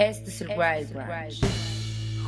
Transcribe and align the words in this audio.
Este 0.00 0.30
es 0.30 0.40
el 0.40 0.48
Wild 0.48 0.94
Brunch. 0.94 1.44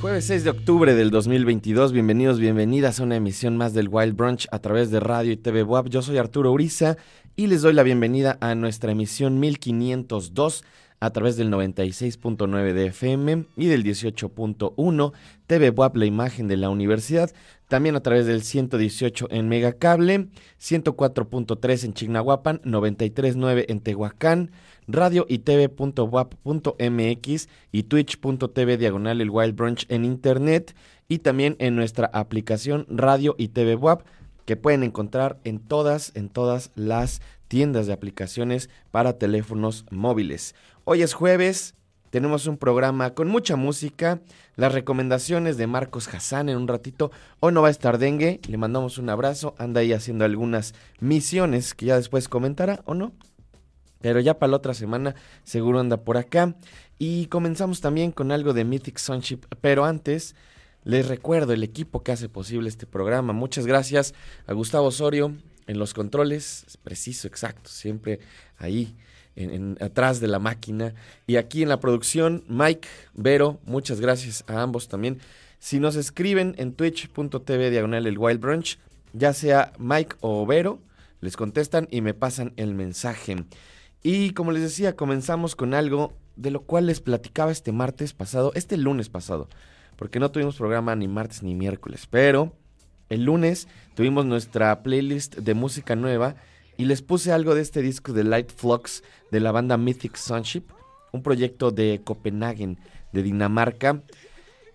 Jueves 0.03 0.27
6 0.27 0.45
de 0.45 0.51
octubre 0.51 0.95
del 0.95 1.11
2022, 1.11 1.93
bienvenidos, 1.93 2.39
bienvenidas 2.39 3.01
a 3.01 3.05
una 3.05 3.17
emisión 3.17 3.57
más 3.57 3.73
del 3.73 3.89
Wild 3.89 4.15
Brunch 4.15 4.47
a 4.53 4.59
través 4.59 4.91
de 4.91 5.01
radio 5.01 5.33
y 5.33 5.39
TV 5.39 5.63
WAP. 5.63 5.89
Yo 5.89 6.03
soy 6.03 6.19
Arturo 6.19 6.53
Uriza 6.53 6.99
y 7.35 7.47
les 7.47 7.63
doy 7.63 7.73
la 7.73 7.83
bienvenida 7.83 8.37
a 8.43 8.55
nuestra 8.55 8.93
emisión 8.93 9.41
1502 9.41 10.65
a 11.01 11.11
través 11.11 11.39
del 11.39 11.51
96.9 11.51 12.75
de 12.75 12.87
FM 12.89 13.47
y 13.57 13.67
del 13.69 13.85
18.1 13.85 15.13
TV 15.47 15.71
WAP, 15.71 15.97
la 15.97 16.05
imagen 16.05 16.49
de 16.49 16.59
la 16.59 16.69
universidad. 16.69 17.33
También 17.69 17.97
a 17.97 18.03
través 18.03 18.27
del 18.27 18.43
118 18.43 19.29
en 19.31 19.49
Megacable, 19.49 20.29
104.3 20.61 21.85
en 21.85 21.95
Chignahuapan, 21.95 22.61
93.9 22.65 23.65
en 23.67 23.81
Tehuacán, 23.81 24.51
radio 24.87 25.27
y 25.29 25.39
tv.wap.mx 25.39 25.89
y 27.73 27.83
twitch.tv 27.85 28.77
diagonal 28.77 29.21
el 29.21 29.31
Wild 29.31 29.55
Brunch 29.57 29.87
en 29.89 30.05
internet 30.05 30.75
y 31.09 31.19
también 31.19 31.57
en 31.59 31.77
nuestra 31.77 32.11
aplicación 32.13 32.87
Radio 32.89 33.35
y 33.39 33.49
TV 33.49 33.75
WAP 33.77 34.03
que 34.45 34.57
pueden 34.57 34.83
encontrar 34.83 35.39
en 35.45 35.59
todas, 35.61 36.13
en 36.15 36.29
todas 36.29 36.71
las 36.75 37.23
tiendas 37.49 37.87
de 37.87 37.93
aplicaciones 37.93 38.71
para 38.91 39.19
teléfonos 39.19 39.85
móviles. 39.91 40.55
Hoy 40.85 41.03
es 41.03 41.15
jueves, 41.15 41.75
tenemos 42.11 42.47
un 42.47 42.59
programa 42.59 43.15
con 43.15 43.29
mucha 43.29 43.57
música, 43.57 44.21
las 44.57 44.73
recomendaciones 44.73 45.57
de 45.57 45.67
Marcos 45.67 46.13
Hassan 46.13 46.49
en 46.49 46.59
un 46.59 46.69
ratito. 46.69 47.11
Hoy 47.41 47.55
no 47.55 47.63
va 47.63 47.69
a 47.69 47.71
estar 47.71 47.99
dengue, 47.99 48.41
le 48.47 48.59
mandamos 48.59 48.99
un 48.99 49.09
abrazo, 49.09 49.55
anda 49.59 49.81
ahí 49.81 49.93
haciendo 49.93 50.25
algunas 50.25 50.75
misiones 51.01 51.73
que 51.75 51.87
ya 51.87 51.97
después 51.97 52.29
comentará 52.29 52.83
o 52.85 52.95
no. 52.95 53.13
Pero 54.03 54.21
ya 54.21 54.39
para 54.39 54.51
la 54.51 54.57
otra 54.59 54.75
semana 54.75 55.15
seguro 55.45 55.81
anda 55.81 55.97
por 55.97 56.19
acá. 56.19 56.55
Y 56.99 57.27
comenzamos 57.27 57.81
también 57.81 58.13
con 58.13 58.31
algo 58.31 58.53
de 58.53 58.65
Mythic 58.65 58.99
Sunship. 58.99 59.41
Pero 59.61 59.85
antes, 59.85 60.35
les 60.85 61.09
recuerdo 61.09 61.53
el 61.53 61.63
equipo 61.63 62.03
que 62.03 62.13
hace 62.13 62.29
posible 62.29 62.69
este 62.69 62.87
programa. 62.87 63.33
Muchas 63.33 63.67
gracias 63.67 64.15
a 64.47 64.53
Gustavo 64.53 64.89
Osorio 64.89 65.33
en 65.67 65.79
los 65.79 65.95
controles. 65.95 66.65
Es 66.67 66.77
preciso, 66.77 67.27
exacto. 67.29 67.71
Siempre 67.71 68.21
ahí. 68.59 68.95
Atrás 69.81 70.21
de 70.21 70.29
la 70.29 70.39
máquina. 70.39 70.95
Y 71.27 71.37
aquí 71.37 71.63
en 71.63 71.71
la 71.71 71.81
producción, 71.81 72.45
Mike, 72.49 72.87
Vero, 73.15 73.61
muchas 73.65 73.99
gracias 73.99 74.45
a 74.47 74.61
ambos 74.61 74.89
también. 74.89 75.21
Si 75.59 75.79
nos 75.79 75.97
escriben 75.97 76.55
en 76.59 76.75
twitch.tv 76.75 77.71
diagonal 77.71 78.07
el 78.07 78.19
Wild 78.19 78.41
Brunch, 78.41 78.79
ya 79.13 79.33
sea 79.33 79.73
Mike 79.79 80.17
o 80.21 80.45
Vero, 80.45 80.81
les 81.21 81.37
contestan 81.37 81.89
y 81.91 82.01
me 82.01 82.15
pasan 82.15 82.53
el 82.57 82.75
mensaje. 82.75 83.37
Y 84.03 84.33
como 84.33 84.53
les 84.53 84.63
decía, 84.63 84.97
comenzamos 84.97 85.55
con 85.55 85.75
algo 85.75 86.13
de 86.37 86.51
lo 86.51 86.63
cual 86.63 86.87
les 86.87 87.01
platicaba 87.01 87.53
este 87.53 87.73
martes 87.73 88.15
pasado, 88.15 88.53
este 88.55 88.77
lunes 88.77 89.09
pasado, 89.09 89.49
porque 89.97 90.19
no 90.19 90.31
tuvimos 90.31 90.57
programa 90.57 90.97
ni 90.97 91.07
martes 91.09 91.43
ni 91.43 91.55
miércoles, 91.55 92.07
pero 92.11 92.53
el 93.09 93.25
lunes 93.25 93.69
tuvimos 93.95 94.25
nuestra 94.25 94.83
playlist 94.83 95.37
de 95.37 95.55
música 95.55 95.95
nueva 95.95 96.37
y 96.77 96.87
les 96.87 97.03
puse 97.03 97.31
algo 97.31 97.55
de 97.55 97.63
este 97.63 97.83
disco 97.83 98.13
de 98.13 98.25
Light 98.25 98.51
Flux 98.51 99.05
de 99.31 99.41
la 99.41 99.53
banda 99.53 99.77
Mythic 99.77 100.17
Sunship, 100.17 100.65
un 101.13 101.23
proyecto 101.23 101.71
de 101.71 102.01
Copenhagen, 102.03 102.79
de 103.13 103.23
Dinamarca, 103.23 104.03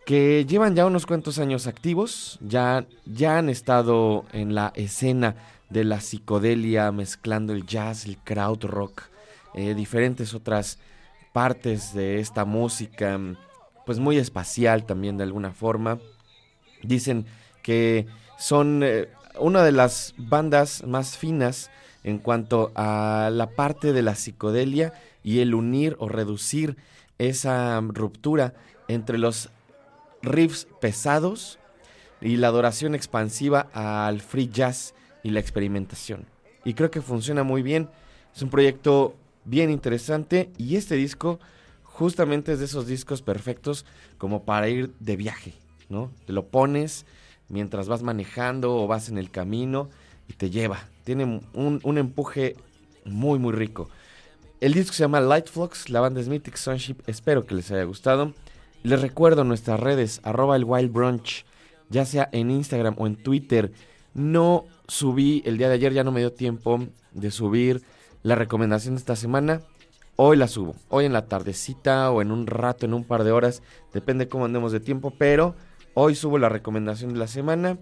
que 0.05 0.45
llevan 0.45 0.75
ya 0.75 0.85
unos 0.85 1.05
cuantos 1.05 1.39
años 1.39 1.67
activos, 1.67 2.39
ya, 2.41 2.85
ya 3.05 3.39
han 3.39 3.49
estado 3.49 4.25
en 4.31 4.55
la 4.55 4.71
escena 4.75 5.35
de 5.69 5.83
la 5.83 5.99
psicodelia 5.99 6.91
mezclando 6.93 7.51
el 7.51 7.65
jazz, 7.65 8.05
el 8.05 8.17
crowd 8.19 8.63
rock, 8.63 9.09
eh, 9.57 9.73
diferentes 9.73 10.35
otras 10.35 10.77
partes 11.33 11.93
de 11.93 12.19
esta 12.19 12.45
música, 12.45 13.19
pues 13.87 13.97
muy 13.97 14.17
espacial 14.17 14.85
también 14.85 15.17
de 15.17 15.23
alguna 15.23 15.51
forma. 15.51 15.97
Dicen 16.83 17.25
que 17.63 18.05
son 18.37 18.81
eh, 18.83 19.09
una 19.39 19.63
de 19.63 19.71
las 19.71 20.13
bandas 20.17 20.83
más 20.85 21.17
finas 21.17 21.71
en 22.03 22.19
cuanto 22.19 22.71
a 22.75 23.29
la 23.33 23.49
parte 23.49 23.93
de 23.93 24.03
la 24.03 24.13
psicodelia 24.13 24.93
y 25.23 25.39
el 25.39 25.55
unir 25.55 25.95
o 25.99 26.07
reducir 26.07 26.77
esa 27.17 27.81
ruptura 27.81 28.53
entre 28.87 29.17
los 29.17 29.49
riffs 30.21 30.67
pesados 30.79 31.57
y 32.21 32.37
la 32.37 32.49
adoración 32.49 32.93
expansiva 32.93 33.69
al 33.73 34.21
free 34.21 34.49
jazz 34.49 34.93
y 35.23 35.31
la 35.31 35.39
experimentación. 35.39 36.25
Y 36.63 36.75
creo 36.75 36.91
que 36.91 37.01
funciona 37.01 37.43
muy 37.43 37.63
bien. 37.63 37.89
Es 38.35 38.41
un 38.43 38.49
proyecto 38.49 39.15
bien 39.47 39.71
interesante 39.71 40.51
y 40.57 40.75
este 40.75 40.95
disco 40.95 41.39
justamente 41.83 42.53
es 42.53 42.59
de 42.59 42.65
esos 42.65 42.85
discos 42.85 43.21
perfectos 43.21 43.85
como 44.17 44.43
para 44.43 44.69
ir 44.69 44.93
de 44.99 45.15
viaje, 45.15 45.53
¿no? 45.89 46.11
Te 46.25 46.33
lo 46.33 46.45
pones 46.47 47.05
mientras 47.49 47.87
vas 47.87 48.03
manejando 48.03 48.75
o 48.75 48.87
vas 48.87 49.09
en 49.09 49.17
el 49.17 49.31
camino 49.31 49.89
y 50.27 50.33
te 50.33 50.49
lleva. 50.49 50.87
Tiene 51.05 51.41
un, 51.53 51.97
empuje 51.97 52.55
muy, 53.05 53.39
muy 53.39 53.53
rico. 53.53 53.89
El 54.59 54.73
disco 54.73 54.93
se 54.93 55.03
llama 55.03 55.21
Light 55.21 55.47
Flux, 55.47 55.89
la 55.89 56.01
banda 56.01 56.19
es 56.19 56.27
Mythic 56.27 56.57
Sunship. 56.57 56.97
Espero 57.07 57.45
que 57.45 57.55
les 57.55 57.71
haya 57.71 57.83
gustado. 57.83 58.33
Les 58.83 59.01
recuerdo 59.01 59.43
nuestras 59.43 59.79
redes, 59.79 60.19
arroba 60.23 60.55
el 60.55 60.65
Wild 60.65 60.91
Brunch, 60.91 61.45
ya 61.89 62.05
sea 62.05 62.29
en 62.31 62.51
Instagram 62.51 62.95
o 62.97 63.07
en 63.07 63.15
Twitter. 63.15 63.71
No 64.13 64.65
subí 64.87 65.41
el 65.45 65.57
día 65.57 65.69
de 65.69 65.75
ayer, 65.75 65.93
ya 65.93 66.03
no 66.03 66.11
me 66.11 66.19
dio 66.19 66.33
tiempo 66.33 66.85
de 67.13 67.31
subir 67.31 67.81
la 68.27 68.35
recomendación 68.35 68.95
de 68.95 68.99
esta 68.99 69.15
semana. 69.15 69.61
Hoy 70.17 70.35
la 70.35 70.49
subo, 70.49 70.75
hoy 70.89 71.05
en 71.05 71.13
la 71.13 71.27
tardecita 71.27 72.11
o 72.11 72.21
en 72.21 72.33
un 72.33 72.45
rato, 72.45 72.85
en 72.85 72.93
un 72.93 73.05
par 73.05 73.23
de 73.23 73.31
horas, 73.31 73.63
depende 73.93 74.27
cómo 74.27 74.43
andemos 74.43 74.73
de 74.73 74.81
tiempo, 74.81 75.13
pero 75.17 75.55
hoy 75.93 76.13
subo 76.13 76.37
la 76.37 76.49
recomendación 76.49 77.13
de 77.13 77.19
la 77.19 77.27
semana. 77.27 77.77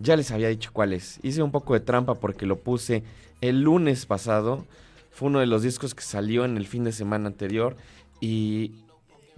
Ya 0.00 0.16
les 0.16 0.32
había 0.32 0.48
dicho 0.48 0.70
cuál 0.72 0.94
es. 0.94 1.20
Hice 1.22 1.44
un 1.44 1.52
poco 1.52 1.74
de 1.74 1.80
trampa 1.80 2.16
porque 2.16 2.44
lo 2.44 2.58
puse 2.58 3.04
el 3.40 3.60
lunes 3.60 4.04
pasado. 4.04 4.66
Fue 5.12 5.28
uno 5.28 5.38
de 5.38 5.46
los 5.46 5.62
discos 5.62 5.94
que 5.94 6.02
salió 6.02 6.44
en 6.44 6.56
el 6.56 6.66
fin 6.66 6.82
de 6.82 6.90
semana 6.90 7.28
anterior 7.28 7.76
y 8.18 8.72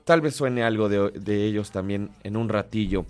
tal 0.05 0.23
vez 0.23 0.37
suene 0.37 0.63
algo 0.63 0.89
de, 0.89 1.45
ellos 1.45 1.71
también 1.71 2.09
en 2.25 2.35
un 2.35 2.49
ratillo. 2.49 3.05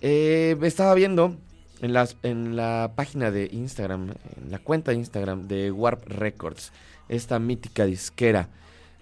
Eh, 0.00 0.56
estaba 0.62 0.94
viendo 0.94 1.36
en, 1.82 1.92
las, 1.92 2.16
en 2.22 2.56
la 2.56 2.92
página 2.96 3.30
de 3.30 3.50
Instagram, 3.52 4.14
en 4.42 4.50
la 4.50 4.58
cuenta 4.58 4.92
de 4.92 4.96
Instagram 4.98 5.48
de 5.48 5.70
Warp 5.70 6.06
Records, 6.06 6.72
esta 7.08 7.38
mítica 7.38 7.84
disquera, 7.84 8.48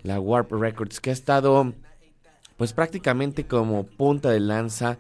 la 0.03 0.19
Warp 0.19 0.51
Records, 0.51 0.99
que 0.99 1.11
ha 1.11 1.13
estado 1.13 1.73
pues 2.57 2.73
prácticamente 2.73 3.45
como 3.47 3.85
punta 3.85 4.31
de 4.31 4.41
lanza 4.41 4.99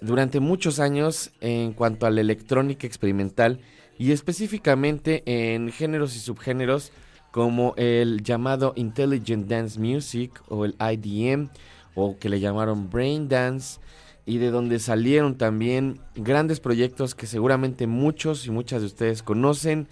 durante 0.00 0.40
muchos 0.40 0.78
años 0.78 1.30
en 1.40 1.72
cuanto 1.72 2.06
a 2.06 2.10
la 2.10 2.20
electrónica 2.20 2.86
experimental 2.86 3.60
y 3.98 4.12
específicamente 4.12 5.22
en 5.26 5.70
géneros 5.70 6.16
y 6.16 6.18
subgéneros 6.18 6.92
como 7.30 7.74
el 7.76 8.22
llamado 8.22 8.72
Intelligent 8.76 9.48
Dance 9.48 9.78
Music 9.80 10.42
o 10.48 10.64
el 10.64 10.76
IDM 10.78 11.48
o 11.94 12.18
que 12.18 12.28
le 12.28 12.40
llamaron 12.40 12.90
Brain 12.90 13.28
Dance 13.28 13.80
y 14.24 14.38
de 14.38 14.50
donde 14.50 14.78
salieron 14.78 15.36
también 15.36 16.00
grandes 16.14 16.60
proyectos 16.60 17.14
que 17.14 17.26
seguramente 17.26 17.86
muchos 17.86 18.46
y 18.46 18.50
muchas 18.50 18.80
de 18.80 18.86
ustedes 18.86 19.22
conocen, 19.22 19.88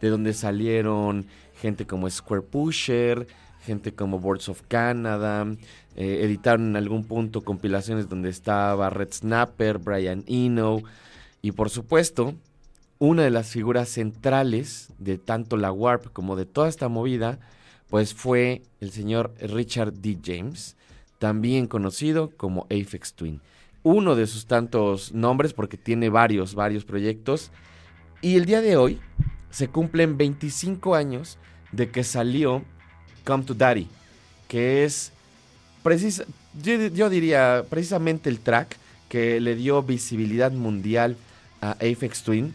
de 0.00 0.08
donde 0.08 0.32
salieron 0.32 1.26
gente 1.60 1.86
como 1.86 2.08
Square 2.08 2.42
Pusher, 2.42 3.26
gente 3.64 3.94
como 3.94 4.18
Boards 4.18 4.48
of 4.48 4.62
Canada, 4.68 5.46
eh, 5.96 6.20
editaron 6.22 6.68
en 6.68 6.76
algún 6.76 7.04
punto 7.04 7.42
compilaciones 7.42 8.08
donde 8.08 8.30
estaba 8.30 8.90
Red 8.90 9.12
Snapper, 9.12 9.78
Brian 9.78 10.24
Eno 10.26 10.82
y 11.42 11.52
por 11.52 11.70
supuesto 11.70 12.34
una 12.98 13.22
de 13.22 13.30
las 13.30 13.48
figuras 13.48 13.88
centrales 13.90 14.88
de 14.98 15.18
tanto 15.18 15.56
la 15.56 15.72
Warp 15.72 16.12
como 16.12 16.36
de 16.36 16.46
toda 16.46 16.68
esta 16.68 16.88
movida 16.88 17.38
pues 17.90 18.14
fue 18.14 18.62
el 18.80 18.90
señor 18.90 19.34
Richard 19.40 19.92
D. 19.92 20.18
James, 20.24 20.74
también 21.18 21.66
conocido 21.66 22.30
como 22.36 22.64
Aphex 22.64 23.12
Twin 23.12 23.40
uno 23.84 24.16
de 24.16 24.26
sus 24.26 24.46
tantos 24.46 25.12
nombres 25.12 25.52
porque 25.52 25.76
tiene 25.76 26.08
varios, 26.08 26.56
varios 26.56 26.84
proyectos. 26.84 27.52
Y 28.20 28.36
el 28.36 28.46
día 28.46 28.60
de 28.60 28.76
hoy 28.76 28.98
se 29.50 29.68
cumplen 29.68 30.16
25 30.16 30.96
años 30.96 31.38
de 31.70 31.90
que 31.90 32.02
salió 32.02 32.62
Come 33.24 33.44
to 33.44 33.54
Daddy, 33.54 33.88
que 34.48 34.84
es 34.84 35.12
yo, 36.62 37.10
diría 37.10 37.64
precisamente 37.68 38.30
el 38.30 38.40
track 38.40 38.76
que 39.08 39.38
le 39.40 39.54
dio 39.54 39.82
visibilidad 39.82 40.50
mundial 40.50 41.16
a 41.60 41.72
Aphex 41.72 42.22
Twin 42.22 42.54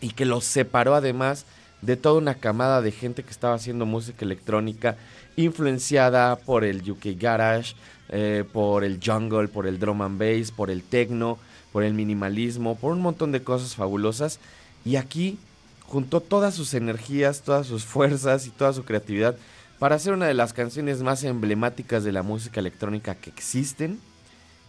y 0.00 0.10
que 0.10 0.26
los 0.26 0.44
separó 0.44 0.94
además 0.94 1.46
de 1.80 1.96
toda 1.96 2.18
una 2.18 2.34
camada 2.34 2.82
de 2.82 2.92
gente 2.92 3.22
que 3.22 3.30
estaba 3.30 3.54
haciendo 3.54 3.86
música 3.86 4.24
electrónica 4.24 4.96
influenciada 5.36 6.36
por 6.36 6.64
el 6.64 6.88
UK 6.88 7.18
Garage, 7.18 7.74
eh, 8.12 8.44
por 8.52 8.84
el 8.84 9.00
jungle, 9.04 9.48
por 9.48 9.66
el 9.66 9.80
drum 9.80 10.02
and 10.02 10.20
bass, 10.20 10.52
por 10.52 10.70
el 10.70 10.82
techno, 10.82 11.38
por 11.72 11.82
el 11.82 11.94
minimalismo, 11.94 12.76
por 12.76 12.92
un 12.92 13.00
montón 13.00 13.32
de 13.32 13.42
cosas 13.42 13.74
fabulosas. 13.74 14.38
Y 14.84 14.96
aquí 14.96 15.38
juntó 15.86 16.20
todas 16.20 16.54
sus 16.54 16.74
energías, 16.74 17.42
todas 17.42 17.66
sus 17.66 17.84
fuerzas 17.84 18.46
y 18.46 18.50
toda 18.50 18.72
su 18.72 18.84
creatividad 18.84 19.36
para 19.78 19.96
hacer 19.96 20.12
una 20.12 20.26
de 20.26 20.34
las 20.34 20.52
canciones 20.52 21.02
más 21.02 21.24
emblemáticas 21.24 22.04
de 22.04 22.12
la 22.12 22.22
música 22.22 22.60
electrónica 22.60 23.16
que 23.16 23.30
existen. 23.30 23.98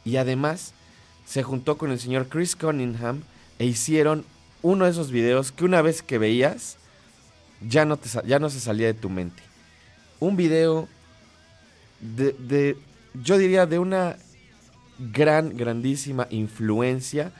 Y 0.05 0.15
además 0.15 0.73
se 1.25 1.43
juntó 1.43 1.77
con 1.77 1.91
el 1.91 1.99
señor 1.99 2.27
Chris 2.29 2.55
Cunningham 2.55 3.21
e 3.59 3.65
hicieron 3.65 4.25
uno 4.61 4.85
de 4.85 4.91
esos 4.91 5.11
videos 5.11 5.51
que 5.51 5.65
una 5.65 5.81
vez 5.81 6.01
que 6.01 6.17
veías 6.17 6.77
ya 7.61 7.85
no, 7.85 7.97
te, 7.97 8.09
ya 8.25 8.39
no 8.39 8.49
se 8.49 8.59
salía 8.59 8.87
de 8.87 8.93
tu 8.93 9.09
mente. 9.09 9.43
Un 10.19 10.35
video 10.35 10.87
de, 12.01 12.33
de, 12.33 12.77
yo 13.13 13.37
diría, 13.37 13.65
de 13.65 13.79
una 13.79 14.17
gran, 14.99 15.55
grandísima 15.55 16.27
influencia 16.29 17.31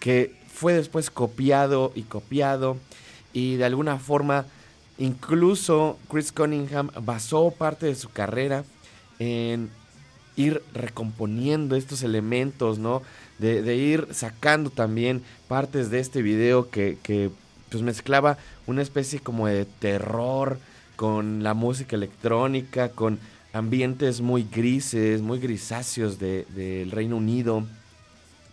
que 0.00 0.34
fue 0.52 0.74
después 0.74 1.10
copiado 1.10 1.92
y 1.94 2.02
copiado 2.02 2.76
y 3.32 3.56
de 3.56 3.64
alguna 3.64 3.98
forma 3.98 4.46
incluso 4.98 5.98
Chris 6.10 6.32
Cunningham 6.32 6.90
basó 7.02 7.50
parte 7.50 7.86
de 7.86 7.94
su 7.94 8.10
carrera 8.10 8.64
en 9.18 9.70
ir 10.36 10.62
recomponiendo 10.72 11.76
estos 11.76 12.02
elementos, 12.02 12.78
¿no? 12.78 13.02
De, 13.38 13.76
ir 13.76 14.08
sacando 14.12 14.70
también 14.70 15.22
partes 15.46 15.90
de 15.90 16.00
este 16.00 16.22
video 16.22 16.70
que, 16.70 16.98
que 17.02 17.30
pues 17.70 17.82
mezclaba 17.82 18.38
una 18.66 18.82
especie 18.82 19.20
como 19.20 19.46
de 19.46 19.64
terror 19.64 20.58
con 20.96 21.44
la 21.44 21.54
música 21.54 21.94
electrónica, 21.94 22.88
con 22.90 23.20
ambientes 23.52 24.20
muy 24.20 24.42
grises, 24.44 25.20
muy 25.22 25.38
grisáceos 25.38 26.18
del 26.18 26.90
Reino 26.90 27.16
Unido, 27.16 27.64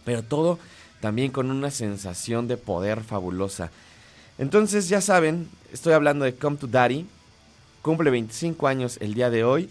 pero 0.04 0.24
todo 0.24 0.60
también 1.00 1.32
con 1.32 1.52
una 1.52 1.72
sensación 1.72 2.48
de 2.48 2.58
poder 2.58 3.04
fabulosa. 3.04 3.72
Entonces 4.38 4.90
ya 4.90 5.02
saben, 5.02 5.48
estoy 5.72 5.94
hablando 5.94 6.26
de 6.26 6.36
Come 6.36 6.58
to 6.58 6.68
Daddy, 6.68 7.06
cumple 7.82 8.10
25 8.10 8.68
años 8.68 8.98
el 9.02 9.14
día 9.14 9.30
de 9.30 9.44
hoy. 9.44 9.70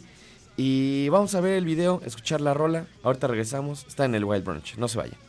Y 0.56 1.08
vamos 1.08 1.34
a 1.34 1.40
ver 1.40 1.54
el 1.54 1.64
video, 1.64 2.00
escuchar 2.06 2.40
la 2.40 2.54
rola, 2.54 2.86
ahorita 3.02 3.26
regresamos, 3.26 3.84
está 3.88 4.04
en 4.04 4.14
el 4.14 4.24
Wild 4.24 4.44
Brunch, 4.44 4.76
no 4.76 4.86
se 4.86 4.98
vayan. 4.98 5.23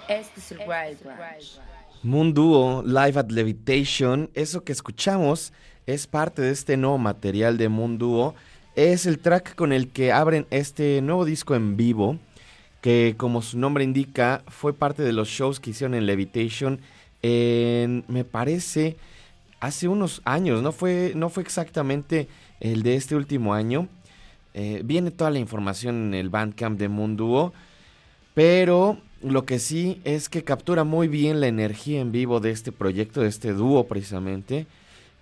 Este 0.09 0.41
es 0.41 0.53
el 0.53 0.59
Wild 0.59 1.03
Branch. 1.03 1.61
Moon 2.03 2.35
Duo, 2.35 2.83
Live 2.85 3.19
at 3.19 3.31
Levitation, 3.31 4.31
eso 4.35 4.63
que 4.63 4.73
escuchamos 4.73 5.53
es 5.87 6.07
parte 6.07 6.43
de 6.43 6.53
este 6.53 6.77
nuevo 6.77 6.99
material 6.99 7.59
de 7.59 7.69
Moon 7.69 7.99
Duo. 7.99 8.35
Es 8.77 9.07
el 9.07 9.19
track 9.19 9.55
con 9.55 9.73
el 9.73 9.89
que 9.89 10.13
abren 10.13 10.47
este 10.51 11.01
nuevo 11.03 11.25
disco 11.25 11.55
en 11.55 11.77
vivo 11.77 12.19
que 12.87 13.15
como 13.17 13.43
su 13.43 13.59
nombre 13.59 13.83
indica, 13.83 14.45
fue 14.47 14.73
parte 14.73 15.03
de 15.03 15.13
los 15.13 15.27
shows 15.27 15.59
que 15.59 15.71
hicieron 15.71 15.95
en 15.95 16.07
Levitation 16.07 16.79
en, 17.21 18.05
me 18.07 18.23
parece, 18.23 18.97
hace 19.59 19.89
unos 19.89 20.23
años, 20.25 20.63
no 20.63 20.71
fue, 20.71 21.11
no 21.17 21.29
fue 21.29 21.43
exactamente 21.43 22.29
el 22.61 22.85
de 22.85 22.95
este 22.95 23.17
último 23.17 23.55
año. 23.55 23.89
Eh, 24.55 24.83
viene 24.85 25.11
toda 25.11 25.31
la 25.33 25.41
información 25.41 25.97
en 25.97 26.15
el 26.15 26.31
Bandcamp 26.31 26.79
de 26.79 26.89
Munduo, 26.89 27.53
pero 28.35 28.99
lo 29.33 29.45
que 29.45 29.59
sí 29.59 30.01
es 30.05 30.29
que 30.29 30.45
captura 30.45 30.85
muy 30.85 31.09
bien 31.09 31.41
la 31.41 31.49
energía 31.49 32.01
en 32.01 32.13
vivo 32.13 32.41
de 32.41 32.51
este 32.51 32.73
proyecto, 32.73 33.21
de 33.21 33.29
este 33.29 33.53
dúo 33.53 33.87
precisamente, 33.87 34.67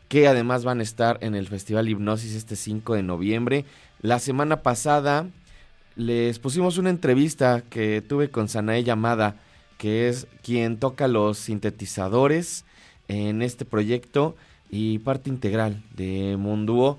que 0.09 0.29
además 0.29 0.65
van 0.65 0.81
a 0.81 0.83
estar 0.83 1.19
en 1.23 1.35
el 1.35 1.49
Festival 1.49 1.89
Hipnosis 1.89 2.35
este 2.35 2.57
5 2.57 2.95
de 2.95 3.03
noviembre. 3.03 3.65
La 4.01 4.19
semana 4.19 4.63
pasada 4.63 5.27
les 5.97 6.39
pusimos 6.39 6.77
una 6.77 6.91
entrevista 6.91 7.63
que 7.69 8.03
tuve 8.03 8.31
con 8.31 8.49
Sanae 8.49 8.85
Llamada, 8.85 9.37
que 9.79 10.09
es 10.09 10.27
quien 10.43 10.79
toca 10.79 11.09
los 11.09 11.39
sintetizadores 11.39 12.65
en 13.09 13.43
este 13.43 13.65
proyecto 13.65 14.37
y 14.71 14.99
parte 14.99 15.31
integral 15.31 15.83
de 15.97 16.37
Munduo. 16.39 16.99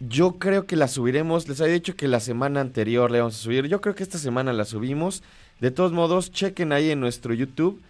Yo 0.00 0.38
creo 0.38 0.66
que 0.66 0.76
la 0.76 0.88
subiremos, 0.88 1.46
les 1.46 1.60
había 1.60 1.74
dicho 1.74 1.94
que 1.94 2.08
la 2.08 2.20
semana 2.20 2.62
anterior 2.62 3.10
le 3.10 3.18
vamos 3.18 3.36
a 3.36 3.42
subir, 3.42 3.66
yo 3.66 3.82
creo 3.82 3.94
que 3.94 4.02
esta 4.02 4.16
semana 4.16 4.54
la 4.54 4.64
subimos. 4.64 5.22
De 5.60 5.70
todos 5.70 5.92
modos, 5.92 6.32
chequen 6.32 6.72
ahí 6.72 6.90
en 6.90 7.00
nuestro 7.00 7.34
YouTube. 7.34 7.82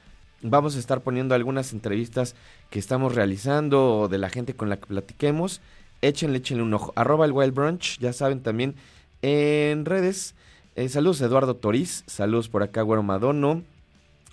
Vamos 0.43 0.75
a 0.75 0.81
estar 0.81 1.03
poniendo 1.03 1.37
algunas 1.37 1.73
entrevistas 1.73 2.35
que 2.69 2.81
estamos 2.81 3.15
realizando 3.15 4.01
o 4.01 4.09
de 4.09 4.19
la 4.19 4.29
gente 4.29 4.55
con 4.55 4.69
la 4.69 4.79
que 4.79 4.87
platiquemos. 4.87 5.61
Échenle, 6.03 6.39
échenle 6.39 6.65
un 6.65 6.75
ojo. 6.75 6.93
Arroba 6.97 7.27
el 7.27 7.33
Wild 7.33 7.55
Brunch, 7.55 8.01
ya 8.01 8.13
saben 8.13 8.43
también 8.43 8.75
en 9.23 9.85
redes. 9.85 10.35
Eh, 10.75 10.89
saludos 10.89 11.21
Eduardo 11.21 11.55
Toriz, 11.55 12.03
saludos 12.09 12.49
por 12.49 12.65
acá 12.65 12.83
Güero 12.83 13.05
Madono, 13.05 13.63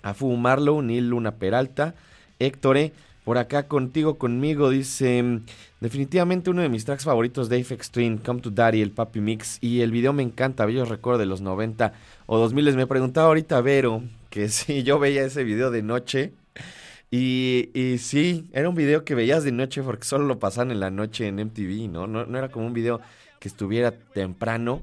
Afu 0.02 0.34
Marlow, 0.36 0.82
Nil 0.82 1.10
Luna 1.10 1.36
Peralta, 1.36 1.94
Héctor, 2.40 2.90
por 3.28 3.36
acá 3.36 3.68
contigo, 3.68 4.16
conmigo, 4.16 4.70
dice, 4.70 5.42
definitivamente 5.80 6.48
uno 6.48 6.62
de 6.62 6.70
mis 6.70 6.86
tracks 6.86 7.04
favoritos 7.04 7.50
de 7.50 7.60
Apex 7.60 7.90
Twin, 7.90 8.16
Come 8.16 8.40
to 8.40 8.50
Daddy, 8.50 8.80
el 8.80 8.90
Papi 8.90 9.20
Mix, 9.20 9.58
y 9.60 9.82
el 9.82 9.90
video 9.90 10.14
me 10.14 10.22
encanta, 10.22 10.66
yo 10.70 10.86
recuerdo 10.86 11.18
de 11.18 11.26
los 11.26 11.42
90 11.42 11.92
o 12.24 12.38
2000, 12.38 12.74
me 12.74 12.86
preguntaba 12.86 13.26
ahorita 13.26 13.60
Vero, 13.60 14.02
que 14.30 14.48
si 14.48 14.82
yo 14.82 14.98
veía 14.98 15.26
ese 15.26 15.44
video 15.44 15.70
de 15.70 15.82
noche, 15.82 16.32
y, 17.10 17.68
y, 17.74 17.98
sí, 17.98 18.48
era 18.54 18.66
un 18.66 18.74
video 18.74 19.04
que 19.04 19.14
veías 19.14 19.44
de 19.44 19.52
noche 19.52 19.82
porque 19.82 20.06
solo 20.06 20.24
lo 20.24 20.38
pasaban 20.38 20.70
en 20.70 20.80
la 20.80 20.90
noche 20.90 21.26
en 21.26 21.38
MTV. 21.38 21.90
No, 21.90 22.06
no 22.06 22.38
era 22.38 22.48
como 22.48 22.66
un 22.66 22.72
video 22.72 23.02
que 23.40 23.48
estuviera 23.48 23.92
temprano 23.92 24.80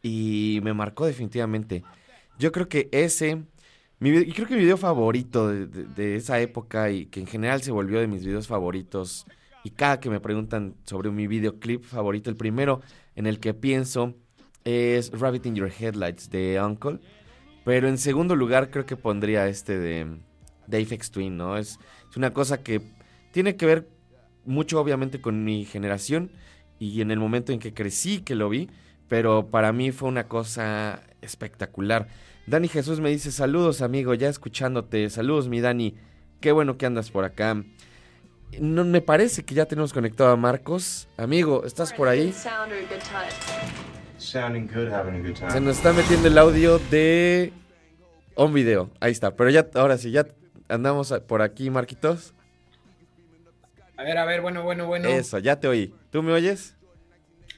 y 0.00 0.60
me 0.62 0.74
marcó 0.74 1.06
definitivamente. 1.06 1.82
Yo 2.38 2.52
creo 2.52 2.68
que 2.68 2.88
ese 2.92 3.42
y 4.10 4.32
creo 4.32 4.46
que 4.46 4.54
mi 4.54 4.60
video 4.60 4.76
favorito 4.76 5.48
de, 5.48 6.16
esa 6.16 6.40
época 6.40 6.90
y 6.90 7.06
que 7.06 7.20
en 7.20 7.26
general 7.26 7.62
se 7.62 7.72
volvió 7.72 8.00
de 8.00 8.06
mis 8.06 8.24
videos 8.24 8.46
favoritos, 8.46 9.26
y 9.62 9.70
cada 9.70 9.98
que 9.98 10.10
me 10.10 10.20
preguntan 10.20 10.74
sobre 10.84 11.10
mi 11.10 11.26
videoclip 11.26 11.84
favorito, 11.84 12.28
el 12.28 12.36
primero 12.36 12.82
en 13.16 13.26
el 13.26 13.40
que 13.40 13.54
pienso 13.54 14.14
es 14.64 15.10
Rabbit 15.18 15.46
in 15.46 15.54
Your 15.54 15.70
Headlights 15.70 16.28
de 16.28 16.60
Uncle. 16.62 17.00
Pero 17.64 17.88
en 17.88 17.96
segundo 17.96 18.36
lugar 18.36 18.70
creo 18.70 18.84
que 18.84 18.96
pondría 18.96 19.48
este 19.48 19.78
de, 19.78 20.18
de 20.66 20.84
Twin, 21.10 21.38
¿no? 21.38 21.56
Es, 21.56 21.78
es 22.10 22.16
una 22.16 22.34
cosa 22.34 22.62
que 22.62 22.82
tiene 23.32 23.56
que 23.56 23.64
ver 23.64 23.88
mucho 24.44 24.78
obviamente 24.78 25.22
con 25.22 25.44
mi 25.44 25.64
generación 25.64 26.30
y 26.78 27.00
en 27.00 27.10
el 27.10 27.18
momento 27.18 27.52
en 27.52 27.58
que 27.58 27.72
crecí 27.72 28.20
que 28.20 28.34
lo 28.34 28.50
vi, 28.50 28.68
pero 29.08 29.46
para 29.46 29.72
mí 29.72 29.92
fue 29.92 30.10
una 30.10 30.28
cosa 30.28 31.02
espectacular. 31.22 32.08
Dani 32.46 32.68
Jesús 32.68 33.00
me 33.00 33.10
dice, 33.10 33.32
saludos 33.32 33.80
amigo, 33.80 34.12
ya 34.14 34.28
escuchándote, 34.28 35.08
saludos 35.08 35.48
mi 35.48 35.60
Dani, 35.60 35.94
qué 36.40 36.52
bueno 36.52 36.76
que 36.76 36.86
andas 36.86 37.10
por 37.10 37.24
acá. 37.24 37.62
No, 38.60 38.84
me 38.84 39.00
parece 39.00 39.44
que 39.44 39.54
ya 39.54 39.66
tenemos 39.66 39.92
conectado 39.92 40.30
a 40.30 40.36
Marcos. 40.36 41.08
Amigo, 41.16 41.64
¿estás 41.64 41.92
por 41.92 42.06
ahí? 42.06 42.32
Se 44.18 45.60
nos 45.60 45.76
está 45.76 45.92
metiendo 45.92 46.28
el 46.28 46.38
audio 46.38 46.78
de 46.78 47.52
un 48.36 48.54
video. 48.54 48.90
Ahí 49.00 49.10
está. 49.10 49.34
Pero 49.34 49.50
ya, 49.50 49.68
ahora 49.74 49.98
sí, 49.98 50.12
ya 50.12 50.26
andamos 50.68 51.12
por 51.26 51.42
aquí, 51.42 51.68
Marquitos. 51.70 52.32
A 53.96 54.04
ver, 54.04 54.18
a 54.18 54.24
ver, 54.24 54.40
bueno, 54.40 54.62
bueno, 54.62 54.86
bueno. 54.86 55.08
Eso, 55.08 55.38
ya 55.38 55.58
te 55.58 55.66
oí. 55.66 55.92
¿Tú 56.10 56.22
me 56.22 56.32
oyes? 56.32 56.76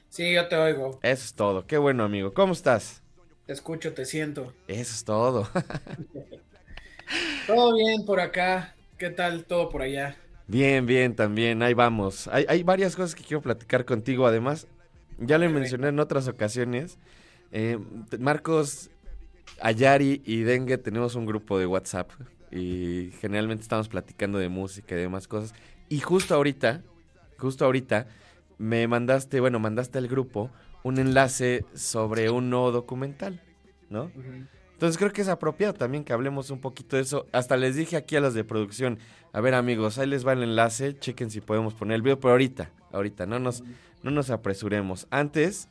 Sí, 0.09 0.33
yo 0.33 0.49
te 0.49 0.57
oigo. 0.57 0.99
Eso 1.03 1.25
es 1.25 1.35
todo. 1.35 1.67
Qué 1.67 1.77
bueno, 1.77 2.05
amigo. 2.05 2.33
¿Cómo 2.33 2.53
estás? 2.53 3.03
Te 3.47 3.53
escucho, 3.53 3.95
te 3.95 4.05
siento. 4.05 4.53
Eso 4.67 4.93
es 4.93 5.05
todo. 5.05 5.49
todo 7.47 7.77
bien 7.77 8.05
por 8.05 8.19
acá. 8.19 8.75
¿Qué 8.99 9.11
tal 9.11 9.45
todo 9.45 9.69
por 9.69 9.83
allá? 9.83 10.17
Bien, 10.49 10.85
bien, 10.85 11.15
también. 11.15 11.63
Ahí 11.63 11.73
vamos. 11.73 12.27
Hay, 12.27 12.45
hay 12.49 12.65
varias 12.65 12.97
cosas 12.97 13.15
que 13.15 13.23
quiero 13.23 13.41
platicar 13.43 13.85
contigo. 13.85 14.27
Además, 14.27 14.67
ya 15.19 15.39
le 15.39 15.49
mencioné 15.49 15.89
en 15.89 16.01
otras 16.01 16.27
ocasiones. 16.27 16.99
Eh, 17.53 17.79
Marcos, 18.19 18.91
Ayari 19.61 20.23
y 20.25 20.41
Dengue 20.41 20.77
tenemos 20.77 21.15
un 21.15 21.25
grupo 21.25 21.57
de 21.57 21.67
WhatsApp. 21.67 22.11
Y 22.51 23.13
generalmente 23.21 23.63
estamos 23.63 23.89
platicando 23.89 24.39
de 24.39 24.49
música 24.49 24.97
y 24.97 24.99
demás 24.99 25.29
cosas. 25.29 25.55
Y 25.89 26.01
justo 26.01 26.35
ahorita, 26.35 26.83
justo 27.39 27.65
ahorita, 27.65 28.09
me 28.59 28.89
mandaste, 28.89 29.39
bueno, 29.39 29.61
mandaste 29.61 29.99
al 29.99 30.09
grupo 30.09 30.51
un 30.87 30.99
enlace 31.01 31.65
sobre 31.75 32.31
un 32.31 32.49
nuevo 32.49 32.71
documental, 32.71 33.43
¿no? 33.91 34.09
Entonces 34.73 34.97
creo 34.97 35.13
que 35.13 35.23
es 35.23 35.29
apropiado 35.29 35.75
también 35.75 36.05
que 36.05 36.13
hablemos 36.13 36.51
un 36.51 36.61
poquito 36.61 36.95
de 36.95 37.03
eso. 37.03 37.27
Hasta 37.33 37.57
les 37.57 37.75
dije 37.75 37.97
aquí 37.97 38.15
a 38.15 38.21
los 38.21 38.35
de 38.35 38.45
producción, 38.45 39.01
a 39.33 39.41
ver 39.41 39.55
amigos, 39.55 39.99
ahí 39.99 40.07
les 40.07 40.25
va 40.25 40.35
el 40.35 40.45
enlace, 40.45 40.97
chequen 40.97 41.29
si 41.31 41.41
podemos 41.41 41.75
poner 41.75 41.97
el 41.97 42.03
video, 42.03 42.21
pero 42.21 42.33
ahorita, 42.33 42.71
ahorita, 42.93 43.27
no 43.27 43.41
nos, 43.41 43.65
no 44.05 44.13
nos 44.13 44.31
apresuremos. 44.31 45.09
Antes, 45.11 45.69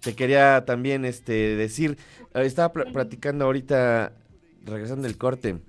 te 0.00 0.16
quería 0.16 0.64
también 0.64 1.04
este, 1.04 1.54
decir, 1.54 1.96
eh, 2.34 2.42
estaba 2.42 2.72
platicando 2.72 3.44
ahorita, 3.44 4.14
regresando 4.64 5.06
del 5.06 5.16
corte, 5.16 5.60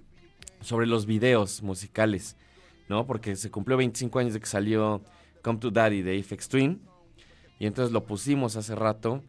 sobre 0.61 0.87
los 0.87 1.05
videos 1.05 1.61
musicales, 1.61 2.35
¿no? 2.87 3.05
Porque 3.05 3.35
se 3.35 3.51
cumplió 3.51 3.77
25 3.77 4.17
años 4.17 4.33
de 4.33 4.39
que 4.39 4.47
salió 4.47 5.03
Come 5.43 5.59
to 5.59 5.69
Daddy 5.69 6.01
de 6.01 6.19
Apex 6.19 6.49
Twin. 6.49 6.88
Y 7.59 7.67
entonces 7.67 7.91
lo 7.91 8.05
pusimos 8.05 8.55
hace 8.55 8.73
rato. 8.73 9.23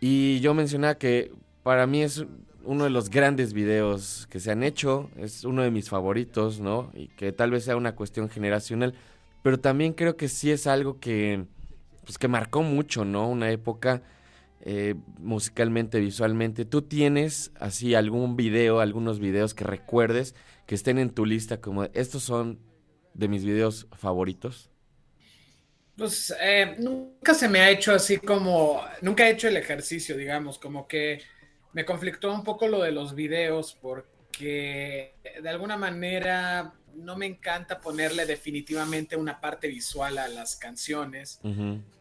Y 0.00 0.40
yo 0.40 0.54
mencionaba 0.54 0.96
que 0.96 1.32
para 1.62 1.86
mí 1.86 2.02
es 2.02 2.24
uno 2.64 2.84
de 2.84 2.90
los 2.90 3.10
grandes 3.10 3.52
videos 3.52 4.26
que 4.30 4.40
se 4.40 4.50
han 4.50 4.62
hecho, 4.62 5.10
es 5.16 5.44
uno 5.44 5.62
de 5.62 5.70
mis 5.70 5.88
favoritos, 5.88 6.60
¿no? 6.60 6.90
Y 6.94 7.08
que 7.08 7.32
tal 7.32 7.50
vez 7.50 7.64
sea 7.64 7.76
una 7.76 7.96
cuestión 7.96 8.28
generacional, 8.28 8.94
pero 9.42 9.58
también 9.58 9.94
creo 9.94 10.16
que 10.16 10.28
sí 10.28 10.50
es 10.50 10.66
algo 10.66 11.00
que, 11.00 11.46
pues 12.04 12.18
que 12.18 12.28
marcó 12.28 12.62
mucho, 12.62 13.04
¿no? 13.04 13.28
Una 13.28 13.50
época 13.50 14.02
eh, 14.60 14.94
musicalmente, 15.18 16.00
visualmente. 16.00 16.66
¿Tú 16.66 16.82
tienes 16.82 17.50
así 17.58 17.94
algún 17.94 18.36
video, 18.36 18.80
algunos 18.80 19.18
videos 19.18 19.54
que 19.54 19.64
recuerdes 19.64 20.34
que 20.66 20.74
estén 20.74 20.98
en 20.98 21.10
tu 21.10 21.24
lista 21.24 21.60
como 21.60 21.84
estos 21.84 22.22
son 22.22 22.58
de 23.14 23.28
mis 23.28 23.44
videos 23.44 23.86
favoritos? 23.92 24.69
Pues 26.00 26.34
eh, 26.40 26.76
nunca 26.78 27.34
se 27.34 27.46
me 27.46 27.60
ha 27.60 27.68
hecho 27.68 27.92
así 27.92 28.16
como, 28.16 28.82
nunca 29.02 29.28
he 29.28 29.32
hecho 29.32 29.48
el 29.48 29.58
ejercicio, 29.58 30.16
digamos, 30.16 30.58
como 30.58 30.88
que 30.88 31.20
me 31.74 31.84
conflictó 31.84 32.32
un 32.32 32.42
poco 32.42 32.66
lo 32.68 32.80
de 32.80 32.90
los 32.90 33.14
videos 33.14 33.76
porque 33.82 35.12
de 35.42 35.48
alguna 35.50 35.76
manera 35.76 36.72
no 36.94 37.18
me 37.18 37.26
encanta 37.26 37.82
ponerle 37.82 38.24
definitivamente 38.24 39.14
una 39.14 39.42
parte 39.42 39.68
visual 39.68 40.16
a 40.16 40.26
las 40.28 40.56
canciones, 40.56 41.38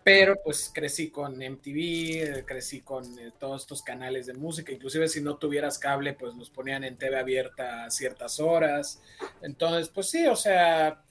pero 0.02 0.38
pues 0.46 0.72
crecí 0.74 1.10
con 1.10 1.34
MTV, 1.44 2.46
crecí 2.46 2.80
con 2.80 3.04
eh, 3.20 3.34
todos 3.38 3.64
estos 3.64 3.82
canales 3.84 4.28
de 4.28 4.34
música, 4.34 4.72
inclusive 4.72 5.10
si 5.10 5.20
no 5.20 5.36
tuvieras 5.36 5.78
cable, 5.78 6.14
pues 6.14 6.36
los 6.36 6.50
ponían 6.50 6.86
en 6.86 6.96
TV 6.96 7.20
abierta 7.20 7.84
a 7.84 7.92
ciertas 7.92 8.40
horas. 8.40 9.02
Entonces, 9.42 9.90
pues 9.90 10.10
sí, 10.10 10.26
o 10.26 10.38
sea, 10.38 11.04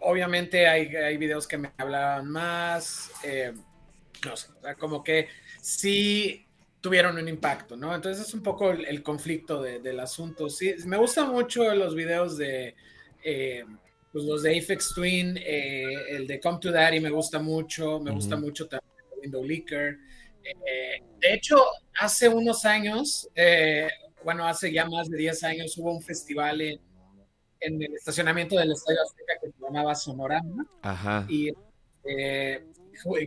obviamente 0.00 0.66
hay, 0.66 0.94
hay 0.96 1.16
videos 1.16 1.46
que 1.46 1.58
me 1.58 1.72
hablaban 1.76 2.28
más, 2.30 3.10
eh, 3.22 3.52
no 4.24 4.36
sé, 4.36 4.48
o 4.58 4.60
sea, 4.60 4.74
como 4.74 5.02
que 5.02 5.28
sí 5.60 6.46
tuvieron 6.80 7.18
un 7.18 7.28
impacto, 7.28 7.76
¿no? 7.76 7.94
Entonces 7.94 8.26
es 8.26 8.34
un 8.34 8.42
poco 8.42 8.70
el, 8.70 9.02
conflicto 9.02 9.62
del 9.62 10.00
asunto. 10.00 10.48
Sí, 10.48 10.74
me 10.86 10.96
gustan 10.96 11.30
mucho 11.30 11.74
los 11.74 11.94
videos 11.94 12.38
de, 12.38 12.74
eh, 13.22 13.64
pues 14.12 14.24
los 14.24 14.42
de 14.42 14.58
Apex 14.58 14.94
Twin, 14.94 15.36
eh, 15.36 15.84
el 16.08 16.26
de 16.26 16.40
Come 16.40 16.58
to 16.60 16.72
Daddy 16.72 17.00
me 17.00 17.10
gusta 17.10 17.38
mucho, 17.38 18.00
me 18.00 18.10
gusta 18.10 18.36
mucho 18.36 18.66
también 18.66 18.90
Window 19.22 19.44
Leaker. 19.44 19.98
de 20.42 21.34
hecho, 21.34 21.58
hace 21.98 22.28
unos 22.28 22.64
años, 22.64 23.28
bueno, 24.24 24.46
hace 24.46 24.72
ya 24.72 24.86
más 24.86 25.10
de 25.10 25.18
10 25.18 25.44
años, 25.44 25.76
hubo 25.76 25.92
un 25.92 26.02
festival 26.02 26.62
en 26.62 26.80
en 27.60 27.82
el 27.82 27.94
estacionamiento 27.94 28.56
del 28.56 28.72
Estadio 28.72 29.02
Azteca 29.02 29.34
que 29.40 29.50
se 29.50 29.62
llamaba 29.62 29.94
Sonorama. 29.94 30.66
Ajá. 30.82 31.26
Y 31.28 31.52
eh, 32.04 32.64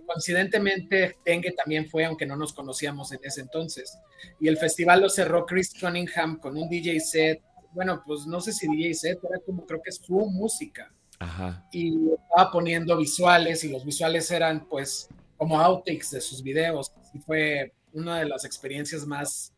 coincidentemente 0.06 1.18
Dengue 1.26 1.52
también 1.52 1.90
fue, 1.90 2.06
aunque 2.06 2.26
no 2.26 2.36
nos 2.36 2.54
conocíamos 2.54 3.12
en 3.12 3.20
ese 3.24 3.42
entonces. 3.42 3.98
Y 4.40 4.48
el 4.48 4.58
festival 4.58 5.02
lo 5.02 5.10
cerró 5.10 5.46
Chris 5.46 5.74
Cunningham 5.80 6.40
con 6.40 6.58
un 6.58 6.70
DJ 6.70 7.00
set. 7.00 7.42
Bueno, 7.72 8.04
pues 8.06 8.26
no 8.26 8.40
sé 8.42 8.52
si 8.52 8.68
DJ 8.68 8.94
set, 8.94 9.20
era 9.24 9.40
como 9.46 9.66
creo 9.66 9.82
que 9.82 9.90
es 9.90 9.98
su 9.98 10.14
música. 10.14 10.92
Ajá. 11.20 11.66
Y 11.72 12.12
estaba 12.12 12.52
poniendo 12.52 12.98
visuales 12.98 13.64
y 13.64 13.72
los 13.72 13.86
visuales 13.86 14.30
eran 14.32 14.68
pues 14.68 15.08
como 15.38 15.60
outtakes 15.60 16.12
de 16.12 16.22
sus 16.22 16.42
videos. 16.42 16.92
Y 17.14 17.20
fue 17.20 17.74
una 17.94 18.20
de 18.20 18.26
las 18.26 18.46
experiencias 18.46 19.06
más 19.06 19.54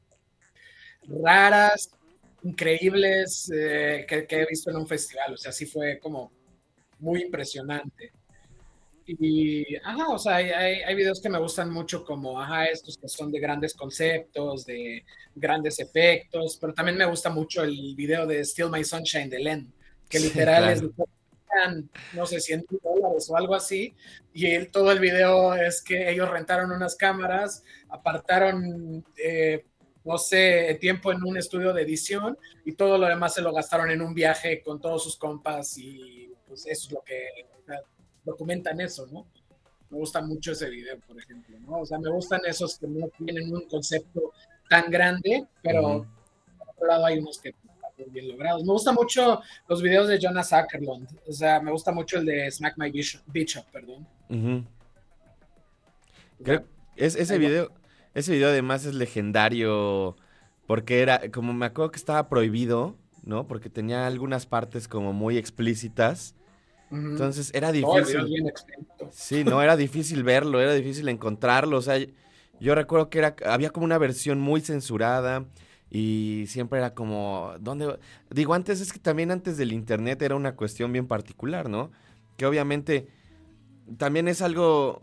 raras, 1.08 1.90
increíbles 2.46 3.52
eh, 3.54 4.06
que, 4.08 4.26
que, 4.26 4.42
he 4.42 4.46
visto 4.46 4.70
en 4.70 4.78
un 4.78 4.88
festival. 4.88 5.34
O 5.34 5.38
sea, 5.38 5.52
sí 5.52 5.66
fue 5.66 6.00
como 6.00 6.32
muy 7.00 7.24
impresionante. 7.24 8.12
Y, 9.08 9.76
ajá, 9.78 10.08
o 10.10 10.18
sea, 10.18 10.38
hay, 10.38 10.50
hay, 10.50 10.96
videos 10.96 11.22
que 11.22 11.30
me 11.30 11.38
gustan 11.38 11.70
mucho 11.70 12.04
como, 12.04 12.42
ajá, 12.42 12.66
estos 12.66 12.98
que 12.98 13.08
son 13.08 13.32
de 13.32 13.40
grandes 13.40 13.76
conceptos, 13.76 14.66
de 14.66 15.04
grandes 15.36 15.80
efectos, 15.80 16.58
pero 16.60 16.74
también 16.74 16.98
me 16.98 17.06
gusta 17.06 17.30
mucho 17.30 17.64
el 17.64 17.94
video 17.96 18.26
de 18.26 18.44
Still 18.44 18.72
My 18.72 18.84
Sunshine 18.84 19.30
de 19.30 19.40
Len, 19.40 19.74
que 20.10 20.20
literal 20.20 20.70
es, 20.70 20.82
no 22.14 22.26
sé, 22.26 22.40
100 22.40 22.66
dólares 22.82 23.30
o 23.30 23.38
algo 23.38 23.54
así, 23.54 23.94
y 24.34 24.66
todo 24.66 24.92
el 24.92 25.00
video 25.00 25.54
es 25.54 25.84
que 25.84 26.10
ellos 26.10 26.30
rentaron 26.30 26.72
unas 26.72 26.96
cámaras, 26.96 27.64
apartaron, 27.90 29.06
eh, 29.24 29.66
no 30.06 30.18
sé, 30.20 30.78
tiempo 30.80 31.12
en 31.12 31.24
un 31.24 31.36
estudio 31.36 31.74
de 31.74 31.82
edición 31.82 32.38
y 32.63 32.74
todo 32.74 32.98
lo 32.98 33.08
demás 33.08 33.34
se 33.34 33.41
lo 33.41 33.52
gastaron 33.52 33.89
en 33.89 34.02
un 34.02 34.13
viaje 34.13 34.62
con 34.62 34.80
todos 34.80 35.04
sus 35.04 35.18
compas 35.18 35.78
y 35.78 36.32
pues 36.48 36.68
eso 36.68 36.88
es 36.88 36.91
lo 36.91 37.02
que 37.02 37.28
documentan 38.24 38.80
eso, 38.82 39.08
¿no? 39.08 39.26
Me 39.89 39.98
gusta 39.98 40.22
mucho 40.22 40.52
ese 40.52 40.70
video, 40.70 41.00
por 41.00 41.18
ejemplo, 41.18 41.58
¿no? 41.60 41.80
O 41.80 41.86
sea, 41.86 41.98
me 42.00 42.10
gustan 42.10 42.41
esos 42.46 42.78
que 42.78 42.88
no 42.88 43.08
tienen 43.18 43.54
un 43.54 43.68
concepto 43.68 44.32
tan 44.70 44.89
grande, 44.89 45.46
pero 45.62 46.06
por 46.58 46.70
otro 46.70 46.88
lado 46.88 47.06
hay 47.06 47.20
unos 47.20 47.39
que 47.39 47.50
están 47.50 48.12
bien 48.12 48.28
logrados. 48.30 48.63
Me 48.63 48.74
gustan 48.74 48.96
mucho 48.96 49.41
los 49.68 49.82
videos 49.82 50.08
de 50.08 50.20
Jonas 50.20 50.54
Ackerlund, 50.54 51.08
o 51.28 51.32
sea, 51.32 51.60
me 51.60 51.72
gusta 51.72 51.91
mucho 51.91 52.18
el 52.18 52.26
de 52.26 52.52
Smack 52.52 52.78
My 52.78 52.91
Bishop, 52.91 53.65
perdón. 53.72 54.08
es, 56.96 57.15
ese 57.15 57.38
video, 57.38 57.72
ese 58.15 58.32
video 58.32 58.49
además 58.49 58.86
es 58.86 58.95
legendario 58.95 60.15
porque 60.65 61.01
era, 61.01 61.30
como 61.32 61.54
me 61.54 61.67
acuerdo 61.67 61.91
que 61.91 61.99
estaba 61.99 62.28
prohibido, 62.28 62.95
¿no? 63.23 63.47
Porque 63.47 63.69
tenía 63.69 64.08
algunas 64.08 64.47
partes 64.47 64.88
como 64.88 65.13
muy 65.13 65.38
explícitas 65.38 66.36
entonces 66.91 67.51
era 67.54 67.71
difícil. 67.71 68.54
sí, 69.12 69.43
no, 69.43 69.62
era 69.62 69.75
difícil 69.75 70.23
verlo, 70.23 70.62
era 70.62 70.73
difícil 70.73 71.10
encontrarlo. 71.10 71.78
O 71.78 71.82
sea, 71.82 71.97
yo 72.60 72.75
recuerdo 72.75 73.10
que 73.10 73.19
era, 73.19 73.36
había 73.45 73.69
como 73.69 73.86
una 73.86 73.97
versión 73.97 74.39
muy 74.39 74.62
censurada 74.62 75.45
y 75.89 76.45
siempre 76.47 76.80
era 76.80 76.93
como, 76.93 77.54
¿dónde? 77.60 77.97
Digo, 78.30 78.54
antes 78.54 78.82
es 78.82 78.93
que 78.93 78.99
también 78.99 79.32
antes 79.32 79.58
del 79.58 79.73
internet 79.73 80.21
era 80.21 80.36
una 80.36 80.56
cuestión 80.56 80.91
bien 80.91 81.08
particular, 81.08 81.69
¿no? 81.69 81.91
Que 82.38 82.45
obviamente 82.45 83.08
también 83.97 84.28
es 84.28 84.41
algo 84.41 85.01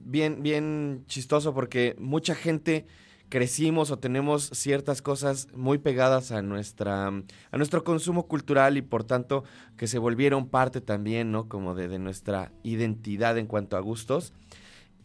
bien, 0.00 0.42
bien 0.42 1.04
chistoso 1.06 1.54
porque 1.54 1.94
mucha 1.98 2.34
gente 2.34 2.86
crecimos 3.30 3.90
o 3.90 3.98
tenemos 3.98 4.50
ciertas 4.52 5.00
cosas 5.00 5.48
muy 5.54 5.78
pegadas 5.78 6.32
a 6.32 6.42
nuestra 6.42 7.06
a 7.06 7.56
nuestro 7.56 7.84
consumo 7.84 8.26
cultural 8.26 8.76
y 8.76 8.82
por 8.82 9.04
tanto 9.04 9.44
que 9.76 9.86
se 9.86 9.98
volvieron 9.98 10.48
parte 10.48 10.80
también, 10.80 11.30
¿no? 11.32 11.48
Como 11.48 11.74
de, 11.74 11.98
nuestra 11.98 12.52
identidad 12.64 13.38
en 13.38 13.46
cuanto 13.46 13.76
a 13.76 13.80
gustos. 13.80 14.34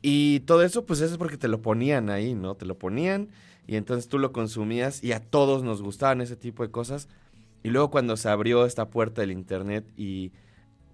Y 0.02 0.42
todo 0.42 0.64
eso, 0.64 0.86
pues 0.86 1.02
eso 1.02 1.14
es 1.14 1.18
porque 1.18 1.38
te 1.38 1.48
lo 1.48 1.62
ponían 1.62 2.10
ahí, 2.10 2.34
¿no? 2.34 2.56
Te 2.56 2.66
lo 2.66 2.78
ponían 2.78 3.30
y 3.68 3.76
entonces 3.76 4.08
tú 4.10 4.20
lo 4.20 4.32
consumías 4.32 5.04
y 5.04 5.14
a 5.14 5.20
todos 5.20 5.64
nos 5.64 5.82
gustaban 5.82 6.22
ese 6.22 6.36
tipo 6.36 6.64
de 6.64 6.72
cosas. 6.72 7.08
Y 7.64 7.70
luego 7.70 7.90
cuando 7.90 8.18
se 8.18 8.30
abrió 8.30 8.66
esta 8.66 8.90
puerta 8.90 9.22
del 9.22 9.32
internet 9.32 9.86
y 9.98 10.32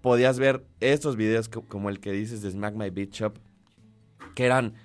podías 0.02 0.40
ver 0.40 0.66
estos 0.80 1.16
videos 1.16 1.50
como 1.50 1.90
el 1.90 2.00
que 2.00 2.12
dices 2.12 2.42
de 2.42 2.52
Smack 2.52 2.76
My 2.76 2.90
Beat 2.90 3.12
Shop, 3.12 3.38
que 4.36 4.46
eran 4.46 4.76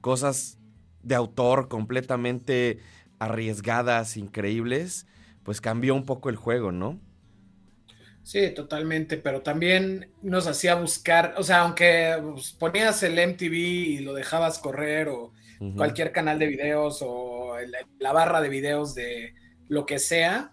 cosas 0.00 0.58
de 1.02 1.14
autor 1.14 1.68
completamente 1.68 2.78
arriesgadas, 3.18 4.16
increíbles, 4.16 5.06
pues 5.42 5.60
cambió 5.60 5.94
un 5.94 6.04
poco 6.04 6.28
el 6.28 6.36
juego, 6.36 6.72
¿no? 6.72 7.00
Sí, 8.22 8.50
totalmente, 8.50 9.16
pero 9.16 9.40
también 9.40 10.12
nos 10.20 10.46
hacía 10.46 10.74
buscar, 10.74 11.34
o 11.38 11.42
sea, 11.42 11.60
aunque 11.60 12.14
pues, 12.34 12.52
ponías 12.52 13.02
el 13.02 13.18
MTV 13.18 13.54
y 13.54 13.98
lo 14.00 14.12
dejabas 14.12 14.58
correr 14.58 15.08
o 15.08 15.32
cualquier 15.76 16.12
canal 16.12 16.38
de 16.38 16.46
videos 16.46 16.98
o 17.00 17.56
la 17.98 18.12
barra 18.12 18.40
de 18.40 18.48
videos 18.48 18.94
de 18.94 19.34
lo 19.68 19.86
que 19.86 19.98
sea, 19.98 20.52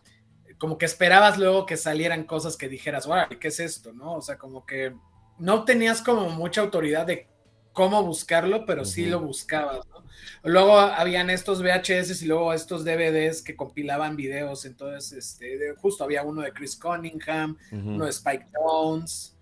como 0.57 0.77
que 0.77 0.85
esperabas 0.85 1.37
luego 1.37 1.65
que 1.65 1.77
salieran 1.77 2.23
cosas 2.23 2.55
que 2.57 2.69
dijeras, 2.69 3.07
¿qué 3.39 3.49
es 3.49 3.59
esto? 3.59 3.93
¿No? 3.93 4.13
O 4.13 4.21
sea, 4.21 4.37
como 4.37 4.65
que 4.65 4.95
no 5.37 5.65
tenías 5.65 6.01
como 6.01 6.29
mucha 6.29 6.61
autoridad 6.61 7.05
de 7.05 7.27
cómo 7.75 8.01
buscarlo, 8.03 8.65
pero 8.65 8.85
sí 8.85 9.05
lo 9.05 9.19
buscabas, 9.19 9.85
¿no? 9.89 10.03
Luego 10.43 10.79
habían 10.79 11.29
estos 11.29 11.61
VHS 11.61 12.21
y 12.21 12.25
luego 12.25 12.53
estos 12.53 12.85
DVDs 12.85 13.41
que 13.41 13.55
compilaban 13.55 14.15
videos, 14.15 14.65
entonces 14.65 15.11
este, 15.11 15.75
justo 15.75 16.03
había 16.03 16.23
uno 16.23 16.41
de 16.41 16.53
Chris 16.53 16.75
Cunningham, 16.77 17.57
uno 17.71 18.05
de 18.05 18.11
Spike 18.11 18.45
Jones, 18.53 19.35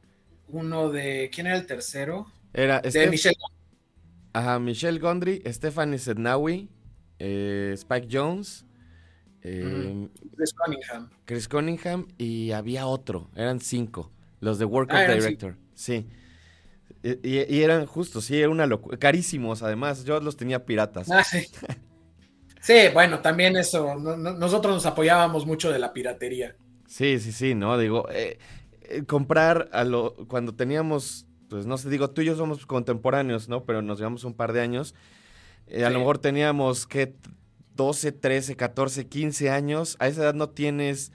uno 0.49 0.89
de, 0.89 1.29
¿quién 1.33 1.47
era 1.47 1.57
el 1.57 1.67
tercero? 1.67 2.25
Era 2.53 2.81
de 2.81 3.07
Michelle. 3.07 3.37
Ajá, 4.33 4.57
Michelle 4.59 4.97
Gondry, 4.97 5.43
Stephanie 5.45 5.99
Sednawi, 5.99 6.69
eh, 7.19 7.73
Spike 7.75 8.07
Jones, 8.11 8.65
eh, 9.43 10.09
Chris 10.35 10.53
Cunningham. 10.53 11.09
Chris 11.25 11.47
Cunningham 11.47 12.07
y 12.17 12.51
había 12.51 12.87
otro, 12.87 13.29
eran 13.35 13.59
cinco, 13.59 14.11
los 14.39 14.57
de 14.57 14.65
Work 14.65 14.89
ah, 14.91 15.03
Director, 15.03 15.55
sí. 15.75 16.07
Y, 17.03 17.61
eran 17.61 17.85
justos, 17.85 18.25
sí, 18.25 18.39
era 18.39 18.49
una 18.49 18.65
locura. 18.65 18.97
Carísimos, 18.97 19.61
además. 19.61 20.05
Yo 20.05 20.21
los 20.21 20.37
tenía 20.37 20.65
piratas. 20.65 21.11
Ah, 21.11 21.23
sí. 21.23 21.47
sí, 22.61 22.73
bueno, 22.93 23.19
también 23.19 23.57
eso. 23.57 23.95
nosotros 23.95 24.73
nos 24.73 24.85
apoyábamos 24.85 25.45
mucho 25.45 25.69
de 25.69 25.79
la 25.79 25.91
piratería. 25.91 26.55
Sí, 26.87 27.19
sí, 27.19 27.33
sí, 27.33 27.55
¿no? 27.55 27.77
Digo, 27.77 28.07
eh, 28.09 28.39
eh, 28.83 29.03
comprar 29.03 29.69
a 29.73 29.83
lo, 29.83 30.15
cuando 30.27 30.55
teníamos, 30.55 31.25
pues 31.49 31.65
no 31.65 31.77
sé, 31.77 31.89
digo, 31.89 32.09
tú 32.11 32.21
y 32.21 32.25
yo 32.25 32.37
somos 32.37 32.65
contemporáneos, 32.65 33.49
¿no? 33.49 33.65
Pero 33.65 33.81
nos 33.81 33.97
llevamos 33.97 34.23
un 34.23 34.33
par 34.33 34.53
de 34.53 34.61
años. 34.61 34.95
Eh, 35.67 35.83
a 35.83 35.89
lo 35.89 35.99
mejor 35.99 36.19
teníamos, 36.19 36.87
¿qué? 36.87 37.15
12, 37.75 38.13
13, 38.13 38.55
14, 38.55 39.07
15 39.07 39.49
años. 39.49 39.97
A 39.99 40.07
esa 40.07 40.21
edad 40.21 40.33
no 40.35 40.51
tienes 40.51 41.11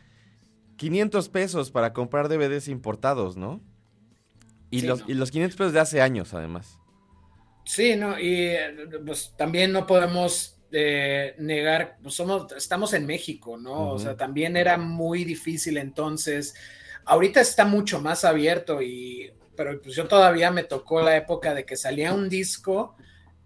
500 0.76 1.30
pesos 1.30 1.70
para 1.70 1.94
comprar 1.94 2.28
DVDs 2.28 2.68
importados, 2.68 3.38
¿no? 3.38 3.62
Y, 4.70 4.82
los, 4.82 5.04
y 5.06 5.14
los 5.14 5.30
500 5.30 5.56
pesos 5.56 5.72
de 5.72 5.80
hace 5.80 6.00
años, 6.00 6.34
además. 6.34 6.78
Sí, 7.64 7.96
no, 7.96 8.18
y 8.18 8.54
pues 9.04 9.34
también 9.36 9.72
no 9.72 9.86
podemos 9.86 10.58
eh, 10.70 11.34
negar, 11.38 11.98
pues 12.02 12.14
somos, 12.14 12.52
estamos 12.52 12.92
en 12.92 13.06
México, 13.06 13.56
¿no? 13.56 13.90
O 13.90 13.98
sea, 13.98 14.16
también 14.16 14.56
era 14.56 14.76
muy 14.76 15.24
difícil 15.24 15.76
entonces. 15.76 16.54
Ahorita 17.04 17.40
está 17.40 17.64
mucho 17.64 18.00
más 18.00 18.24
abierto 18.24 18.82
y, 18.82 19.32
pero 19.56 19.80
pues 19.80 19.94
yo 19.96 20.06
todavía 20.06 20.50
me 20.50 20.64
tocó 20.64 21.00
la 21.00 21.16
época 21.16 21.54
de 21.54 21.64
que 21.64 21.76
salía 21.76 22.12
un 22.12 22.28
disco 22.28 22.96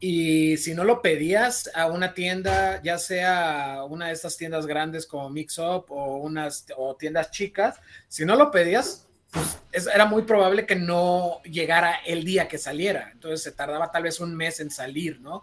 y 0.00 0.56
si 0.56 0.74
no 0.74 0.82
lo 0.82 1.00
pedías 1.00 1.70
a 1.74 1.86
una 1.86 2.12
tienda, 2.12 2.82
ya 2.82 2.98
sea 2.98 3.84
una 3.88 4.08
de 4.08 4.12
estas 4.14 4.36
tiendas 4.36 4.66
grandes 4.66 5.06
como 5.06 5.30
Mix 5.30 5.58
Up 5.58 5.86
o 5.90 6.16
unas 6.16 6.66
o 6.76 6.96
tiendas 6.96 7.30
chicas, 7.30 7.80
si 8.08 8.24
no 8.24 8.34
lo 8.34 8.50
pedías, 8.50 9.08
pues 9.32 9.86
era 9.92 10.04
muy 10.04 10.22
probable 10.22 10.66
que 10.66 10.76
no 10.76 11.40
llegara 11.44 11.96
el 12.06 12.24
día 12.24 12.48
que 12.48 12.58
saliera. 12.58 13.10
Entonces 13.12 13.42
se 13.42 13.52
tardaba 13.52 13.90
tal 13.90 14.04
vez 14.04 14.20
un 14.20 14.36
mes 14.36 14.60
en 14.60 14.70
salir, 14.70 15.20
¿no? 15.20 15.42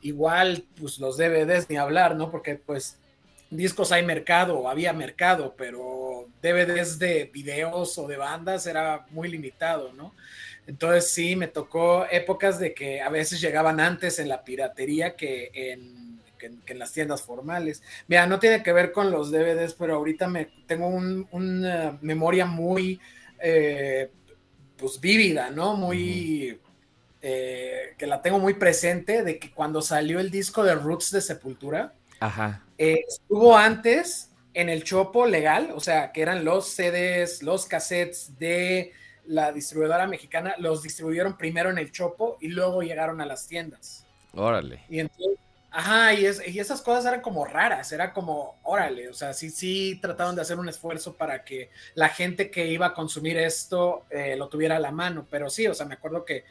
Igual, 0.00 0.64
pues 0.78 0.98
los 0.98 1.16
DVDs 1.16 1.68
ni 1.68 1.76
hablar, 1.76 2.14
¿no? 2.14 2.30
Porque 2.30 2.54
pues 2.54 2.98
discos 3.50 3.90
hay 3.90 4.04
mercado, 4.04 4.68
había 4.68 4.92
mercado, 4.92 5.54
pero 5.56 6.28
DVDs 6.42 6.98
de 6.98 7.30
videos 7.32 7.98
o 7.98 8.06
de 8.06 8.16
bandas 8.16 8.66
era 8.66 9.06
muy 9.10 9.28
limitado, 9.28 9.92
¿no? 9.92 10.14
Entonces 10.66 11.10
sí, 11.10 11.36
me 11.36 11.48
tocó 11.48 12.06
épocas 12.10 12.58
de 12.58 12.72
que 12.72 13.00
a 13.00 13.08
veces 13.08 13.40
llegaban 13.40 13.80
antes 13.80 14.18
en 14.18 14.28
la 14.28 14.44
piratería 14.44 15.16
que 15.16 15.50
en, 15.52 16.20
en 16.66 16.78
las 16.78 16.92
tiendas 16.92 17.22
formales. 17.22 17.82
Mira, 18.06 18.26
no 18.26 18.38
tiene 18.38 18.62
que 18.62 18.72
ver 18.72 18.92
con 18.92 19.10
los 19.10 19.30
DVDs, 19.30 19.74
pero 19.74 19.96
ahorita 19.96 20.28
me 20.28 20.46
tengo 20.66 20.88
una 20.88 21.98
memoria 22.00 22.46
muy 22.46 23.00
eh, 23.40 24.10
pues 24.76 25.00
vívida, 25.00 25.50
¿no? 25.50 25.76
Muy, 25.76 26.60
eh, 27.22 27.94
que 27.96 28.06
la 28.06 28.20
tengo 28.20 28.38
muy 28.38 28.54
presente, 28.54 29.22
de 29.22 29.38
que 29.38 29.50
cuando 29.50 29.80
salió 29.82 30.20
el 30.20 30.30
disco 30.30 30.62
de 30.62 30.74
Roots 30.74 31.10
de 31.10 31.20
Sepultura, 31.20 31.94
eh, 32.78 33.04
estuvo 33.08 33.56
antes 33.56 34.30
en 34.54 34.68
el 34.68 34.84
Chopo 34.84 35.26
legal, 35.26 35.72
o 35.74 35.80
sea, 35.80 36.12
que 36.12 36.22
eran 36.22 36.44
los 36.44 36.68
CDs, 36.68 37.42
los 37.42 37.66
cassettes 37.66 38.38
de 38.38 38.92
la 39.26 39.52
distribuidora 39.52 40.06
mexicana, 40.06 40.54
los 40.58 40.82
distribuyeron 40.82 41.36
primero 41.36 41.70
en 41.70 41.78
el 41.78 41.90
Chopo 41.92 42.38
y 42.40 42.48
luego 42.48 42.82
llegaron 42.82 43.20
a 43.20 43.26
las 43.26 43.46
tiendas. 43.46 44.06
Órale. 44.32 44.80
Y 44.88 45.00
entonces, 45.00 45.38
ajá, 45.74 46.14
y, 46.14 46.26
y 46.46 46.58
esas 46.58 46.80
cosas 46.80 47.04
eran 47.06 47.20
como 47.20 47.44
raras, 47.44 47.90
era 47.92 48.12
como, 48.12 48.58
órale, 48.62 49.08
o 49.08 49.14
sea, 49.14 49.34
sí, 49.34 49.50
sí 49.50 49.98
trataron 50.00 50.36
de 50.36 50.42
hacer 50.42 50.58
un 50.58 50.68
esfuerzo 50.68 51.16
para 51.16 51.44
que 51.44 51.70
la 51.94 52.08
gente 52.08 52.50
que 52.50 52.66
iba 52.68 52.86
a 52.86 52.94
consumir 52.94 53.36
esto 53.36 54.06
eh, 54.10 54.36
lo 54.36 54.48
tuviera 54.48 54.76
a 54.76 54.80
la 54.80 54.92
mano, 54.92 55.26
pero 55.30 55.50
sí, 55.50 55.66
o 55.66 55.74
sea, 55.74 55.86
me 55.86 55.94
acuerdo 55.94 56.24
que 56.24 56.44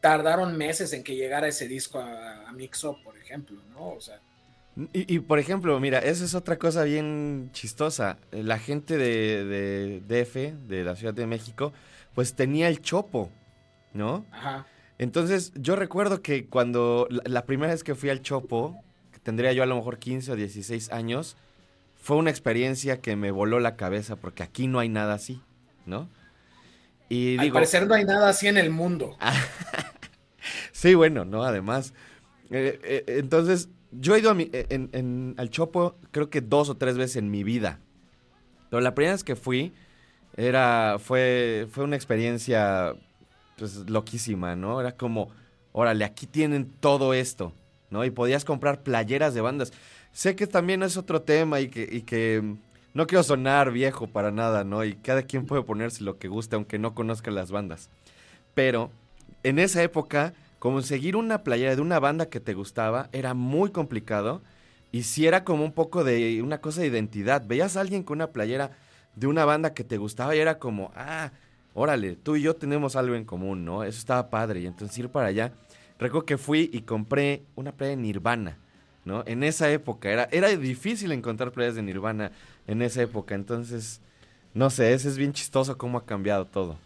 tardaron 0.00 0.56
meses 0.56 0.92
en 0.92 1.04
que 1.04 1.16
llegara 1.16 1.48
ese 1.48 1.68
disco 1.68 1.98
a, 1.98 2.48
a 2.48 2.52
Mixo, 2.52 2.98
por 3.04 3.18
ejemplo, 3.18 3.62
¿no? 3.70 3.90
O 3.90 4.00
sea, 4.00 4.20
y, 4.92 5.20
por 5.20 5.38
ejemplo, 5.38 5.80
mira, 5.80 6.00
esa 6.00 6.22
es 6.22 6.34
otra 6.34 6.58
cosa 6.58 6.84
bien 6.84 7.48
chistosa. 7.54 8.18
La 8.30 8.58
gente 8.58 8.98
de, 8.98 9.42
de, 9.46 10.00
DF, 10.24 10.68
de 10.68 10.84
la 10.84 10.94
Ciudad 10.96 11.14
de 11.14 11.26
México, 11.26 11.72
pues 12.14 12.34
tenía 12.34 12.68
el 12.68 12.82
chopo, 12.82 13.30
¿no? 13.94 14.26
Ajá. 14.30 14.66
Entonces, 14.98 15.52
yo 15.54 15.76
recuerdo 15.76 16.22
que 16.22 16.46
cuando 16.46 17.06
la, 17.10 17.44
primera 17.44 17.72
vez 17.72 17.84
que 17.84 17.94
fui 17.94 18.08
al 18.08 18.22
chopo, 18.22 18.82
que 19.12 19.18
tendría 19.18 19.52
yo 19.52 19.62
a 19.62 19.66
lo 19.66 19.76
mejor 19.76 19.98
15 19.98 20.32
o 20.32 20.36
16 20.36 20.90
años, 20.90 21.36
fue 21.96 22.16
una 22.16 22.30
experiencia 22.30 23.00
que 23.00 23.16
me 23.16 23.30
voló 23.30 23.60
la 23.60 23.76
cabeza 23.76 24.16
porque 24.16 24.42
aquí 24.42 24.68
no 24.68 24.78
hay 24.78 24.88
nada 24.88 25.14
así, 25.14 25.42
¿no? 25.84 26.08
Y 27.08 27.38
Al 27.38 27.52
parecer 27.52 27.86
no 27.86 27.94
hay 27.94 28.04
nada 28.04 28.30
así 28.30 28.48
en 28.48 28.56
el 28.56 28.70
mundo. 28.70 29.16
sí, 30.72 30.94
bueno, 30.94 31.24
¿no? 31.24 31.44
Además. 31.44 31.92
Eh, 32.50 32.80
eh, 32.82 33.04
entonces, 33.06 33.68
yo 33.92 34.14
he 34.14 34.20
ido 34.20 34.34
e, 34.38 34.66
en, 34.70 35.34
al 35.36 35.50
Chopo 35.50 35.98
creo 36.10 36.30
que 36.30 36.40
dos 36.40 36.68
o 36.70 36.76
tres 36.76 36.96
veces 36.96 37.16
en 37.16 37.30
mi 37.30 37.44
vida. 37.44 37.80
Pero 38.70 38.80
la 38.80 38.94
primera 38.94 39.12
vez 39.14 39.24
que 39.24 39.36
fui 39.36 39.74
era 40.36 40.96
fue 40.98 41.66
fue 41.70 41.84
una 41.84 41.96
experiencia 41.96 42.94
pues 43.56 43.88
loquísima, 43.88 44.54
¿no? 44.56 44.80
Era 44.80 44.92
como, 44.92 45.30
órale, 45.72 46.04
aquí 46.04 46.26
tienen 46.26 46.70
todo 46.80 47.14
esto, 47.14 47.52
¿no? 47.90 48.04
Y 48.04 48.10
podías 48.10 48.44
comprar 48.44 48.82
playeras 48.82 49.34
de 49.34 49.40
bandas. 49.40 49.72
Sé 50.12 50.36
que 50.36 50.46
también 50.46 50.82
es 50.82 50.96
otro 50.96 51.22
tema 51.22 51.60
y 51.60 51.68
que, 51.68 51.88
y 51.90 52.02
que 52.02 52.56
no 52.94 53.06
quiero 53.06 53.22
sonar 53.22 53.72
viejo 53.72 54.06
para 54.06 54.30
nada, 54.30 54.64
¿no? 54.64 54.84
Y 54.84 54.94
cada 54.94 55.22
quien 55.22 55.46
puede 55.46 55.62
ponerse 55.62 56.04
lo 56.04 56.18
que 56.18 56.28
guste, 56.28 56.56
aunque 56.56 56.78
no 56.78 56.94
conozca 56.94 57.30
las 57.30 57.50
bandas. 57.50 57.90
Pero 58.54 58.90
en 59.42 59.58
esa 59.58 59.82
época 59.82 60.32
conseguir 60.58 61.16
una 61.16 61.42
playera 61.42 61.76
de 61.76 61.82
una 61.82 61.98
banda 61.98 62.26
que 62.26 62.40
te 62.40 62.54
gustaba 62.54 63.08
era 63.12 63.34
muy 63.34 63.70
complicado 63.70 64.40
y 64.92 65.02
si 65.02 65.26
era 65.26 65.44
como 65.44 65.64
un 65.64 65.72
poco 65.72 66.04
de 66.04 66.40
una 66.42 66.60
cosa 66.60 66.80
de 66.80 66.86
identidad. 66.86 67.46
Veías 67.46 67.76
a 67.76 67.82
alguien 67.82 68.02
con 68.02 68.18
una 68.18 68.28
playera 68.28 68.70
de 69.14 69.26
una 69.26 69.44
banda 69.44 69.74
que 69.74 69.84
te 69.84 69.98
gustaba 69.98 70.34
y 70.34 70.38
era 70.38 70.58
como, 70.58 70.90
ah, 70.94 71.32
órale, 71.76 72.16
tú 72.16 72.36
y 72.36 72.42
yo 72.42 72.56
tenemos 72.56 72.96
algo 72.96 73.14
en 73.14 73.24
común, 73.24 73.64
¿no? 73.64 73.84
Eso 73.84 73.98
estaba 73.98 74.30
padre. 74.30 74.60
Y 74.60 74.66
entonces 74.66 74.98
ir 74.98 75.08
para 75.10 75.28
allá. 75.28 75.52
Recuerdo 75.98 76.26
que 76.26 76.38
fui 76.38 76.70
y 76.72 76.80
compré 76.80 77.42
una 77.54 77.72
playa 77.72 77.90
de 77.90 77.96
Nirvana, 77.96 78.56
¿no? 79.04 79.22
En 79.26 79.44
esa 79.44 79.70
época. 79.70 80.10
Era, 80.10 80.28
era 80.32 80.48
difícil 80.48 81.12
encontrar 81.12 81.52
playas 81.52 81.76
de 81.76 81.82
Nirvana 81.82 82.32
en 82.66 82.82
esa 82.82 83.02
época. 83.02 83.34
Entonces, 83.34 84.00
no 84.54 84.70
sé, 84.70 84.94
ese 84.94 85.08
es 85.08 85.18
bien 85.18 85.32
chistoso 85.32 85.76
cómo 85.78 85.98
ha 85.98 86.06
cambiado 86.06 86.46
todo. 86.46 86.78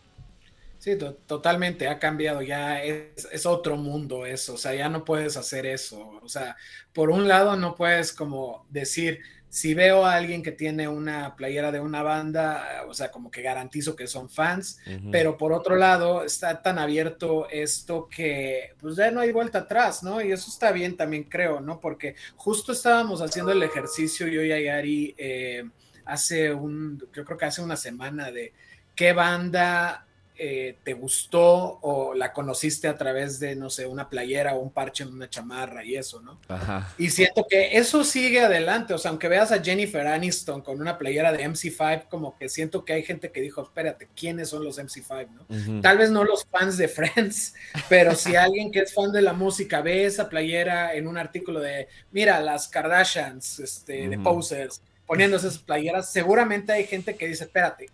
Sí, 0.81 0.97
totalmente, 1.27 1.89
ha 1.89 1.99
cambiado, 1.99 2.41
ya 2.41 2.83
es, 2.83 3.45
otro 3.45 3.77
mundo 3.77 4.25
eso, 4.25 4.55
o 4.55 4.57
sea, 4.57 4.75
ya 4.75 4.89
no 4.89 5.05
puedes 5.05 5.37
hacer 5.37 5.67
eso, 5.67 6.19
o 6.23 6.29
sea, 6.31 6.57
por 6.95 7.11
un 7.11 7.29
lado 7.29 7.55
no 7.57 7.75
puedes 7.75 8.15
como 8.15 8.65
decir, 8.71 9.21
si 9.51 9.75
veo 9.75 10.07
a 10.07 10.15
alguien 10.15 10.45
que 10.45 10.53
tiene 10.53 10.87
una 10.87 11.35
playera 11.35 11.73
de 11.73 11.81
una 11.81 12.05
banda, 12.05 12.85
o 12.89 12.95
sea, 12.95 13.11
como 13.11 13.33
que 13.33 13.43
garantizo 13.43 13.97
que 13.97 14.07
son 14.07 14.31
fans, 14.31 14.79
pero 15.11 15.37
por 15.37 15.53
otro 15.53 15.75
lado 15.75 16.25
está 16.25 16.63
tan 16.63 16.79
abierto 16.79 17.49
esto 17.51 18.09
que 18.09 18.75
pues 18.79 18.95
ya 18.95 19.11
no 19.11 19.19
hay 19.19 19.33
vuelta 19.33 19.59
atrás, 19.59 20.05
¿no? 20.05 20.23
Y 20.23 20.31
eso 20.31 20.49
está 20.49 20.71
bien 20.71 20.97
también 20.97 21.25
creo, 21.25 21.61
¿no? 21.61 21.81
Porque 21.81 22.15
justo 22.37 22.71
estábamos 22.71 23.21
haciendo 23.23 23.51
el 23.51 23.65
ejercicio 23.65 24.29
yo 24.29 24.41
y 24.43 24.53
Ayari 24.53 25.17
eh, 25.19 25.69
hace 26.05 26.55
un, 26.55 27.05
yo 27.13 27.25
creo 27.25 27.37
que 27.37 27.47
hace 27.47 27.61
una 27.61 27.77
semana 27.77 28.31
de 28.31 28.53
qué 28.95 29.13
banda 29.13 30.07
eh, 30.43 30.79
te 30.85 30.95
gustó 30.95 31.81
o 31.83 32.15
la 32.15 32.33
conociste 32.33 32.89
a 32.89 32.97
través 32.97 33.39
de, 33.41 33.55
no 33.57 33.69
sé, 33.69 33.87
una 33.87 34.09
playera 34.09 34.55
o 34.55 34.61
un 34.61 34.71
parche 34.71 35.05
en 35.05 35.13
una 35.13 35.29
chamarra 35.29 35.85
y 35.85 35.97
eso, 35.97 36.23
¿no? 36.23 36.41
Ajá. 36.49 36.95
Y 36.97 37.11
siento 37.11 37.45
que 37.47 37.77
eso 37.77 38.05
sigue 38.05 38.41
adelante, 38.41 38.95
o 38.95 38.99
sea, 38.99 39.11
aunque 39.11 39.29
veas 39.29 39.53
a 39.53 39.63
Jennifer 39.63 40.07
Aniston 40.07 40.63
con 40.63 40.81
una 40.81 40.97
playera 40.97 41.31
de 41.31 41.47
MC5, 41.47 42.09
como 42.09 42.39
que 42.39 42.49
siento 42.49 42.87
que 42.87 42.95
hay 42.95 43.03
gente 43.03 43.31
que 43.31 43.43
dijo, 43.43 43.61
espérate, 43.61 44.09
¿quiénes 44.17 44.49
son 44.49 44.65
los 44.65 44.79
MC5, 44.79 45.29
no? 45.29 45.83
Tal 45.83 45.99
vez 45.99 46.11
no 46.11 46.25
los 46.25 46.47
fans 46.47 46.79
de 46.79 46.89
Friends, 46.89 47.53
pero 47.91 48.15
si 48.15 48.35
alguien 48.35 48.73
que 48.73 48.79
es 48.81 48.95
fan 48.95 49.13
de 49.13 49.21
la 49.21 49.35
música 49.35 49.83
ve 49.83 50.07
esa 50.07 50.31
playera 50.31 50.95
en 50.95 51.07
un 51.07 51.19
artículo 51.19 51.61
de, 51.61 51.87
mira, 52.13 52.41
las 52.41 52.67
Kardashians, 52.67 53.59
este, 53.59 54.09
de 54.09 54.19
posers, 54.19 54.81
poniéndose 55.07 55.49
esas 55.49 55.61
playeras, 55.61 56.11
seguramente 56.11 56.73
hay 56.73 56.87
gente 56.87 57.15
que 57.15 57.29
dice, 57.29 57.45
espérate, 57.45 57.91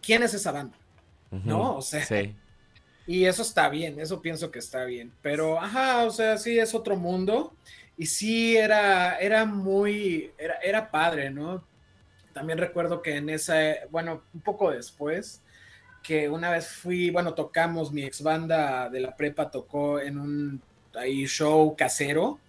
¿quién 0.00 0.22
es 0.22 0.32
esa 0.32 0.50
banda? 0.50 0.79
¿No? 1.30 1.76
O 1.76 1.82
sea, 1.82 2.04
y 3.06 3.24
eso 3.24 3.42
está 3.42 3.68
bien, 3.68 3.98
eso 3.98 4.22
pienso 4.22 4.50
que 4.50 4.58
está 4.60 4.84
bien, 4.84 5.12
pero, 5.20 5.60
ajá, 5.60 6.04
o 6.04 6.10
sea, 6.10 6.38
sí 6.38 6.58
es 6.58 6.74
otro 6.74 6.96
mundo. 6.96 7.54
Y 7.96 8.06
sí 8.06 8.56
era, 8.56 9.18
era 9.18 9.44
muy, 9.44 10.32
era, 10.38 10.54
era 10.62 10.90
padre, 10.90 11.30
¿no? 11.30 11.62
También 12.32 12.58
recuerdo 12.58 13.02
que 13.02 13.16
en 13.16 13.28
esa, 13.28 13.54
bueno, 13.90 14.22
un 14.32 14.40
poco 14.40 14.70
después, 14.70 15.42
que 16.02 16.28
una 16.30 16.50
vez 16.50 16.68
fui, 16.68 17.10
bueno, 17.10 17.34
tocamos, 17.34 17.92
mi 17.92 18.04
ex 18.04 18.22
banda 18.22 18.88
de 18.88 19.00
la 19.00 19.14
prepa 19.16 19.50
tocó 19.50 20.00
en 20.00 20.18
un 20.18 20.62
ahí 20.94 21.26
show 21.26 21.76
casero. 21.76 22.40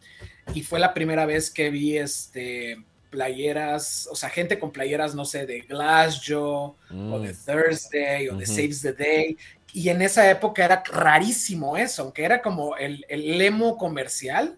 Y 0.53 0.63
fue 0.63 0.79
la 0.79 0.93
primera 0.93 1.25
vez 1.25 1.51
que 1.51 1.69
vi 1.69 1.97
este 1.97 2.83
playeras, 3.11 4.07
o 4.09 4.15
sea, 4.15 4.29
gente 4.29 4.57
con 4.57 4.71
playeras, 4.71 5.13
no 5.13 5.25
sé, 5.25 5.45
de 5.45 5.59
Glass 5.59 6.23
Joe 6.25 6.73
o 6.89 7.19
de 7.19 7.33
mm. 7.33 7.45
Thursday 7.45 8.29
o 8.29 8.35
de 8.37 8.47
Saves 8.47 8.81
the 8.81 8.93
Day. 8.93 9.37
Y 9.73 9.89
en 9.89 10.01
esa 10.01 10.29
época 10.29 10.65
era 10.65 10.81
rarísimo 10.83 11.77
eso, 11.77 12.03
aunque 12.03 12.23
era 12.23 12.41
como 12.41 12.75
el, 12.77 13.05
el 13.07 13.37
lemo 13.37 13.77
comercial 13.77 14.57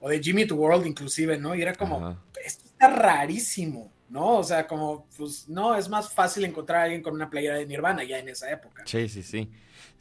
o 0.00 0.08
de 0.08 0.20
Jimmy 0.20 0.46
to 0.46 0.56
World 0.56 0.86
inclusive, 0.86 1.38
¿no? 1.38 1.54
Y 1.54 1.62
era 1.62 1.74
como, 1.74 2.18
esto 2.44 2.64
está 2.64 2.88
rarísimo, 2.88 3.92
¿no? 4.08 4.38
O 4.38 4.44
sea, 4.44 4.66
como, 4.66 5.06
pues 5.16 5.48
no, 5.48 5.76
es 5.76 5.88
más 5.88 6.10
fácil 6.12 6.44
encontrar 6.44 6.80
a 6.80 6.84
alguien 6.84 7.02
con 7.02 7.14
una 7.14 7.30
playera 7.30 7.56
de 7.56 7.66
Nirvana 7.66 8.02
ya 8.02 8.18
en 8.18 8.28
esa 8.30 8.50
época. 8.50 8.82
Sí, 8.86 9.08
sí, 9.08 9.22
sí. 9.22 9.48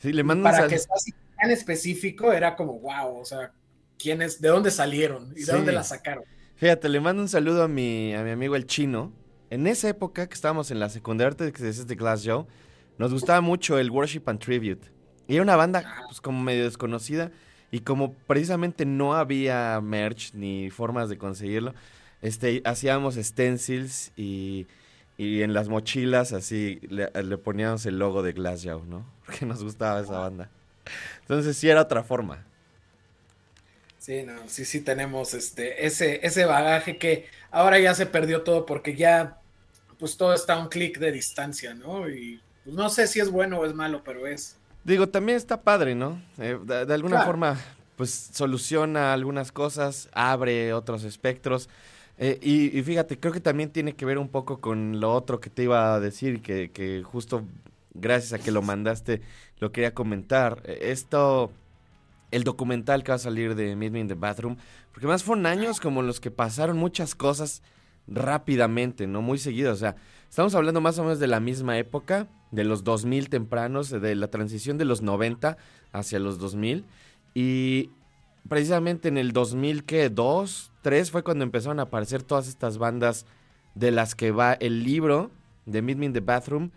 Sí, 0.02 0.14
le 0.14 0.24
mando 0.24 0.44
Para 0.44 0.68
que 0.68 0.80
sea 0.80 0.96
así 0.96 1.14
tan 1.38 1.52
específico, 1.52 2.32
era 2.32 2.56
como, 2.56 2.80
wow, 2.80 3.20
o 3.20 3.26
sea, 3.26 3.52
¿quién 3.98 4.22
es, 4.22 4.40
de 4.40 4.48
dónde 4.48 4.72
salieron 4.72 5.34
y 5.36 5.44
de 5.44 5.52
dónde 5.52 5.74
la 5.74 5.84
sacaron? 5.84 6.24
Fíjate, 6.60 6.90
le 6.90 7.00
mando 7.00 7.22
un 7.22 7.30
saludo 7.30 7.64
a 7.64 7.70
mi, 7.70 8.14
a 8.14 8.22
mi 8.22 8.32
amigo 8.32 8.58
el 8.58 8.66
chino. 8.66 9.14
En 9.50 9.66
esa 9.66 9.88
época 9.88 10.28
que 10.28 10.34
estábamos 10.34 10.72
en 10.72 10.80
la 10.82 10.90
secundaria 10.90 11.34
que 11.38 11.64
dices 11.64 11.88
de 11.88 11.96
Glass 11.96 12.24
Joe, 12.26 12.46
nos 12.98 13.14
gustaba 13.14 13.40
mucho 13.40 13.80
el 13.80 13.90
Worship 13.90 14.24
and 14.26 14.40
Tribute. 14.40 14.92
Y 15.30 15.36
era 15.36 15.44
una 15.44 15.56
banda 15.56 16.04
pues, 16.08 16.20
como 16.20 16.44
medio 16.44 16.66
desconocida. 16.66 17.32
Y 17.72 17.80
como 17.80 18.12
precisamente 18.12 18.86
no 18.86 19.14
había 19.14 19.80
merch 19.82 20.34
ni 20.34 20.70
formas 20.70 21.08
de 21.08 21.18
conseguirlo, 21.18 21.76
este, 22.22 22.62
hacíamos 22.66 23.16
stencils 23.16 24.12
y, 24.18 24.68
y 25.18 25.44
en 25.44 25.54
las 25.54 25.70
mochilas 25.70 26.34
así 26.34 26.82
le, 26.90 27.10
le, 27.24 27.38
poníamos 27.38 27.86
el 27.86 28.00
logo 28.00 28.22
de 28.22 28.34
Glass 28.34 28.64
Joe, 28.66 28.82
¿no? 28.86 29.06
Porque 29.26 29.46
nos 29.46 29.64
gustaba 29.64 30.02
esa 30.02 30.20
banda. 30.20 30.50
Entonces 31.22 31.56
sí 31.56 31.70
era 31.70 31.80
otra 31.84 32.04
forma. 32.04 32.49
Sí, 34.10 34.24
no, 34.24 34.34
sí, 34.48 34.66
sí 34.66 34.82
tenemos 34.82 35.36
este, 35.36 35.86
ese, 35.86 36.26
ese 36.26 36.46
bagaje 36.46 36.98
que 36.98 37.28
ahora 37.52 37.78
ya 37.78 37.94
se 37.94 38.08
perdió 38.08 38.42
todo 38.42 38.66
porque 38.66 38.96
ya, 38.96 39.38
pues 40.00 40.18
todo 40.18 40.34
está 40.34 40.56
a 40.56 40.58
un 40.58 40.68
clic 40.68 40.98
de 40.98 41.12
distancia, 41.12 41.76
¿no? 41.76 42.10
Y 42.10 42.42
pues, 42.64 42.76
no 42.76 42.90
sé 42.90 43.06
si 43.06 43.20
es 43.20 43.30
bueno 43.30 43.60
o 43.60 43.68
es 43.68 43.76
malo, 43.76 44.02
pero 44.04 44.26
es. 44.26 44.58
Digo, 44.84 45.10
también 45.10 45.38
está 45.38 45.62
padre, 45.62 45.94
¿no? 45.94 46.20
Eh, 46.40 46.58
de, 46.60 46.92
alguna 46.92 47.24
forma, 47.24 47.60
pues 47.98 48.32
soluciona 48.34 49.14
algunas 49.14 49.52
cosas, 49.52 50.10
abre 50.12 50.74
otros 50.74 51.04
espectros. 51.04 51.70
Eh, 52.18 52.40
y, 52.42 52.82
fíjate, 52.82 53.20
creo 53.20 53.32
que 53.32 53.42
también 53.42 53.70
tiene 53.70 53.94
que 53.94 54.06
ver 54.06 54.18
un 54.18 54.30
poco 54.30 54.60
con 54.60 55.00
lo 55.00 55.14
otro 55.14 55.40
que 55.40 55.52
te 55.52 55.62
iba 55.62 55.94
a 55.94 56.00
decir, 56.00 56.42
que, 56.42 56.72
que 56.72 57.04
justo 57.04 57.44
gracias 57.94 58.34
a 58.34 58.44
que 58.44 58.50
lo 58.50 58.64
mandaste, 58.64 59.22
lo 59.60 59.72
quería 59.72 59.94
comentar. 59.94 60.64
Eh, 60.66 60.80
esto 60.86 61.52
el 62.32 62.44
documental 62.44 63.04
que 63.04 63.12
va 63.12 63.16
a 63.16 63.20
salir 63.20 63.56
de 63.56 63.76
Meet 63.76 63.92
Me 63.92 64.00
in 64.00 64.08
the 64.08 64.16
Bathroom, 64.16 64.58
porque 64.92 65.08
más 65.08 65.24
fueron 65.24 65.46
años 65.46 65.80
como 65.80 66.02
los 66.02 66.20
que 66.20 66.32
pasaron 66.32 66.78
muchas 66.78 67.16
cosas 67.16 67.62
rápidamente, 68.08 69.08
¿no? 69.08 69.22
Muy 69.22 69.38
seguido, 69.38 69.72
o 69.72 69.76
sea, 69.76 69.96
estamos 70.30 70.56
hablando 70.56 70.82
más 70.82 70.98
o 71.00 71.04
menos 71.04 71.20
de 71.20 71.28
la 71.28 71.40
misma 71.40 71.78
época, 71.78 72.28
de 72.52 72.64
los 72.64 72.84
2000 72.84 73.30
tempranos, 73.30 73.90
de 73.90 74.16
la 74.16 74.30
transición 74.30 74.78
de 74.78 74.86
los 74.86 75.02
90 75.02 75.58
hacia 75.92 76.20
los 76.20 76.40
2000, 76.40 76.86
y 77.34 77.92
precisamente 78.48 79.08
en 79.08 79.18
el 79.18 79.32
2002, 79.32 80.72
3 80.82 81.12
fue 81.12 81.24
cuando 81.24 81.44
empezaron 81.44 81.80
a 81.80 81.84
aparecer 81.84 82.24
todas 82.24 82.48
estas 82.48 82.78
bandas 82.78 83.26
de 83.76 83.92
las 83.92 84.16
que 84.16 84.32
va 84.32 84.54
el 84.54 84.84
libro 84.84 85.32
de 85.66 85.82
Meet 85.82 85.98
Me 85.98 86.06
in 86.08 86.14
the 86.14 86.20
Bathroom, 86.22 86.72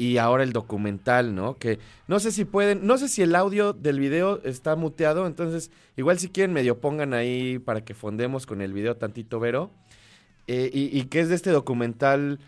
y 0.00 0.16
ahora 0.16 0.44
el 0.44 0.54
documental, 0.54 1.34
¿no? 1.34 1.58
Que 1.58 1.78
no 2.08 2.20
sé 2.20 2.32
si 2.32 2.46
pueden, 2.46 2.86
no 2.86 2.96
sé 2.96 3.06
si 3.06 3.20
el 3.20 3.34
audio 3.34 3.74
del 3.74 4.00
video 4.00 4.42
está 4.44 4.74
muteado, 4.74 5.26
entonces 5.26 5.70
igual 5.94 6.18
si 6.18 6.30
quieren 6.30 6.54
medio 6.54 6.80
pongan 6.80 7.12
ahí 7.12 7.58
para 7.58 7.84
que 7.84 7.92
fondemos 7.92 8.46
con 8.46 8.62
el 8.62 8.72
video 8.72 8.96
tantito, 8.96 9.38
Vero. 9.38 9.70
Eh, 10.46 10.70
y, 10.72 10.98
y 10.98 11.04
que 11.04 11.20
es 11.20 11.28
de 11.28 11.34
este 11.34 11.50
documental 11.50 12.40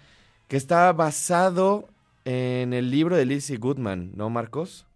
que 0.48 0.57
está 0.57 0.90
basado 0.94 1.90
en 2.24 2.72
el 2.72 2.90
libro 2.90 3.18
de 3.18 3.26
Lizzie 3.26 3.59
Goodman, 3.59 4.12
¿no, 4.14 4.30
Marcos? 4.30 4.86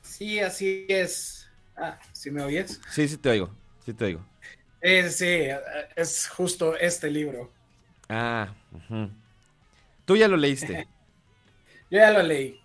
Sí, 0.00 0.38
así 0.38 0.86
es. 0.88 1.50
Ah, 1.76 1.98
¿sí 2.12 2.30
me 2.30 2.44
oyes? 2.44 2.80
Sí, 2.88 3.08
sí 3.08 3.16
te 3.16 3.30
oigo, 3.30 3.50
sí 3.84 3.94
te 3.94 4.04
oigo. 4.04 4.24
Eh, 4.80 5.10
sí, 5.10 5.48
es 5.96 6.28
justo 6.28 6.76
este 6.76 7.10
libro. 7.10 7.50
Ah, 8.08 8.54
tú 10.04 10.16
ya 10.16 10.28
lo 10.28 10.36
leíste. 10.36 10.86
Yo 11.90 11.98
ya 11.98 12.10
lo 12.10 12.22
leí. 12.22 12.60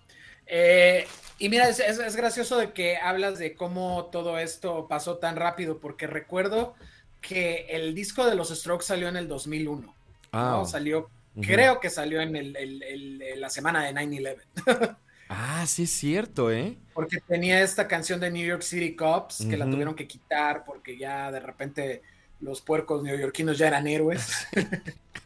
Eh, 0.46 1.08
y 1.40 1.50
mira, 1.50 1.68
es, 1.68 2.16
gracioso 2.16 2.58
de 2.58 2.74
que 2.74 2.98
hablas 2.98 3.40
de 3.40 3.56
cómo 3.56 4.10
todo 4.12 4.38
esto 4.38 4.88
pasó 4.88 5.18
tan 5.18 5.36
rápido, 5.36 5.80
porque 5.80 6.08
recuerdo 6.08 6.76
que 7.22 7.68
el 7.70 7.96
disco 7.96 8.26
de 8.26 8.36
los 8.36 8.50
Strokes 8.50 8.86
salió 8.86 9.08
en 9.08 9.18
el 9.18 9.28
2001. 9.28 9.94
Ah. 10.32 10.64
Salió, 10.66 11.10
creo 11.42 11.80
que 11.80 11.90
salió 11.90 12.22
en 12.22 12.36
el, 12.36 13.24
la 13.38 13.50
semana 13.50 13.84
de 13.84 13.94
9-11. 13.94 14.38
ah, 15.30 15.66
sí 15.68 15.84
es 15.84 15.92
cierto, 15.92 16.52
¿eh? 16.52 16.78
Porque 16.94 17.20
tenía 17.22 17.62
esta 17.62 17.88
canción 17.88 18.20
de 18.20 18.32
New 18.32 18.46
York 18.46 18.62
City 18.62 18.96
Cops 18.96 19.46
que 19.50 19.58
la 19.58 19.70
tuvieron 19.70 19.96
que 19.96 20.08
quitar 20.08 20.64
porque 20.66 20.98
ya 20.98 21.32
de 21.32 21.40
repente 21.40 22.02
los 22.40 22.62
puercos 22.62 23.04
neoyorquinos 23.04 23.58
ya 23.58 23.68
eran 23.68 23.88
héroes. 23.88 24.48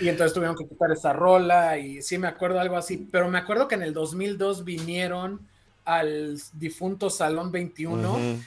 y 0.00 0.08
entonces 0.08 0.34
tuvieron 0.34 0.56
que 0.56 0.66
quitar 0.66 0.90
esa 0.92 1.12
rola 1.12 1.78
y 1.78 2.02
sí 2.02 2.18
me 2.18 2.28
acuerdo 2.28 2.60
algo 2.60 2.76
así, 2.76 3.08
pero 3.10 3.28
me 3.28 3.38
acuerdo 3.38 3.68
que 3.68 3.74
en 3.74 3.82
el 3.82 3.92
2002 3.92 4.64
vinieron 4.64 5.40
al 5.84 6.38
difunto 6.54 7.10
Salón 7.10 7.50
21 7.50 8.38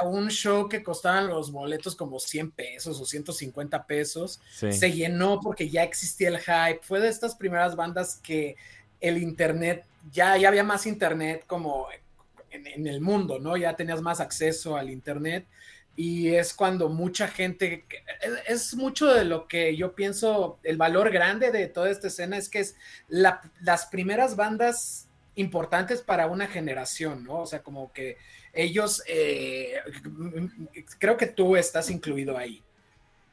a 0.00 0.04
un 0.04 0.28
show 0.28 0.68
que 0.68 0.82
costaban 0.82 1.28
los 1.28 1.52
boletos 1.52 1.94
como 1.94 2.18
100 2.18 2.50
pesos 2.50 3.00
o 3.00 3.06
150 3.06 3.86
pesos. 3.86 4.40
Se 4.50 4.92
llenó 4.92 5.40
porque 5.40 5.68
ya 5.70 5.84
existía 5.84 6.28
el 6.28 6.38
hype. 6.38 6.80
Fue 6.82 7.00
de 7.00 7.08
estas 7.08 7.36
primeras 7.36 7.76
bandas 7.76 8.20
que 8.22 8.56
el 9.00 9.18
internet, 9.18 9.84
ya, 10.12 10.36
ya 10.36 10.48
había 10.48 10.64
más 10.64 10.86
internet 10.86 11.44
como 11.46 11.86
en, 12.50 12.66
en 12.66 12.86
el 12.86 13.00
mundo, 13.00 13.38
¿no? 13.38 13.56
Ya 13.56 13.76
tenías 13.76 14.02
más 14.02 14.20
acceso 14.20 14.76
al 14.76 14.90
internet 14.90 15.46
y 15.96 16.34
es 16.34 16.52
cuando 16.52 16.90
mucha 16.90 17.26
gente, 17.26 17.86
es, 18.46 18.74
mucho 18.74 19.06
de 19.06 19.24
lo 19.24 19.48
que 19.48 19.76
yo 19.76 19.94
pienso, 19.94 20.60
el 20.62 20.76
valor 20.76 21.10
grande 21.10 21.50
de 21.50 21.68
toda 21.68 21.90
esta 21.90 22.08
escena 22.08 22.36
es 22.36 22.50
que 22.50 22.60
es 22.60 22.76
las 23.08 23.86
primeras 23.86 24.36
bandas 24.36 25.08
importantes 25.36 26.02
para 26.02 26.26
una 26.26 26.46
generación, 26.46 27.24
¿no? 27.24 27.40
O 27.40 27.46
sea, 27.46 27.62
como 27.62 27.92
que 27.92 28.18
ellos, 28.52 29.02
eh, 29.06 29.74
creo 30.98 31.16
que 31.16 31.26
tú 31.26 31.56
estás 31.56 31.90
incluido 31.90 32.36
ahí, 32.36 32.62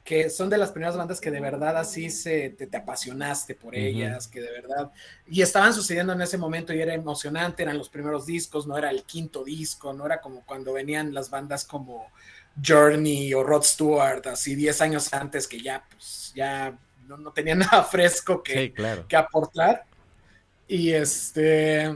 que 0.06 0.30
son 0.30 0.50
de 0.50 0.58
las 0.58 0.72
primeras 0.72 0.98
bandas 0.98 1.20
que 1.20 1.32
de 1.32 1.40
verdad 1.40 1.78
así 1.78 2.10
se, 2.10 2.50
te, 2.50 2.76
apasionaste 2.76 3.56
por 3.56 3.76
ellas, 3.76 4.28
que 4.28 4.42
de 4.42 4.52
verdad, 4.52 4.92
y 5.28 5.42
estaban 5.42 5.74
sucediendo 5.74 6.14
en 6.14 6.22
ese 6.22 6.38
momento 6.38 6.74
y 6.74 6.82
era 6.82 6.94
emocionante, 6.94 7.64
eran 7.64 7.78
los 7.78 7.90
primeros 7.90 8.26
discos, 8.26 8.68
no 8.68 8.78
era 8.78 8.90
el 8.90 9.04
quinto 9.04 9.44
disco, 9.44 9.94
no 9.94 10.06
era 10.06 10.20
como 10.20 10.46
cuando 10.46 10.74
venían 10.74 11.14
las 11.14 11.30
bandas 11.30 11.66
como 11.66 12.12
Journey 12.62 13.34
o 13.34 13.44
Rod 13.44 13.64
Stewart, 13.64 14.26
así 14.28 14.56
10 14.56 14.82
años 14.82 15.14
antes 15.14 15.48
que 15.48 15.62
ya, 15.62 15.84
pues, 15.90 16.32
ya 16.36 16.78
no, 17.08 17.32
tenía 17.32 17.56
nada 17.56 17.84
fresco 17.84 18.44
que, 18.44 18.74
que 19.08 19.16
aportar. 19.16 19.86
Y 20.68 20.92
este, 20.92 21.96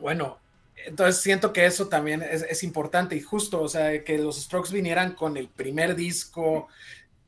bueno, 0.00 0.38
entonces 0.86 1.22
siento 1.22 1.52
que 1.52 1.64
eso 1.64 1.88
también 1.88 2.22
es, 2.22 2.42
es, 2.42 2.62
importante 2.62 3.16
y 3.16 3.20
justo, 3.20 3.62
o 3.62 3.68
sea, 3.68 4.02
que 4.04 4.18
los 4.18 4.42
Strokes 4.42 4.72
vinieran 4.72 5.14
con 5.14 5.36
el 5.36 5.48
primer 5.48 5.94
disco, 5.94 6.68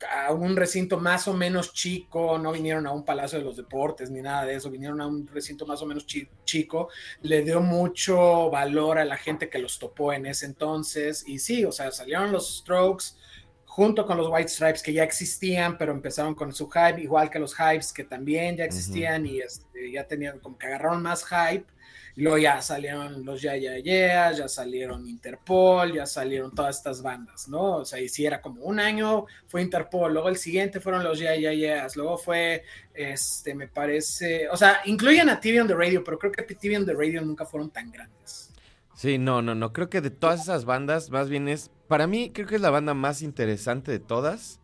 a 0.05 0.33
un 0.33 0.57
recinto 0.57 0.99
más 0.99 1.27
o 1.27 1.35
menos 1.35 1.73
chico, 1.73 2.39
no 2.39 2.53
vinieron 2.53 2.87
a 2.87 2.93
un 2.93 3.05
Palacio 3.05 3.39
de 3.39 3.45
los 3.45 3.57
Deportes 3.57 4.11
ni 4.11 4.21
nada 4.21 4.45
de 4.45 4.55
eso, 4.55 4.71
vinieron 4.71 5.01
a 5.01 5.07
un 5.07 5.27
recinto 5.27 5.67
más 5.67 5.81
o 5.83 5.87
menos 5.87 6.07
chico, 6.45 6.89
le 7.23 7.43
dio 7.43 7.61
mucho 7.61 8.51
valor 8.51 8.99
a 8.99 9.05
la 9.05 9.17
gente 9.17 9.49
que 9.49 9.59
los 9.59 9.79
topó 9.79 10.13
en 10.13 10.27
ese 10.27 10.47
entonces. 10.47 11.25
Y 11.27 11.39
sí, 11.39 11.65
o 11.65 11.73
sea, 11.73 11.91
salieron 11.93 12.33
los 12.33 12.59
Strokes 12.59 13.15
junto 13.65 14.07
con 14.07 14.17
los 14.17 14.29
White 14.29 14.49
Stripes 14.49 14.83
que 14.83 14.93
ya 14.93 15.05
existían, 15.05 15.77
pero 15.77 15.93
empezaron 15.93 16.35
con 16.35 16.53
su 16.53 16.69
hype, 16.69 17.01
igual 17.01 17.31
que 17.31 17.39
los 17.39 17.55
Hypes 17.55 17.93
que 17.93 18.05
también 18.05 18.57
ya 18.57 18.65
existían 18.65 19.27
y 19.27 19.41
este, 19.41 19.93
ya 19.93 20.07
tenían 20.07 20.39
como 20.39 20.59
que 20.59 20.67
agarraron 20.67 21.03
más 21.03 21.25
hype 21.25 21.67
luego 22.17 22.39
ya 22.39 22.63
salieron 22.63 23.25
los 23.25 23.41
Ya 23.41 23.57
Ya 23.57 23.79
Ya, 23.79 24.33
ya 24.33 24.49
salieron 24.49 25.07
Interpol, 25.07 25.93
ya 25.93 26.07
salieron 26.07 26.55
todas 26.55 26.79
estas 26.79 27.03
bandas, 27.03 27.49
¿no? 27.49 27.77
O 27.77 27.85
sea, 27.85 28.01
y 28.01 28.09
si 28.09 28.27
era 28.27 28.41
como 28.41 28.63
un 28.63 28.81
año 28.81 29.27
fue 29.47 29.63
Interpol, 29.63 30.13
luego 30.13 30.29
el 30.29 30.37
siguiente 30.37 30.81
fueron 30.81 31.05
los 31.05 31.19
Ya 31.19 31.37
Ya 31.37 31.53
Ya, 31.53 31.87
luego 31.95 32.17
fue, 32.17 32.65
este, 32.95 33.55
me 33.55 33.69
parece, 33.69 34.49
o 34.49 34.57
sea, 34.57 34.81
incluyen 34.87 35.29
a 35.29 35.41
TV 35.41 35.61
on 35.61 35.69
the 35.69 35.75
Radio, 35.75 36.03
pero 36.03 36.19
creo 36.19 36.33
que 36.33 36.43
TV 36.43 36.77
on 36.77 36.87
the 36.87 36.95
Radio 36.95 37.21
nunca 37.23 37.45
fueron 37.45 37.71
tan 37.71 37.91
grandes. 37.91 38.51
Sí, 38.95 39.19
no, 39.19 39.43
no, 39.43 39.55
no, 39.55 39.75
creo 39.75 39.91
que 39.91 40.01
de 40.01 40.11
todas 40.11 40.41
esas 40.41 40.65
bandas, 40.65 41.11
más 41.11 41.29
bien 41.29 41.49
es, 41.49 41.71
para 41.87 42.07
mí 42.07 42.31
creo 42.33 42.47
que 42.47 42.55
es 42.55 42.63
la 42.63 42.71
banda 42.71 42.95
más 42.95 43.21
interesante 43.21 43.93
de 43.93 43.99
todas, 43.99 44.59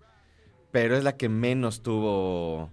pero 0.70 0.96
es 0.96 1.04
la 1.04 1.18
que 1.18 1.28
menos 1.28 1.82
tuvo, 1.82 2.72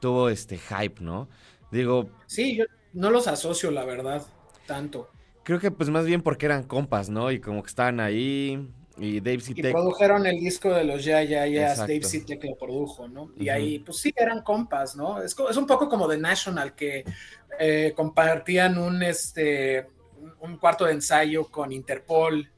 tuvo 0.00 0.30
este 0.30 0.58
hype, 0.58 1.00
¿no? 1.00 1.28
Digo... 1.70 2.10
Sí, 2.26 2.56
yo, 2.56 2.64
no 2.96 3.10
los 3.10 3.28
asocio, 3.28 3.70
la 3.70 3.84
verdad, 3.84 4.26
tanto. 4.66 5.10
Creo 5.44 5.60
que 5.60 5.70
pues 5.70 5.90
más 5.90 6.06
bien 6.06 6.22
porque 6.22 6.46
eran 6.46 6.64
compas, 6.64 7.08
¿no? 7.08 7.30
Y 7.30 7.40
como 7.40 7.62
que 7.62 7.68
estaban 7.68 8.00
ahí 8.00 8.68
y 8.96 9.20
Dave 9.20 9.40
Citek. 9.40 9.66
Y 9.66 9.72
produjeron 9.72 10.26
el 10.26 10.40
disco 10.40 10.72
de 10.72 10.84
los 10.84 11.04
Ya 11.04 11.22
Ya 11.22 11.46
Ya, 11.46 11.74
Dave 11.74 12.02
Citek 12.02 12.42
lo 12.44 12.56
produjo, 12.56 13.06
¿no? 13.06 13.30
Y 13.36 13.50
ahí 13.50 13.78
pues 13.80 13.98
sí 13.98 14.12
eran 14.16 14.42
compas, 14.42 14.96
¿no? 14.96 15.22
Es, 15.22 15.36
es 15.48 15.56
un 15.56 15.66
poco 15.66 15.88
como 15.88 16.08
The 16.08 16.16
National 16.16 16.74
que 16.74 17.04
eh, 17.60 17.92
compartían 17.94 18.78
un 18.78 19.02
este 19.02 19.86
un 20.40 20.56
cuarto 20.58 20.86
de 20.86 20.92
ensayo 20.92 21.48
con 21.50 21.72
Interpol, 21.72 22.50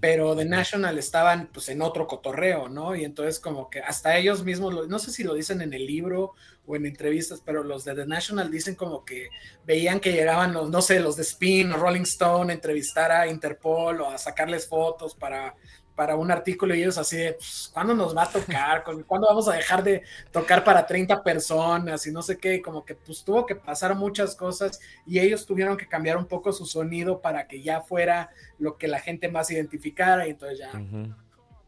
pero 0.00 0.36
The 0.36 0.44
National 0.44 0.98
estaban 0.98 1.48
pues 1.52 1.68
en 1.68 1.80
otro 1.80 2.06
cotorreo, 2.06 2.68
¿no? 2.68 2.94
Y 2.94 3.04
entonces 3.04 3.40
como 3.40 3.70
que 3.70 3.80
hasta 3.80 4.16
ellos 4.16 4.44
mismos, 4.44 4.88
no 4.88 4.98
sé 4.98 5.10
si 5.10 5.24
lo 5.24 5.34
dicen 5.34 5.62
en 5.62 5.72
el 5.72 5.86
libro 5.86 6.34
o 6.66 6.76
en 6.76 6.86
entrevistas, 6.86 7.42
pero 7.44 7.62
los 7.62 7.84
de 7.84 7.94
The 7.94 8.06
National 8.06 8.50
dicen 8.50 8.74
como 8.74 9.04
que 9.04 9.28
veían 9.66 10.00
que 10.00 10.12
llegaban 10.12 10.52
los, 10.52 10.70
no 10.70 10.80
sé, 10.82 11.00
los 11.00 11.16
de 11.16 11.22
Spin 11.22 11.72
o 11.72 11.76
Rolling 11.76 12.02
Stone 12.02 12.52
a 12.52 12.54
entrevistar 12.54 13.12
a 13.12 13.26
Interpol 13.26 14.00
o 14.00 14.10
a 14.10 14.18
sacarles 14.18 14.66
fotos 14.66 15.14
para 15.14 15.54
para 15.94 16.16
un 16.16 16.30
artículo 16.30 16.74
y 16.74 16.82
ellos 16.82 16.98
así 16.98 17.16
de, 17.16 17.32
pues, 17.34 17.70
¿cuándo 17.72 17.94
nos 17.94 18.16
va 18.16 18.24
a 18.24 18.30
tocar? 18.30 18.84
¿Cuándo 19.06 19.28
vamos 19.28 19.48
a 19.48 19.54
dejar 19.54 19.82
de 19.82 20.02
tocar 20.32 20.64
para 20.64 20.86
30 20.86 21.22
personas? 21.22 22.06
Y 22.06 22.12
no 22.12 22.22
sé 22.22 22.36
qué, 22.38 22.60
como 22.60 22.84
que 22.84 22.94
pues 22.94 23.22
tuvo 23.22 23.46
que 23.46 23.54
pasar 23.54 23.94
muchas 23.94 24.34
cosas 24.34 24.80
y 25.06 25.18
ellos 25.18 25.46
tuvieron 25.46 25.76
que 25.76 25.86
cambiar 25.86 26.16
un 26.16 26.26
poco 26.26 26.52
su 26.52 26.66
sonido 26.66 27.20
para 27.20 27.46
que 27.46 27.62
ya 27.62 27.80
fuera 27.80 28.30
lo 28.58 28.76
que 28.76 28.88
la 28.88 28.98
gente 28.98 29.28
más 29.28 29.50
identificara 29.50 30.26
y 30.26 30.30
entonces 30.30 30.58
ya 30.58 30.72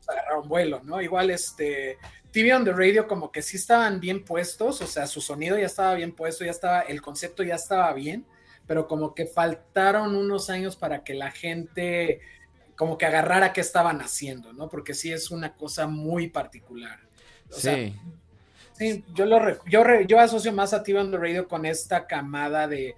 agarraron 0.07 0.49
vuelo, 0.49 0.81
¿no? 0.85 1.01
Igual 1.01 1.31
este, 1.31 1.99
TV 2.31 2.55
on 2.55 2.65
the 2.65 2.73
Radio 2.73 3.07
como 3.07 3.33
que 3.33 3.43
sí 3.43 3.57
estaban 3.57 4.01
bien 4.01 4.25
puestos, 4.25 4.81
o 4.83 4.87
sea, 4.87 5.07
su 5.07 5.21
sonido 5.21 5.59
ya 5.59 5.67
estaba 5.67 5.95
bien 5.95 6.13
puesto, 6.13 6.45
ya 6.45 6.51
estaba, 6.51 6.81
el 6.81 7.03
concepto 7.03 7.43
ya 7.43 7.55
estaba 7.55 7.93
bien, 7.93 8.27
pero 8.67 8.87
como 8.87 9.15
que 9.15 9.27
faltaron 9.27 10.17
unos 10.17 10.51
años 10.51 10.77
para 10.77 11.03
que 11.03 11.15
la 11.15 11.31
gente 11.31 12.21
como 12.77 12.99
que 12.99 13.07
agarrar 13.07 13.53
qué 13.53 13.63
estaban 13.63 14.01
haciendo, 14.01 14.53
¿no? 14.53 14.69
Porque 14.69 14.93
sí 14.93 15.11
es 15.11 15.31
una 15.31 15.55
cosa 15.55 15.87
muy 15.87 16.29
particular. 16.29 17.01
sí. 17.51 17.95
sí, 18.73 19.05
yo, 19.15 19.25
lo, 19.25 19.65
yo, 19.65 19.83
yo 20.07 20.21
asocio 20.21 20.53
más 20.53 20.75
a 20.75 20.83
TV 20.83 21.01
on 21.01 21.11
the 21.11 21.17
Radio 21.17 21.49
con 21.49 21.65
esta 21.65 22.07
camada 22.07 22.69
de, 22.69 22.95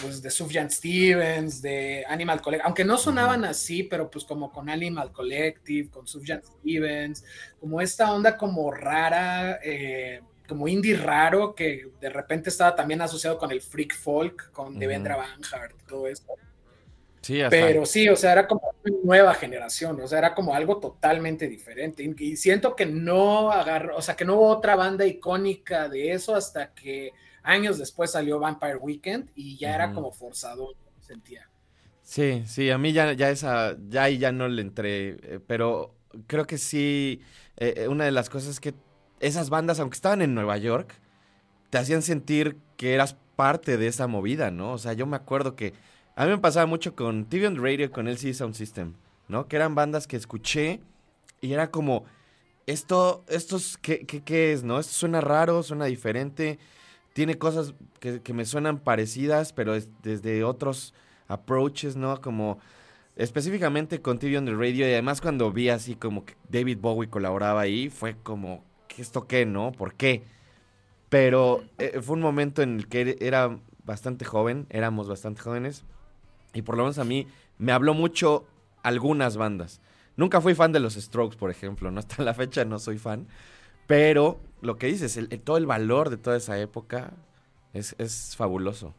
pues, 0.00 0.22
de 0.22 0.30
Sufjan 0.30 0.70
Stevens, 0.70 1.62
de 1.62 2.04
Animal 2.08 2.40
Collective, 2.40 2.66
aunque 2.66 2.84
no 2.84 2.98
sonaban 2.98 3.44
así, 3.44 3.82
pero 3.82 4.10
pues 4.10 4.24
como 4.24 4.52
con 4.52 4.68
Animal 4.68 5.12
Collective, 5.12 5.90
con 5.90 6.06
Sufjan 6.06 6.42
Stevens, 6.42 7.24
como 7.60 7.80
esta 7.80 8.12
onda 8.12 8.36
como 8.36 8.70
rara, 8.70 9.58
eh, 9.62 10.20
como 10.46 10.68
indie 10.68 10.96
raro, 10.96 11.54
que 11.54 11.88
de 12.00 12.08
repente 12.08 12.50
estaba 12.50 12.74
también 12.74 13.00
asociado 13.00 13.38
con 13.38 13.50
el 13.50 13.60
freak 13.60 13.96
folk, 13.96 14.52
con 14.52 14.78
Devendra 14.78 15.16
Banhart 15.16 15.74
todo 15.86 16.06
eso. 16.06 16.24
Pero 17.50 17.86
sí, 17.86 18.08
o 18.08 18.16
sea, 18.16 18.32
era 18.32 18.46
como 18.46 18.72
una 18.84 18.96
nueva 19.02 19.34
generación, 19.34 20.00
o 20.00 20.06
sea, 20.06 20.18
era 20.18 20.34
como 20.34 20.54
algo 20.54 20.78
totalmente 20.78 21.48
diferente. 21.48 22.02
Y 22.18 22.36
siento 22.36 22.76
que 22.76 22.86
no 22.86 23.50
agarró, 23.50 23.96
o 23.96 24.02
sea, 24.02 24.14
que 24.14 24.24
no 24.24 24.36
hubo 24.36 24.46
otra 24.48 24.76
banda 24.76 25.04
icónica 25.06 25.88
de 25.88 26.12
eso 26.12 26.36
hasta 26.36 26.72
que 26.72 27.12
años 27.46 27.78
después 27.78 28.10
salió 28.10 28.38
Vampire 28.38 28.76
Weekend 28.76 29.30
y 29.34 29.56
ya 29.56 29.74
era 29.74 29.92
como 29.92 30.12
forzado, 30.12 30.74
sentía. 31.00 31.48
Sí, 32.02 32.44
sí, 32.46 32.70
a 32.70 32.78
mí 32.78 32.92
ya, 32.92 33.12
ya 33.14 33.30
esa, 33.30 33.76
ya 33.88 34.04
ahí 34.04 34.18
ya 34.18 34.32
no 34.32 34.48
le 34.48 34.62
entré, 34.62 35.16
eh, 35.22 35.40
pero 35.46 35.94
creo 36.26 36.46
que 36.46 36.58
sí, 36.58 37.20
eh, 37.56 37.74
eh, 37.78 37.88
una 37.88 38.04
de 38.04 38.12
las 38.12 38.28
cosas 38.28 38.60
que 38.60 38.74
esas 39.20 39.48
bandas, 39.48 39.80
aunque 39.80 39.94
estaban 39.94 40.22
en 40.22 40.34
Nueva 40.34 40.58
York, 40.58 40.94
te 41.70 41.78
hacían 41.78 42.02
sentir 42.02 42.58
que 42.76 42.94
eras 42.94 43.16
parte 43.34 43.76
de 43.76 43.86
esa 43.86 44.06
movida, 44.06 44.50
¿no? 44.50 44.72
O 44.72 44.78
sea, 44.78 44.92
yo 44.92 45.06
me 45.06 45.16
acuerdo 45.16 45.56
que 45.56 45.72
a 46.14 46.24
mí 46.24 46.30
me 46.30 46.38
pasaba 46.38 46.66
mucho 46.66 46.94
con 46.94 47.26
TV 47.26 47.46
on 47.46 47.62
Radio, 47.62 47.90
con 47.90 48.08
LCD 48.08 48.34
Sound 48.34 48.54
System, 48.54 48.94
¿no? 49.28 49.48
Que 49.48 49.56
eran 49.56 49.74
bandas 49.74 50.06
que 50.06 50.16
escuché 50.16 50.80
y 51.40 51.52
era 51.52 51.70
como, 51.70 52.04
esto, 52.66 53.24
esto 53.28 53.56
es, 53.56 53.76
¿qué, 53.78 54.06
qué, 54.06 54.52
es, 54.52 54.64
no? 54.64 54.78
Esto 54.78 54.92
suena 54.92 55.20
raro, 55.20 55.62
suena 55.62 55.86
diferente, 55.86 56.58
tiene 57.16 57.38
cosas 57.38 57.72
que, 57.98 58.20
que 58.20 58.34
me 58.34 58.44
suenan 58.44 58.78
parecidas, 58.78 59.54
pero 59.54 59.74
es 59.74 59.88
desde 60.02 60.44
otros 60.44 60.92
approaches, 61.28 61.96
¿no? 61.96 62.20
Como 62.20 62.58
específicamente 63.16 64.02
con 64.02 64.18
TV 64.18 64.36
on 64.36 64.44
the 64.44 64.52
Radio 64.52 64.86
y 64.86 64.92
además 64.92 65.22
cuando 65.22 65.50
vi 65.50 65.70
así 65.70 65.94
como 65.94 66.26
que 66.26 66.34
David 66.50 66.76
Bowie 66.78 67.08
colaboraba 67.08 67.62
ahí, 67.62 67.88
fue 67.88 68.18
como, 68.22 68.66
¿qué 68.86 69.00
esto 69.00 69.26
qué, 69.26 69.46
no? 69.46 69.72
¿Por 69.72 69.94
qué? 69.94 70.24
Pero 71.08 71.64
eh, 71.78 72.02
fue 72.02 72.16
un 72.16 72.20
momento 72.20 72.60
en 72.60 72.76
el 72.76 72.86
que 72.86 73.16
era 73.18 73.60
bastante 73.82 74.26
joven, 74.26 74.66
éramos 74.68 75.08
bastante 75.08 75.40
jóvenes 75.40 75.84
y 76.52 76.60
por 76.60 76.76
lo 76.76 76.82
menos 76.82 76.98
a 76.98 77.04
mí 77.04 77.26
me 77.56 77.72
habló 77.72 77.94
mucho 77.94 78.46
algunas 78.82 79.38
bandas. 79.38 79.80
Nunca 80.16 80.42
fui 80.42 80.54
fan 80.54 80.72
de 80.72 80.80
los 80.80 80.96
Strokes, 80.96 81.38
por 81.38 81.50
ejemplo, 81.50 81.90
¿no? 81.90 81.98
Hasta 82.00 82.22
la 82.22 82.34
fecha 82.34 82.66
no 82.66 82.78
soy 82.78 82.98
fan. 82.98 83.26
Pero 83.86 84.38
lo 84.60 84.78
que 84.78 84.86
dices, 84.86 85.16
el, 85.16 85.28
todo 85.40 85.56
el 85.56 85.66
valor 85.66 86.10
de 86.10 86.16
toda 86.16 86.36
esa 86.36 86.58
época 86.58 87.12
es, 87.72 87.94
es 87.98 88.34
fabuloso. 88.36 88.94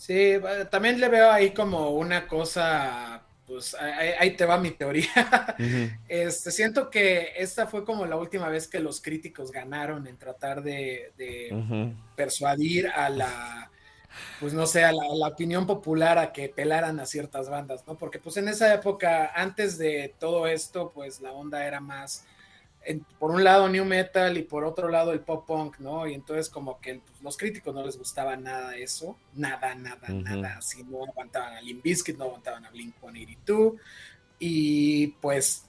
Sí, 0.00 0.32
también 0.70 0.98
le 0.98 1.10
veo 1.10 1.30
ahí 1.30 1.50
como 1.50 1.90
una 1.90 2.26
cosa, 2.26 3.22
pues 3.46 3.74
ahí, 3.74 4.30
te 4.30 4.46
va 4.46 4.56
mi 4.56 4.70
teoría. 4.70 5.10
este, 6.08 6.50
siento 6.50 6.88
que 6.88 7.32
esta 7.36 7.66
fue 7.66 7.84
como 7.84 8.06
la 8.06 8.16
última 8.16 8.48
vez 8.48 8.66
que 8.66 8.80
los 8.80 9.02
críticos 9.02 9.52
ganaron 9.52 10.06
en 10.06 10.16
tratar 10.16 10.62
de, 10.62 11.12
persuadir 12.16 12.88
a 12.88 13.10
la, 13.10 13.70
pues 14.40 14.54
no 14.54 14.66
sé, 14.66 14.84
a 14.84 14.92
la, 14.92 15.26
opinión 15.26 15.66
popular 15.66 16.16
a 16.16 16.32
que 16.32 16.48
pelaran 16.48 16.98
a 16.98 17.04
ciertas 17.04 17.50
bandas, 17.50 17.86
¿no? 17.86 17.98
Porque 17.98 18.18
pues 18.18 18.38
en 18.38 18.48
esa 18.48 18.72
época, 18.72 19.32
antes 19.34 19.76
de 19.76 20.14
todo 20.18 20.46
esto, 20.46 20.92
pues 20.94 21.20
la 21.20 21.32
onda 21.32 21.66
era 21.66 21.80
más 21.80 22.24
por 23.18 23.30
un 23.30 23.44
lado 23.44 23.68
new 23.68 23.84
metal 23.84 24.36
y 24.36 24.42
por 24.42 24.64
otro 24.64 24.88
lado 24.88 25.12
el 25.12 25.20
pop 25.20 25.46
punk, 25.46 25.78
¿no? 25.78 26.06
Y 26.06 26.14
entonces 26.14 26.48
como 26.48 26.80
que 26.80 27.00
pues, 27.00 27.22
los 27.22 27.36
críticos 27.36 27.74
no 27.74 27.84
les 27.84 27.98
gustaba 27.98 28.36
nada 28.36 28.76
eso, 28.76 29.16
nada, 29.34 29.74
nada, 29.74 30.08
nada, 30.08 30.56
así 30.58 30.82
no 30.84 31.04
aguantaban 31.04 31.54
a 31.54 31.60
Limp 31.60 31.82
Bizkit, 31.82 32.16
no 32.16 32.24
aguantaban 32.24 32.64
a 32.64 32.72
Blink-182 32.72 33.76
y 34.38 35.08
pues 35.20 35.64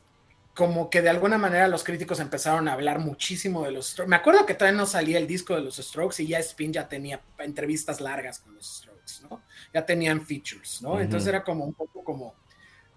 como 0.56 0.90
que 0.90 1.02
de 1.02 1.10
alguna 1.10 1.38
manera 1.38 1.68
los 1.68 1.84
críticos 1.84 2.20
empezaron 2.20 2.68
a 2.68 2.74
hablar 2.74 3.00
muchísimo 3.00 3.64
de 3.64 3.72
los 3.72 3.90
Strokes. 3.90 4.10
Me 4.10 4.16
acuerdo 4.16 4.46
que 4.46 4.54
todavía 4.54 4.80
no 4.80 4.86
salía 4.86 5.18
el 5.18 5.28
disco 5.28 5.56
de 5.56 5.62
los 5.62 5.78
Strokes 5.78 6.22
y 6.24 6.28
ya 6.28 6.40
Spin 6.40 6.74
ya 6.74 6.88
tenía 6.88 7.22
entrevistas 7.40 8.02
largas 8.02 8.40
con 8.40 8.56
los 8.56 8.78
Strokes, 8.78 9.28
¿no? 9.30 9.42
Ya 9.74 9.86
tenían 9.86 10.26
features, 10.26 10.82
¿no? 10.82 11.00
Entonces 11.00 11.28
era 11.28 11.44
como 11.44 11.66
un 11.66 11.74
poco 11.74 12.04
como 12.04 12.36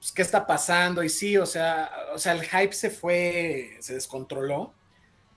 pues, 0.04 0.12
¿qué 0.12 0.20
está 0.20 0.46
pasando? 0.46 1.02
Y 1.02 1.08
sí, 1.08 1.38
o 1.38 1.46
sea, 1.46 1.90
o 2.14 2.18
sea, 2.18 2.32
el 2.32 2.42
hype 2.42 2.74
se 2.74 2.90
fue, 2.90 3.78
se 3.80 3.94
descontroló. 3.94 4.74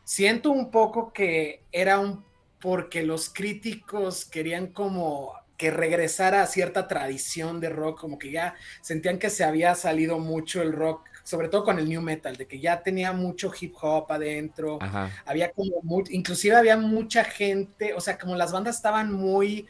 Siento 0.04 0.52
un 0.52 0.72
poco 0.72 1.14
que 1.14 1.64
era 1.72 2.00
un 2.00 2.26
porque 2.60 3.04
los 3.04 3.30
críticos 3.30 4.26
querían 4.26 4.68
como 4.68 5.32
que 5.56 5.72
regresara 5.72 6.42
a 6.42 6.48
cierta 6.48 6.86
tradición 6.86 7.62
de 7.62 7.70
rock, 7.70 8.02
como 8.02 8.20
que 8.20 8.30
ya 8.30 8.56
sentían 8.82 9.20
que 9.20 9.30
se 9.30 9.46
había 9.46 9.74
salido 9.74 10.20
mucho 10.20 10.62
el 10.62 10.74
rock, 10.74 11.08
sobre 11.24 11.48
todo 11.48 11.64
con 11.64 11.80
el 11.80 11.88
new 11.88 12.02
metal, 12.02 12.36
de 12.36 12.46
que 12.46 12.60
ya 12.60 12.84
tenía 12.84 13.14
mucho 13.14 13.54
hip 13.58 13.74
hop 13.80 14.12
adentro, 14.12 14.80
había 15.26 15.50
como, 15.54 15.82
inclusive 16.10 16.58
había 16.58 16.76
mucha 16.76 17.24
gente, 17.24 17.94
o 17.94 18.02
sea, 18.02 18.18
como 18.18 18.36
las 18.36 18.52
bandas 18.52 18.76
estaban 18.76 19.14
muy 19.14 19.66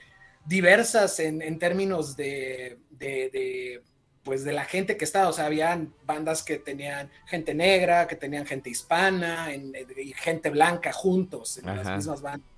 diversas 0.47 1.19
en, 1.19 1.59
términos 1.59 2.17
de, 2.17 2.79
pues 4.28 4.43
de 4.43 4.51
la 4.51 4.65
gente 4.65 4.97
que 4.97 5.05
estaba, 5.05 5.30
o 5.30 5.32
sea, 5.32 5.45
habían 5.45 5.93
bandas 6.05 6.43
que 6.43 6.57
tenían 6.57 7.09
gente 7.28 7.53
negra, 7.53 8.09
que 8.09 8.17
tenían 8.17 8.45
gente 8.45 8.69
hispana 8.69 9.55
y 9.55 10.11
gente 10.17 10.49
blanca 10.49 10.91
juntos 10.91 11.59
en 11.59 11.65
las 11.65 11.89
mismas 11.95 12.21
bandas. 12.21 12.49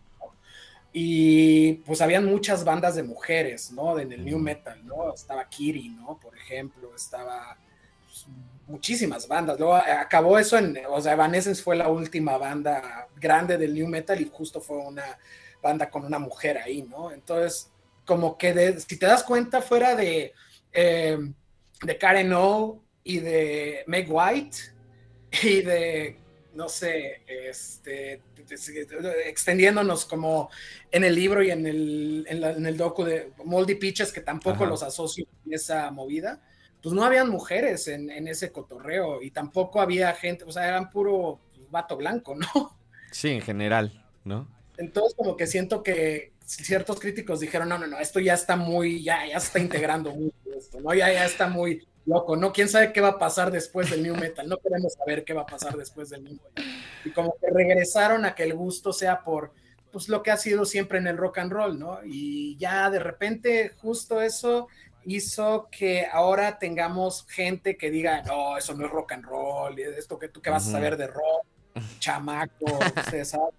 Y 0.92 1.74
pues 1.86 2.02
habían 2.02 2.26
muchas 2.26 2.64
bandas 2.64 2.96
de 2.96 3.04
mujeres, 3.04 3.72
¿no? 3.72 4.00
En 4.00 4.12
el 4.12 4.26
new 4.26 4.40
metal, 4.40 4.84
¿no? 4.84 5.14
Estaba 5.14 5.48
Kiri, 5.48 5.90
¿no? 5.90 6.18
Por 6.20 6.36
ejemplo, 6.36 6.96
estaba 6.96 7.56
pues, 8.08 8.26
muchísimas 8.66 9.28
bandas. 9.28 9.60
Luego 9.60 9.78
eh, 9.78 9.92
acabó 9.92 10.40
eso 10.40 10.58
en, 10.58 10.76
o 10.90 11.00
sea, 11.00 11.14
Evanescence 11.14 11.62
fue 11.62 11.76
la 11.76 11.88
última 11.90 12.40
banda 12.40 13.08
grande 13.16 13.60
del 13.60 13.76
new 13.76 13.88
metal 13.88 14.20
y 14.20 14.28
justo 14.34 14.60
fue 14.60 14.78
una 14.78 15.20
banda 15.62 15.88
con 15.88 16.04
una 16.04 16.18
mujer 16.18 16.58
ahí, 16.58 16.82
¿no? 16.82 17.12
Entonces, 17.12 17.70
como 18.08 18.40
que 18.40 18.80
si 18.80 18.98
te 18.98 19.06
das 19.06 19.24
cuenta, 19.24 19.62
fuera 19.62 19.96
de... 19.96 20.34
Eh, 20.74 21.32
de 21.82 21.98
Karen 21.98 22.34
O 22.34 22.84
y 23.04 23.20
de 23.20 23.84
Meg 23.88 24.08
White 24.10 24.58
y 25.44 25.62
de, 25.62 26.18
no 26.54 26.70
sé, 26.70 27.22
este, 27.28 28.22
extendiéndonos 29.26 30.06
como 30.06 30.50
en 30.92 31.04
el 31.04 31.16
libro 31.16 31.44
y 31.44 31.52
en 31.52 31.66
el, 31.66 32.26
en, 32.28 32.66
el 32.66 32.78
docu 32.78 33.04
de 33.04 33.32
Moldy 33.44 33.76
Peaches, 33.76 34.12
que 34.12 34.22
tampoco 34.22 34.66
los 34.66 34.84
asocio 34.84 35.26
en 35.46 35.54
esa 35.54 35.92
movida, 35.92 36.42
pues 36.82 36.94
no 36.94 37.04
habían 37.04 37.30
mujeres 37.30 37.88
en, 37.88 38.10
en, 38.10 38.28
ese 38.28 38.52
cotorreo 38.52 39.22
y 39.22 39.32
tampoco 39.32 39.82
había 39.82 40.14
gente, 40.14 40.46
o 40.46 40.52
sea, 40.52 40.68
eran 40.68 40.90
puro 40.90 41.40
vato 41.70 41.98
blanco, 41.98 42.36
¿no? 42.36 42.78
Sí, 43.12 43.30
en 43.30 43.42
general, 43.42 44.06
¿no? 44.24 44.48
Entonces 44.78 45.14
como 45.16 45.36
que 45.36 45.46
siento 45.46 45.84
que 45.84 46.32
ciertos 46.50 47.00
críticos 47.00 47.40
dijeron, 47.40 47.70
no, 47.70 47.78
no, 47.78 47.88
no, 47.88 48.00
esto 48.00 48.20
ya 48.20 48.34
está 48.34 48.56
muy, 48.56 49.04
ya, 49.04 49.26
ya 49.28 49.38
está 49.38 49.60
integrando 49.60 50.12
mucho 50.12 50.34
esto, 50.58 50.80
¿no? 50.82 50.94
Ya, 50.94 51.12
ya 51.12 51.26
está 51.26 51.48
muy 51.48 51.88
loco, 52.06 52.36
¿no? 52.36 52.52
¿Quién 52.52 52.68
sabe 52.68 52.92
qué 52.92 53.02
va 53.02 53.10
a 53.10 53.20
pasar 53.20 53.52
después 53.52 53.90
del 53.92 54.02
New 54.04 54.16
Metal? 54.16 54.48
No 54.48 54.58
queremos 54.58 54.94
saber 54.94 55.24
qué 55.24 55.34
va 55.34 55.44
a 55.44 55.46
pasar 55.46 55.78
después 55.78 56.10
del 56.10 56.24
New 56.24 56.34
Metal. 56.34 56.66
Y 57.06 57.12
como 57.12 57.36
que 57.40 57.52
regresaron 57.52 58.26
a 58.26 58.34
que 58.34 58.44
el 58.44 58.56
gusto 58.56 58.92
sea 58.92 59.24
por, 59.24 59.54
pues 59.92 60.10
lo 60.10 60.24
que 60.24 60.32
ha 60.32 60.38
sido 60.38 60.66
siempre 60.66 60.98
en 60.98 61.08
el 61.08 61.18
rock 61.18 61.38
and 61.38 61.52
roll, 61.52 61.78
¿no? 61.78 62.00
Y 62.04 62.58
ya 62.58 62.90
de 62.90 63.00
repente 63.00 63.74
justo 63.78 64.22
eso 64.22 64.68
hizo 65.06 65.70
que 65.72 66.08
ahora 66.12 66.58
tengamos 66.58 67.26
gente 67.28 67.78
que 67.78 67.92
diga, 67.92 68.24
no, 68.24 68.58
eso 68.58 68.74
no 68.74 68.86
es 68.86 68.92
rock 68.92 69.14
and 69.14 69.26
roll, 69.26 69.80
y 69.80 69.84
esto 69.84 70.18
que 70.18 70.30
tú 70.30 70.42
que 70.42 70.50
vas 70.50 70.68
a 70.68 70.72
saber 70.72 70.98
de 70.98 71.08
rock, 71.08 71.46
chamaco, 72.00 72.80
César. 73.10 73.50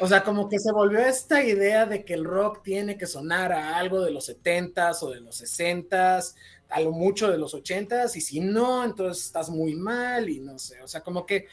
O 0.00 0.06
sea, 0.06 0.24
como 0.24 0.48
que 0.48 0.58
se 0.58 0.72
volvió 0.72 0.98
esta 1.00 1.42
idea 1.42 1.86
de 1.86 2.04
que 2.04 2.14
el 2.14 2.24
rock 2.24 2.62
tiene 2.62 2.98
que 2.98 3.06
sonar 3.06 3.52
a 3.52 3.76
algo 3.78 4.00
de 4.00 4.10
los 4.10 4.28
70s 4.28 5.02
o 5.02 5.10
de 5.10 5.20
los 5.20 5.40
60s, 5.40 6.34
a 6.68 6.80
lo 6.80 6.90
mucho 6.90 7.30
de 7.30 7.38
los 7.38 7.54
80s, 7.54 8.16
y 8.16 8.20
si 8.20 8.40
no, 8.40 8.84
entonces 8.84 9.26
estás 9.26 9.48
muy 9.50 9.74
mal 9.74 10.28
y 10.28 10.40
no 10.40 10.58
sé, 10.58 10.82
o 10.82 10.88
sea, 10.88 11.02
como 11.02 11.24
que, 11.24 11.46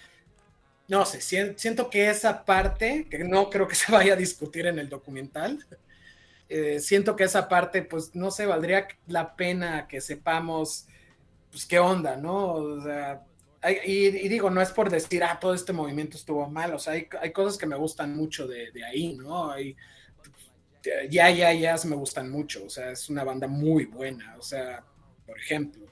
no 0.88 1.06
sé, 1.06 1.22
siento 1.22 1.90
que 1.90 2.10
esa 2.10 2.44
parte, 2.44 3.08
que 3.10 3.20
no 3.20 3.50
creo 3.50 3.68
que 3.68 3.76
se 3.76 3.92
vaya 3.92 4.14
a 4.14 4.18
discutir 4.18 4.66
en 4.68 4.80
el 4.80 4.90
documental, 4.90 5.66
eh, 6.50 6.80
siento 6.80 7.16
que 7.16 7.24
esa 7.26 7.48
parte, 7.48 7.82
pues, 7.84 8.16
no 8.16 8.32
sé, 8.32 8.46
valdría 8.46 8.88
la 9.08 9.36
pena 9.36 9.88
que 9.88 10.02
sepamos, 10.02 10.88
pues, 11.52 11.66
qué 11.66 11.80
onda, 11.80 12.18
¿no? 12.18 12.54
O 12.54 12.82
sea, 12.84 13.24
y, 13.70 14.28
digo, 14.28 14.50
no 14.50 14.62
es 14.62 14.72
por 14.72 14.90
decir, 14.90 15.24
ah, 15.24 15.38
todo 15.40 15.54
este 15.54 15.74
movimiento 15.74 16.18
estuvo 16.18 16.50
mal, 16.50 16.74
o 16.74 16.80
sea, 16.80 16.94
hay, 16.94 17.08
hay 17.22 17.32
cosas 17.32 17.58
que 17.58 17.68
me 17.68 17.76
gustan 17.76 18.16
mucho 18.16 18.48
de, 18.48 18.72
de 18.72 18.84
ahí, 18.84 19.16
¿no? 19.16 19.52
Hay, 19.52 19.76
ya, 21.10 21.30
ya, 21.30 21.54
ya 21.54 21.76
me 21.86 21.96
gustan 21.96 22.32
mucho, 22.32 22.66
o 22.66 22.70
sea, 22.70 22.92
es 22.92 23.10
una 23.10 23.24
banda 23.24 23.48
muy 23.48 23.86
buena, 23.86 24.36
o 24.38 24.42
sea, 24.42 24.84
por 25.26 25.38
ejemplo. 25.38 25.86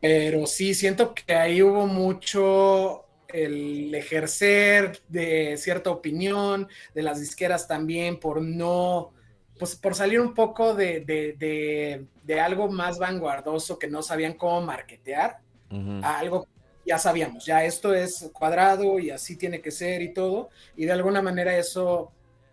Pero 0.00 0.46
sí, 0.46 0.74
siento 0.74 1.14
que 1.14 1.34
ahí 1.34 1.62
hubo 1.62 1.86
mucho 1.86 3.06
el 3.28 3.94
ejercer 3.94 5.00
de 5.08 5.56
cierta 5.56 5.90
opinión, 5.90 6.68
de 6.94 7.02
las 7.02 7.20
disqueras 7.20 7.66
también, 7.66 8.20
por 8.20 8.42
no, 8.42 9.12
pues 9.58 9.74
por 9.76 9.94
salir 9.94 10.20
un 10.20 10.34
poco 10.34 10.74
de, 10.74 11.00
de, 11.00 12.06
de, 12.22 12.40
algo 12.40 12.68
más 12.68 12.98
vanguardoso 12.98 13.78
que 13.78 13.88
no 13.88 14.02
sabían 14.02 14.34
cómo 14.34 14.60
marketear, 14.60 15.38
a 16.02 16.18
algo 16.18 16.46
ya 16.86 16.98
sabíamos, 16.98 17.44
ya 17.44 17.64
esto 17.64 17.92
es 17.94 18.30
cuadrado 18.32 18.98
y 18.98 19.10
así 19.10 19.36
tiene 19.36 19.60
que 19.60 19.70
ser 19.70 20.02
y 20.02 20.14
todo, 20.14 20.50
y 20.76 20.84
de 20.84 20.92
alguna 20.92 21.20
manera 21.20 21.56
eso 21.56 22.12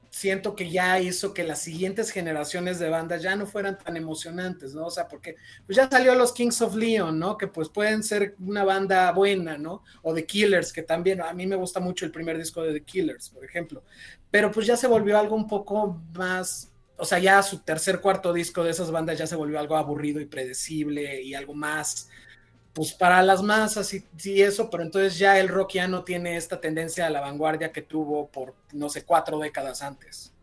siento 0.09 0.55
que 0.55 0.69
ya 0.69 0.99
hizo 0.99 1.33
que 1.33 1.43
las 1.43 1.59
siguientes 1.59 2.11
generaciones 2.11 2.77
de 2.77 2.87
bandas 2.87 3.23
ya 3.23 3.35
no 3.35 3.47
fueran 3.47 3.79
tan 3.79 3.97
emocionantes, 3.97 4.75
¿no? 4.75 4.85
O 4.85 4.91
sea, 4.91 5.07
porque 5.07 5.37
pues 5.65 5.75
ya 5.75 5.89
salió 5.89 6.13
los 6.13 6.33
Kings 6.33 6.61
of 6.61 6.75
Leon, 6.75 7.17
¿no? 7.17 7.35
Que 7.35 7.47
pues 7.47 7.67
pueden 7.69 8.03
ser 8.03 8.35
una 8.39 8.63
banda 8.63 9.11
buena, 9.11 9.57
¿no? 9.57 9.83
O 10.03 10.13
The 10.13 10.25
Killers, 10.27 10.71
que 10.71 10.83
también 10.83 11.19
a 11.19 11.33
mí 11.33 11.47
me 11.47 11.55
gusta 11.55 11.79
mucho 11.79 12.05
el 12.05 12.11
primer 12.11 12.37
disco 12.37 12.61
de 12.61 12.73
The 12.73 12.83
Killers, 12.83 13.29
por 13.29 13.43
ejemplo, 13.43 13.83
pero 14.29 14.51
pues 14.51 14.67
ya 14.67 14.77
se 14.77 14.85
volvió 14.85 15.17
algo 15.17 15.35
un 15.35 15.47
poco 15.47 15.99
más 16.13 16.69
o 16.95 17.05
sea, 17.05 17.17
ya 17.19 17.41
su 17.41 17.59
tercer, 17.59 17.99
cuarto 17.99 18.31
disco 18.31 18.63
de 18.63 18.71
esas 18.71 18.91
bandas 18.91 19.17
ya 19.17 19.25
se 19.25 19.35
volvió 19.35 19.59
algo 19.59 19.75
aburrido 19.75 20.21
y 20.21 20.25
predecible 20.25 21.21
y 21.21 21.33
algo 21.33 21.53
más 21.53 22.07
pues 22.73 22.93
para 22.93 23.21
las 23.21 23.43
masas 23.43 23.93
y, 23.93 24.03
y, 24.23 24.41
eso, 24.41 24.69
pero 24.69 24.83
entonces 24.83 25.17
ya 25.17 25.39
el 25.39 25.47
rock 25.47 25.73
ya 25.73 25.87
no 25.87 26.03
tiene 26.03 26.37
esta 26.37 26.59
tendencia 26.59 27.05
a 27.05 27.09
la 27.09 27.21
vanguardia 27.21 27.71
que 27.71 27.83
tuvo 27.83 28.27
por, 28.27 28.55
no 28.73 28.89
sé, 28.89 29.05
cuatro 29.05 29.37
décadas 29.39 29.81
antes. 29.81 30.33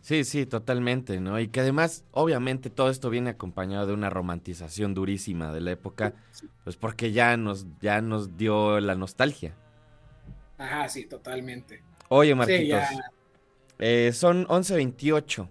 Sí, 0.00 0.24
sí, 0.24 0.46
totalmente, 0.46 1.20
¿no? 1.20 1.38
Y 1.38 1.48
que 1.48 1.60
además, 1.60 2.04
obviamente, 2.12 2.70
todo 2.70 2.88
esto 2.88 3.10
viene 3.10 3.30
acompañado 3.30 3.86
de 3.86 3.92
una 3.92 4.08
romantización 4.08 4.94
durísima 4.94 5.52
de 5.52 5.60
la 5.60 5.72
época, 5.72 6.14
pues 6.64 6.76
porque 6.76 7.12
ya 7.12 7.36
nos, 7.36 7.66
ya 7.80 8.00
nos 8.00 8.36
dio 8.36 8.80
la 8.80 8.94
nostalgia. 8.94 9.54
Ajá, 10.56 10.88
sí, 10.88 11.04
totalmente. 11.04 11.82
Oye, 12.08 12.34
Marquitos, 12.34 12.84
eh, 13.78 14.12
son 14.14 14.46
11.28, 14.46 15.46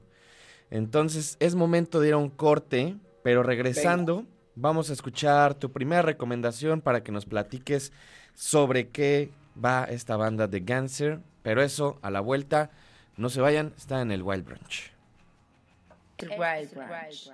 entonces 0.71 1.37
es 1.39 1.53
momento 1.53 1.99
de 1.99 2.07
ir 2.07 2.13
a 2.15 2.17
un 2.17 2.29
corte, 2.29 2.97
pero 3.21 3.43
regresando, 3.43 4.25
vamos 4.57 4.89
a 4.89 4.93
escuchar 4.93 5.53
tu 5.53 5.71
primera 5.71 6.01
recomendación 6.01 6.81
para 6.81 7.03
que 7.03 7.11
nos 7.11 7.25
platiques 7.25 7.93
sobre 8.33 8.89
qué 8.89 9.29
va 9.63 9.85
esta 9.85 10.17
banda 10.17 10.47
de 10.47 10.59
Ganser, 10.61 11.19
pero 11.43 11.61
eso 11.61 11.99
a 12.01 12.09
la 12.09 12.19
vuelta. 12.19 12.71
No 13.17 13.29
se 13.29 13.39
vayan, 13.39 13.73
está 13.77 14.01
en 14.01 14.11
el 14.11 14.23
Wild 14.23 14.45
Branch. 14.45 14.91
Wild 16.21 16.73
Branch. 16.73 17.31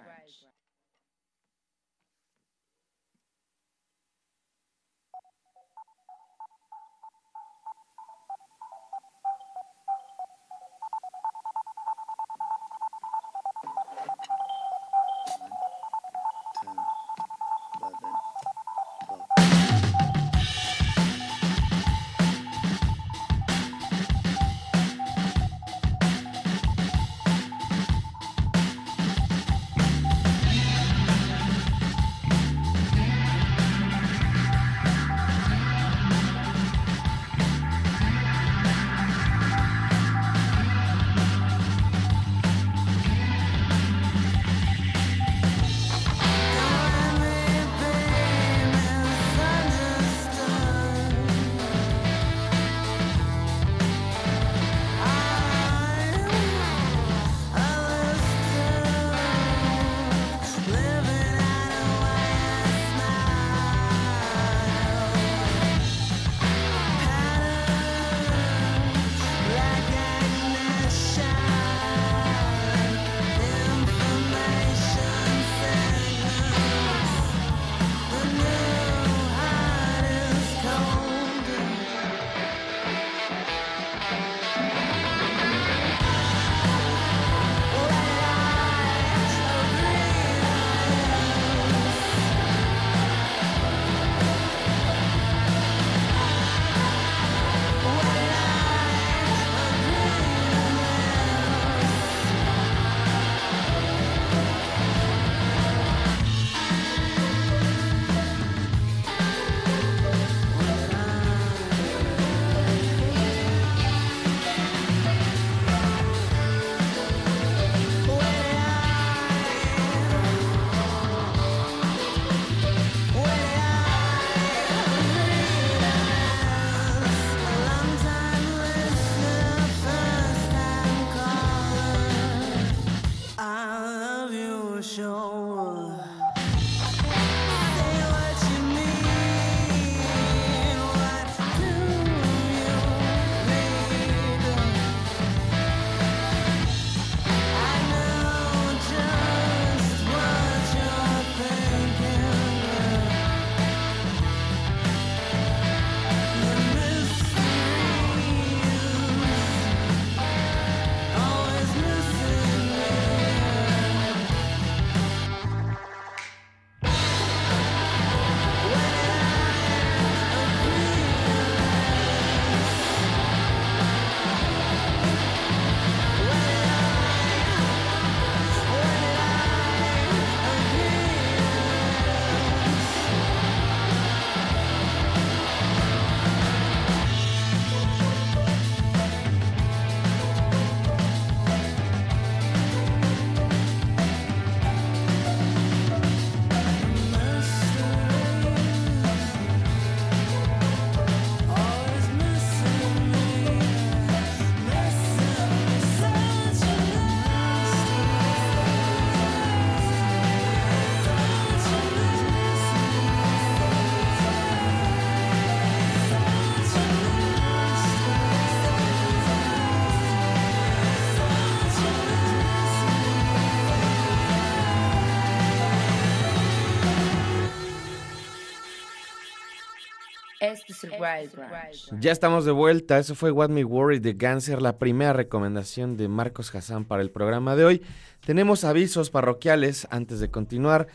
Ya 232.00 232.12
estamos 232.12 232.46
de 232.46 232.52
vuelta. 232.52 233.00
Eso 233.00 233.16
fue 233.16 233.32
What 233.32 233.50
Me 233.50 233.64
Worry 233.64 234.00
de 234.00 234.14
Ganser, 234.14 234.62
la 234.62 234.78
primera 234.78 235.14
recomendación 235.14 235.98
de 235.98 236.08
Marcos 236.08 236.54
Hassan 236.54 236.86
para 236.86 237.02
el 237.02 237.10
programa 237.10 237.56
de 237.56 237.66
hoy. 237.66 237.82
Tenemos 238.26 238.64
avisos 238.64 239.10
parroquiales 239.10 239.88
antes 239.90 240.20
de 240.20 240.30
continuar. 240.30 240.88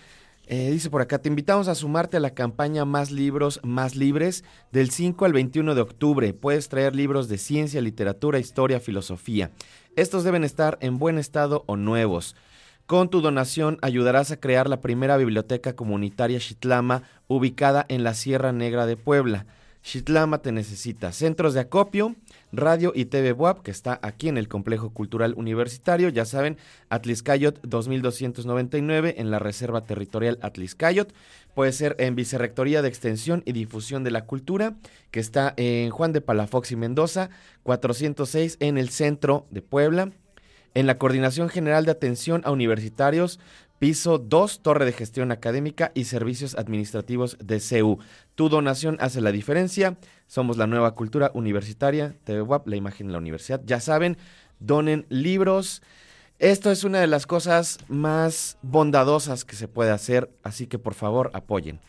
Eh, 0.50 0.70
dice 0.70 0.88
por 0.88 1.02
acá, 1.02 1.18
te 1.18 1.28
invitamos 1.28 1.68
a 1.68 1.74
sumarte 1.74 2.16
a 2.16 2.20
la 2.20 2.30
campaña 2.30 2.86
Más 2.86 3.10
Libros, 3.10 3.60
Más 3.62 3.96
Libres 3.96 4.44
del 4.72 4.90
5 4.90 5.26
al 5.26 5.34
21 5.34 5.74
de 5.74 5.80
octubre. 5.82 6.32
Puedes 6.32 6.70
traer 6.70 6.96
libros 6.96 7.28
de 7.28 7.36
ciencia, 7.36 7.82
literatura, 7.82 8.38
historia, 8.38 8.80
filosofía. 8.80 9.50
Estos 9.94 10.24
deben 10.24 10.44
estar 10.44 10.78
en 10.80 10.98
buen 10.98 11.18
estado 11.18 11.64
o 11.66 11.76
nuevos. 11.76 12.34
Con 12.88 13.10
tu 13.10 13.20
donación 13.20 13.76
ayudarás 13.82 14.30
a 14.30 14.40
crear 14.40 14.66
la 14.66 14.80
primera 14.80 15.18
biblioteca 15.18 15.76
comunitaria 15.76 16.38
Chitlama 16.38 17.02
ubicada 17.26 17.84
en 17.90 18.02
la 18.02 18.14
Sierra 18.14 18.50
Negra 18.52 18.86
de 18.86 18.96
Puebla. 18.96 19.44
Chitlama 19.82 20.38
te 20.38 20.52
necesita 20.52 21.12
centros 21.12 21.52
de 21.52 21.60
acopio, 21.60 22.16
radio 22.50 22.92
y 22.94 23.04
TV 23.04 23.32
WAP, 23.32 23.60
que 23.60 23.70
está 23.70 24.00
aquí 24.02 24.30
en 24.30 24.38
el 24.38 24.48
Complejo 24.48 24.88
Cultural 24.94 25.34
Universitario, 25.36 26.08
ya 26.08 26.24
saben, 26.24 26.56
Atliscayot 26.88 27.60
2299 27.60 29.16
en 29.18 29.30
la 29.30 29.38
Reserva 29.38 29.84
Territorial 29.84 30.38
Atliscayot. 30.40 31.12
Puede 31.54 31.72
ser 31.72 31.94
en 31.98 32.14
Vicerrectoría 32.14 32.80
de 32.80 32.88
Extensión 32.88 33.42
y 33.44 33.52
Difusión 33.52 34.02
de 34.02 34.12
la 34.12 34.24
Cultura, 34.24 34.76
que 35.10 35.20
está 35.20 35.52
en 35.58 35.90
Juan 35.90 36.14
de 36.14 36.22
Palafox 36.22 36.72
y 36.72 36.76
Mendoza, 36.76 37.28
406 37.64 38.56
en 38.60 38.78
el 38.78 38.88
centro 38.88 39.46
de 39.50 39.60
Puebla. 39.60 40.10
En 40.74 40.86
la 40.86 40.98
Coordinación 40.98 41.48
General 41.48 41.84
de 41.84 41.90
Atención 41.90 42.42
a 42.44 42.50
Universitarios, 42.50 43.40
Piso 43.78 44.18
2, 44.18 44.62
Torre 44.62 44.84
de 44.84 44.92
Gestión 44.92 45.30
Académica 45.30 45.92
y 45.94 46.04
Servicios 46.04 46.56
Administrativos 46.56 47.36
de 47.42 47.60
CEU. 47.60 47.98
Tu 48.34 48.48
donación 48.48 48.96
hace 49.00 49.20
la 49.20 49.30
diferencia. 49.30 49.96
Somos 50.26 50.56
la 50.56 50.66
nueva 50.66 50.94
cultura 50.94 51.30
universitaria, 51.34 52.16
TVWAP, 52.24 52.66
la 52.66 52.76
imagen 52.76 53.06
de 53.06 53.12
la 53.12 53.18
universidad. 53.18 53.62
Ya 53.64 53.78
saben, 53.78 54.18
donen 54.58 55.06
libros. 55.10 55.82
Esto 56.40 56.70
es 56.70 56.84
una 56.84 57.00
de 57.00 57.06
las 57.06 57.26
cosas 57.26 57.78
más 57.88 58.58
bondadosas 58.62 59.44
que 59.44 59.56
se 59.56 59.68
puede 59.68 59.90
hacer, 59.90 60.30
así 60.42 60.66
que 60.66 60.78
por 60.78 60.94
favor 60.94 61.30
apoyen. 61.34 61.80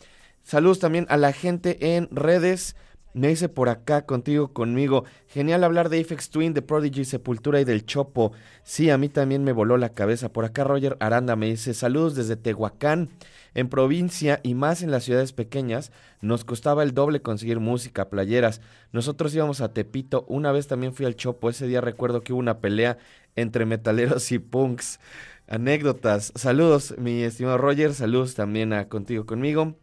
Saludos 0.44 0.80
también 0.80 1.06
a 1.10 1.18
la 1.18 1.34
gente 1.34 1.96
en 1.96 2.08
redes. 2.12 2.76
Me 3.20 3.28
dice 3.28 3.50
por 3.50 3.68
acá 3.68 4.06
contigo, 4.06 4.54
conmigo. 4.54 5.04
Genial 5.28 5.66
hablar 5.66 5.90
de 5.90 6.00
Ifex 6.00 6.30
Twin, 6.30 6.54
de 6.54 6.62
Prodigy, 6.62 7.04
Sepultura 7.04 7.60
y 7.60 7.66
del 7.66 7.86
Chopo. 7.86 8.32
Sí, 8.64 8.90
a 8.90 8.98
mí 8.98 9.10
también 9.10 9.44
me 9.44 9.52
voló 9.52 9.76
la 9.76 9.90
cabeza. 9.90 10.32
Por 10.32 10.46
acá 10.46 10.64
Roger 10.64 10.96
Aranda 11.02 11.36
me 11.36 11.48
dice 11.48 11.74
saludos 11.74 12.16
desde 12.16 12.38
Tehuacán. 12.38 13.10
En 13.54 13.68
provincia 13.68 14.40
y 14.42 14.54
más 14.54 14.84
en 14.84 14.92
las 14.92 15.04
ciudades 15.04 15.34
pequeñas 15.34 15.92
nos 16.22 16.46
costaba 16.46 16.82
el 16.82 16.94
doble 16.94 17.22
conseguir 17.22 17.60
música, 17.60 18.10
playeras. 18.10 18.62
Nosotros 18.94 19.36
íbamos 19.36 19.60
a 19.60 19.74
Tepito. 19.74 20.24
Una 20.30 20.54
vez 20.54 20.68
también 20.68 20.94
fui 20.94 21.06
al 21.06 21.18
Chopo. 21.18 21.50
Ese 21.50 21.68
día 21.68 21.82
recuerdo 21.82 22.22
que 22.22 22.32
hubo 22.32 22.40
una 22.40 22.60
pelea 22.60 23.00
entre 23.36 23.66
metaleros 23.66 24.32
y 24.32 24.40
punks. 24.40 25.02
Anécdotas. 25.46 26.32
Saludos, 26.36 26.96
mi 26.98 27.24
estimado 27.24 27.58
Roger. 27.58 27.94
Saludos 27.94 28.36
también 28.36 28.72
a 28.72 28.88
contigo, 28.88 29.26
conmigo. 29.26 29.76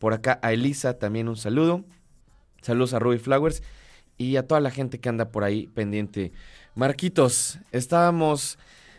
Por 0.00 0.12
acá 0.12 0.40
a 0.42 0.52
Elisa 0.52 0.98
también 0.98 1.28
un 1.28 1.36
saludo. 1.36 1.84
Saludos 2.62 2.94
a 2.94 2.98
Ruby 2.98 3.18
Flowers 3.18 3.62
y 4.18 4.36
a 4.36 4.46
toda 4.46 4.60
la 4.60 4.70
gente 4.70 5.00
que 5.00 5.08
anda 5.08 5.30
por 5.30 5.44
ahí 5.44 5.66
pendiente. 5.68 6.32
Marquitos, 6.74 7.58
estábamos, 7.72 8.58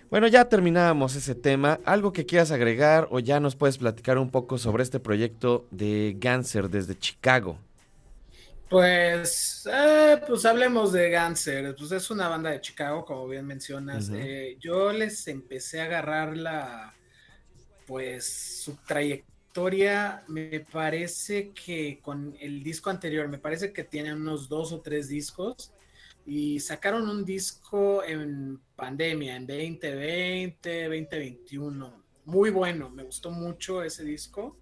bueno, 0.09 0.27
ya 0.27 0.49
terminábamos 0.49 1.15
ese 1.15 1.35
tema. 1.35 1.79
¿Algo 1.85 2.11
que 2.11 2.25
quieras 2.25 2.51
agregar 2.51 3.07
o 3.11 3.19
ya 3.19 3.39
nos 3.39 3.55
puedes 3.55 3.77
platicar 3.77 4.17
un 4.17 4.31
poco 4.31 4.57
sobre 4.57 4.83
este 4.83 4.99
proyecto 4.99 5.67
de 5.69 6.15
Ganser 6.17 6.69
desde 6.69 6.97
Chicago? 6.97 7.57
Pues, 8.67 9.69
eh, 9.71 10.19
pues 10.25 10.45
hablemos 10.45 10.91
de 10.91 11.09
Ganser. 11.09 11.75
Pues 11.75 11.91
es 11.91 12.09
una 12.09 12.27
banda 12.27 12.49
de 12.49 12.61
Chicago, 12.61 13.05
como 13.05 13.27
bien 13.27 13.45
mencionas. 13.45 14.09
Eh, 14.13 14.57
yo 14.59 14.91
les 14.91 15.27
empecé 15.27 15.81
a 15.81 15.85
agarrar 15.85 16.35
la, 16.35 16.95
pues, 17.85 18.61
su 18.63 18.75
trayectoria 18.87 19.30
historia, 19.51 20.23
me 20.29 20.61
parece 20.61 21.51
que 21.51 21.99
con 22.01 22.37
el 22.39 22.63
disco 22.63 22.89
anterior, 22.89 23.27
me 23.27 23.37
parece 23.37 23.73
que 23.73 23.83
tienen 23.83 24.21
unos 24.21 24.47
dos 24.47 24.71
o 24.71 24.79
tres 24.79 25.09
discos 25.09 25.73
y 26.25 26.61
sacaron 26.61 27.09
un 27.09 27.25
disco 27.25 28.01
en 28.01 28.61
pandemia, 28.77 29.35
en 29.35 29.45
2020, 29.45 30.83
2021. 30.83 32.03
Muy 32.23 32.49
bueno, 32.49 32.89
me 32.91 33.03
gustó 33.03 33.29
mucho 33.29 33.83
ese 33.83 34.05
disco. 34.05 34.55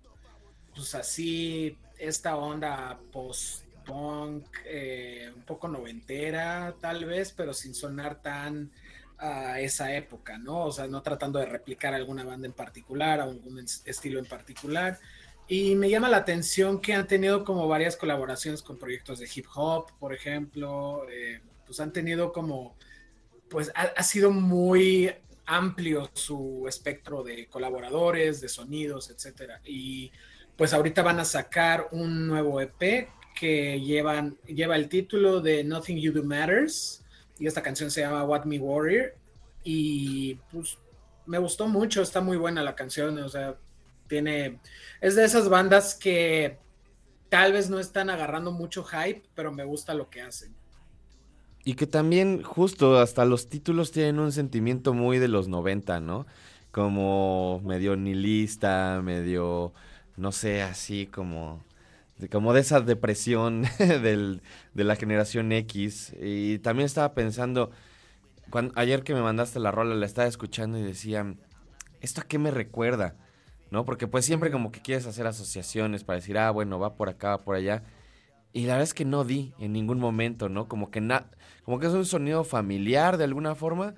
Pues 0.73 0.95
así, 0.95 1.77
esta 1.99 2.35
onda 2.35 2.99
post-punk, 3.11 4.43
eh, 4.65 5.31
un 5.35 5.43
poco 5.43 5.67
noventera 5.67 6.75
tal 6.81 7.05
vez, 7.05 7.31
pero 7.31 7.53
sin 7.53 7.75
sonar 7.75 8.23
tan 8.23 8.71
a 9.19 9.59
esa 9.59 9.93
época, 9.95 10.37
¿no? 10.37 10.65
O 10.65 10.71
sea, 10.71 10.87
no 10.87 11.01
tratando 11.01 11.39
de 11.39 11.45
replicar 11.45 11.93
alguna 11.93 12.23
banda 12.23 12.47
en 12.47 12.53
particular, 12.53 13.19
algún 13.19 13.59
estilo 13.59 14.19
en 14.19 14.25
particular. 14.25 14.99
Y 15.47 15.75
me 15.75 15.89
llama 15.89 16.09
la 16.09 16.17
atención 16.17 16.79
que 16.79 16.93
han 16.93 17.07
tenido 17.07 17.43
como 17.43 17.67
varias 17.67 17.97
colaboraciones 17.97 18.61
con 18.61 18.77
proyectos 18.77 19.19
de 19.19 19.29
hip 19.33 19.47
hop, 19.55 19.87
por 19.99 20.13
ejemplo, 20.13 21.05
eh, 21.09 21.41
pues 21.65 21.79
han 21.79 21.91
tenido 21.91 22.31
como, 22.31 22.75
pues 23.49 23.71
ha, 23.75 24.03
sido 24.03 24.31
muy 24.31 25.11
amplio 25.45 26.09
su 26.13 26.65
espectro 26.67 27.23
de 27.23 27.47
colaboradores, 27.47 28.41
de 28.41 28.47
sonidos, 28.47 29.09
etcétera. 29.09 29.59
Y 29.65 30.11
pues 30.55 30.73
ahorita 30.73 31.01
van 31.01 31.19
a 31.19 31.25
sacar 31.25 31.87
un 31.91 32.27
nuevo 32.27 32.61
EP 32.61 33.09
que 33.35 33.81
llevan, 33.81 34.37
lleva 34.45 34.75
el 34.75 34.87
título 34.87 35.41
de 35.41 35.63
Nothing 35.63 35.97
You 35.97 36.13
Do 36.13 36.23
Matters 36.23 37.03
y 37.39 37.47
esta 37.47 37.63
canción 37.63 37.89
se 37.89 38.01
llama 38.01 38.23
What 38.23 38.45
Me 38.45 38.59
Warrior 38.59 39.13
y 39.63 40.35
pues 40.51 40.77
me 41.25 41.37
gustó 41.37 41.67
mucho, 41.67 42.01
está 42.01 42.21
muy 42.21 42.37
buena 42.37 42.63
la 42.63 42.75
canción, 42.75 43.17
o 43.19 43.29
sea, 43.29 43.55
tiene, 44.07 44.59
es 44.99 45.15
de 45.15 45.23
esas 45.23 45.47
bandas 45.47 45.95
que 45.95 46.57
tal 47.29 47.53
vez 47.53 47.69
no 47.69 47.79
están 47.79 48.09
agarrando 48.09 48.51
mucho 48.51 48.83
hype, 48.83 49.23
pero 49.35 49.51
me 49.51 49.63
gusta 49.63 49.93
lo 49.93 50.09
que 50.09 50.21
hacen. 50.21 50.53
Y 51.63 51.75
que 51.75 51.85
también 51.85 52.41
justo 52.41 52.97
hasta 52.97 53.25
los 53.25 53.47
títulos 53.47 53.91
tienen 53.91 54.19
un 54.19 54.31
sentimiento 54.31 54.93
muy 54.93 55.19
de 55.19 55.27
los 55.27 55.47
90, 55.47 55.99
¿no? 55.99 56.25
Como 56.71 57.61
medio 57.63 57.95
nihilista, 57.95 59.01
medio, 59.03 59.73
no 60.17 60.31
sé, 60.31 60.63
así 60.63 61.05
como 61.05 61.63
como 62.27 62.53
de 62.53 62.61
esa 62.61 62.81
depresión 62.81 63.63
del, 63.79 64.41
de 64.73 64.83
la 64.83 64.95
generación 64.95 65.51
X. 65.51 66.13
Y 66.21 66.59
también 66.59 66.85
estaba 66.85 67.13
pensando, 67.13 67.71
cuando, 68.49 68.73
ayer 68.75 69.03
que 69.03 69.13
me 69.13 69.21
mandaste 69.21 69.59
la 69.59 69.71
rola, 69.71 69.95
la 69.95 70.05
estaba 70.05 70.27
escuchando 70.27 70.77
y 70.77 70.83
decía, 70.83 71.33
¿esto 72.01 72.21
a 72.21 72.25
qué 72.25 72.37
me 72.37 72.51
recuerda? 72.51 73.15
¿No? 73.71 73.85
Porque 73.85 74.07
pues 74.07 74.25
siempre 74.25 74.51
como 74.51 74.71
que 74.71 74.81
quieres 74.81 75.05
hacer 75.05 75.27
asociaciones 75.27 76.03
para 76.03 76.17
decir, 76.17 76.37
ah, 76.37 76.51
bueno, 76.51 76.79
va 76.79 76.95
por 76.95 77.07
acá, 77.07 77.29
va 77.29 77.37
por 77.37 77.55
allá. 77.55 77.83
Y 78.51 78.61
la 78.65 78.73
verdad 78.73 78.83
es 78.83 78.93
que 78.93 79.05
no 79.05 79.23
di 79.23 79.53
en 79.59 79.73
ningún 79.73 79.99
momento, 79.99 80.49
¿no? 80.49 80.67
Como 80.67 80.89
que, 80.89 81.01
na 81.01 81.29
como 81.63 81.79
que 81.79 81.85
es 81.85 81.93
un 81.93 82.05
sonido 82.05 82.43
familiar 82.43 83.17
de 83.17 83.25
alguna 83.25 83.53
forma, 83.53 83.93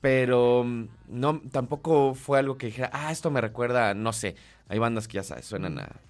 pero 0.00 0.64
mm, 0.64 0.88
no, 1.08 1.40
tampoco 1.52 2.14
fue 2.14 2.38
algo 2.38 2.56
que 2.56 2.66
dijera, 2.66 2.90
ah, 2.94 3.12
esto 3.12 3.30
me 3.30 3.42
recuerda, 3.42 3.92
no 3.94 4.12
sé, 4.14 4.36
hay 4.68 4.78
bandas 4.78 5.06
que 5.06 5.16
ya 5.16 5.22
sabes, 5.22 5.44
suenan 5.44 5.78
a 5.78 6.00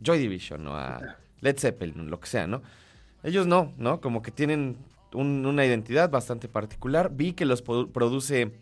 Joy 0.00 0.18
Division 0.18 0.66
o 0.66 0.76
a 0.76 1.16
Led 1.40 1.58
Zeppelin, 1.58 2.10
lo 2.10 2.20
que 2.20 2.28
sea, 2.28 2.46
¿no? 2.46 2.62
Ellos 3.22 3.46
no, 3.46 3.72
¿no? 3.78 4.00
Como 4.00 4.22
que 4.22 4.30
tienen 4.30 4.76
una 5.12 5.64
identidad 5.64 6.10
bastante 6.10 6.48
particular. 6.48 7.10
Vi 7.12 7.32
que 7.32 7.44
los 7.44 7.62
produce 7.62 8.52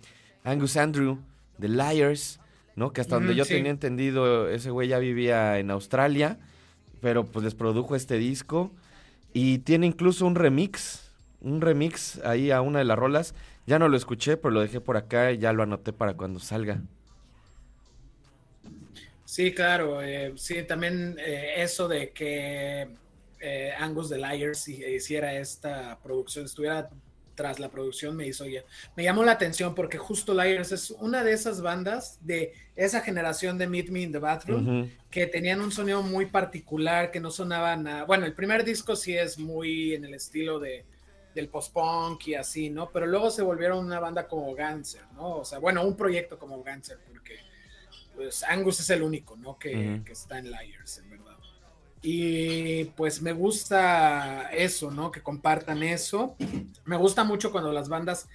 Angus 0.44 0.76
Andrew, 0.76 1.18
The 1.60 1.68
Liars, 1.68 2.40
¿no? 2.74 2.92
Que 2.92 3.00
hasta 3.00 3.16
donde 3.16 3.34
yo 3.34 3.44
tenía 3.44 3.70
entendido, 3.70 4.48
ese 4.48 4.70
güey 4.70 4.88
ya 4.88 4.98
vivía 4.98 5.58
en 5.58 5.70
Australia, 5.70 6.38
pero 7.00 7.24
pues 7.24 7.44
les 7.44 7.54
produjo 7.54 7.96
este 7.96 8.16
disco. 8.16 8.70
Y 9.32 9.58
tiene 9.58 9.86
incluso 9.86 10.26
un 10.26 10.34
remix, 10.34 11.10
un 11.40 11.60
remix 11.60 12.18
ahí 12.24 12.50
a 12.50 12.62
una 12.62 12.78
de 12.78 12.84
las 12.86 12.98
rolas. 12.98 13.34
Ya 13.66 13.78
no 13.78 13.88
lo 13.88 13.96
escuché, 13.96 14.36
pero 14.36 14.52
lo 14.52 14.60
dejé 14.60 14.80
por 14.80 14.96
acá 14.96 15.32
y 15.32 15.38
ya 15.38 15.52
lo 15.52 15.62
anoté 15.62 15.92
para 15.92 16.14
cuando 16.14 16.38
salga. 16.38 16.80
Sí, 19.26 19.52
claro. 19.52 20.00
Eh, 20.02 20.32
sí, 20.36 20.62
también 20.62 21.16
eh, 21.18 21.54
eso 21.56 21.88
de 21.88 22.10
que 22.10 22.88
eh, 23.40 23.72
Angus 23.76 24.08
the 24.08 24.16
Liars 24.16 24.68
hiciera 24.68 25.34
esta 25.34 25.98
producción, 26.00 26.44
estuviera 26.44 26.88
tras 27.34 27.58
la 27.58 27.68
producción, 27.68 28.16
me 28.16 28.26
hizo 28.26 28.46
ya. 28.46 28.62
Me 28.96 29.02
llamó 29.02 29.24
la 29.24 29.32
atención 29.32 29.74
porque 29.74 29.98
justo 29.98 30.32
Liars 30.32 30.72
es 30.72 30.90
una 30.90 31.22
de 31.24 31.32
esas 31.32 31.60
bandas 31.60 32.18
de 32.22 32.54
esa 32.76 33.00
generación 33.00 33.58
de 33.58 33.66
Meet 33.66 33.90
Me 33.90 34.00
in 34.02 34.12
the 34.12 34.18
Bathroom 34.18 34.90
que 35.10 35.26
tenían 35.26 35.60
un 35.60 35.70
sonido 35.70 36.02
muy 36.02 36.26
particular, 36.26 37.10
que 37.10 37.20
no 37.20 37.30
sonaban 37.30 37.82
nada. 37.82 38.04
Bueno, 38.04 38.24
el 38.24 38.32
primer 38.32 38.64
disco 38.64 38.96
sí 38.96 39.14
es 39.18 39.38
muy 39.38 39.92
en 39.92 40.06
el 40.06 40.14
estilo 40.14 40.58
de 40.58 40.86
del 41.36 41.48
post-punk 41.48 42.28
y 42.28 42.34
así, 42.34 42.70
¿no? 42.70 42.90
Pero 42.90 43.06
luego 43.06 43.30
se 43.30 43.42
volvieron 43.42 43.84
una 43.84 44.00
banda 44.00 44.26
como 44.26 44.54
Ganser, 44.54 45.02
¿no? 45.14 45.36
O 45.36 45.44
sea, 45.44 45.58
bueno, 45.58 45.84
un 45.84 45.94
proyecto 45.94 46.38
como 46.38 46.62
Ganser, 46.62 46.98
porque 47.04 47.15
pues 48.16 48.42
Angus 48.42 48.80
es 48.80 48.90
el 48.90 49.02
único, 49.02 49.36
¿no? 49.36 49.58
Que, 49.58 50.02
está 50.10 50.38
en 50.38 50.50
Liars, 50.50 50.98
en 50.98 51.10
verdad. 51.10 51.36
Y 52.02 52.84
pues 52.96 53.20
me 53.20 53.32
gusta 53.32 54.50
eso, 54.52 54.90
¿no? 54.90 55.10
Que 55.10 55.22
compartan 55.22 55.82
eso. 55.82 56.34
Me 56.84 56.96
gusta 56.96 57.24
mucho 57.24 57.52
cuando 57.52 57.72
las 57.72 57.88
bandas 57.88 58.28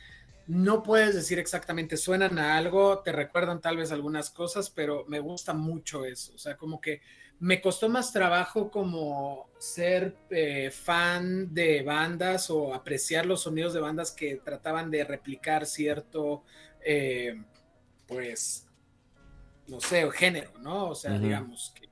no 0.48 0.84
puedes 0.84 1.16
decir 1.16 1.40
exactamente 1.40 1.98
suenan 1.98 2.38
a 2.38 2.58
algo, 2.58 3.00
te 3.00 3.12
recuerdan 3.12 3.62
tal 3.62 3.78
vez 3.78 3.92
algunas 3.92 4.30
cosas, 4.30 4.70
pero 4.70 5.06
me 5.08 5.20
gusta 5.20 5.54
mucho 5.54 6.06
eso. 6.06 6.34
O 6.36 6.38
sea, 6.38 6.58
como 6.58 6.80
que 6.80 7.02
me 7.40 7.60
costó 7.60 7.90
más 7.90 8.14
trabajo 8.14 8.70
como 8.70 9.50
ser 9.58 10.16
eh, 10.30 10.70
fan 10.70 11.54
de 11.54 11.82
bandas 11.82 12.52
o 12.52 12.74
apreciar 12.74 13.26
los 13.26 13.42
sonidos 13.42 13.74
de 13.74 13.80
bandas 13.80 14.12
que 14.12 14.36
trataban 14.36 14.92
de 14.92 15.04
replicar 15.04 15.66
cierto, 15.66 16.44
eh, 16.86 17.42
pues, 18.06 18.68
no 19.72 19.80
sé, 19.80 20.12
género, 20.12 20.52
¿no? 20.60 20.90
O 20.90 20.96
sea, 20.96 21.18
digamos 21.18 21.74
que, 21.74 21.90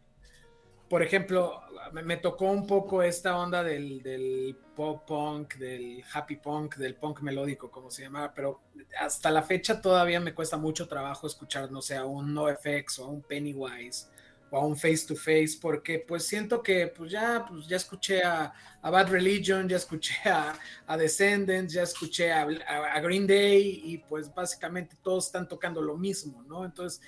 por 0.90 1.02
ejemplo, 1.02 1.62
me, 1.94 2.18
tocó 2.18 2.52
un 2.52 2.68
poco 2.68 3.02
esta 3.02 3.38
onda 3.38 3.64
del, 3.64 4.58
pop 4.76 5.08
punk, 5.08 5.56
del 5.56 6.04
happy 6.14 6.36
punk, 6.36 6.76
del 6.76 6.96
punk 6.96 7.22
melódico, 7.22 7.72
como 7.72 7.90
se 7.90 8.04
llama, 8.04 8.34
pero 8.36 8.64
hasta 9.00 9.32
la 9.32 9.44
fecha 9.44 9.82
todavía 9.82 10.20
me 10.20 10.34
cuesta 10.34 10.58
mucho 10.58 10.90
trabajo 10.90 11.26
escuchar, 11.26 11.72
no 11.72 11.82
sé, 11.82 11.96
a 11.96 12.04
un 12.04 12.34
NoFX 12.34 13.00
o 13.00 13.06
a 13.06 13.08
un 13.08 13.22
Pennywise 13.22 14.10
o 14.52 14.58
a 14.58 14.66
un 14.66 14.76
face 14.76 15.06
to 15.08 15.16
face, 15.16 15.58
porque 15.62 16.04
pues 16.06 16.26
siento 16.26 16.62
que 16.62 16.88
pues 16.88 17.10
ya, 17.12 17.46
pues 17.48 17.66
ya 17.66 17.78
escuché 17.78 18.24
a, 18.24 18.52
Bad 18.84 19.10
Religion, 19.10 19.70
ya 19.70 19.78
escuché 19.78 20.16
a, 20.26 20.54
a 20.86 20.98
Descendants, 20.98 21.74
ya 21.74 21.84
escuché 21.84 22.34
a, 22.34 22.42
a, 22.42 23.00
Green 23.00 23.26
Day 23.26 23.84
y 23.86 24.00
pues 24.00 24.34
básicamente 24.34 24.98
todos 25.02 25.28
están 25.28 25.48
tocando 25.48 25.82
lo 25.82 25.96
mismo, 25.96 26.44
¿no? 26.44 26.66
Entonces 26.66 27.02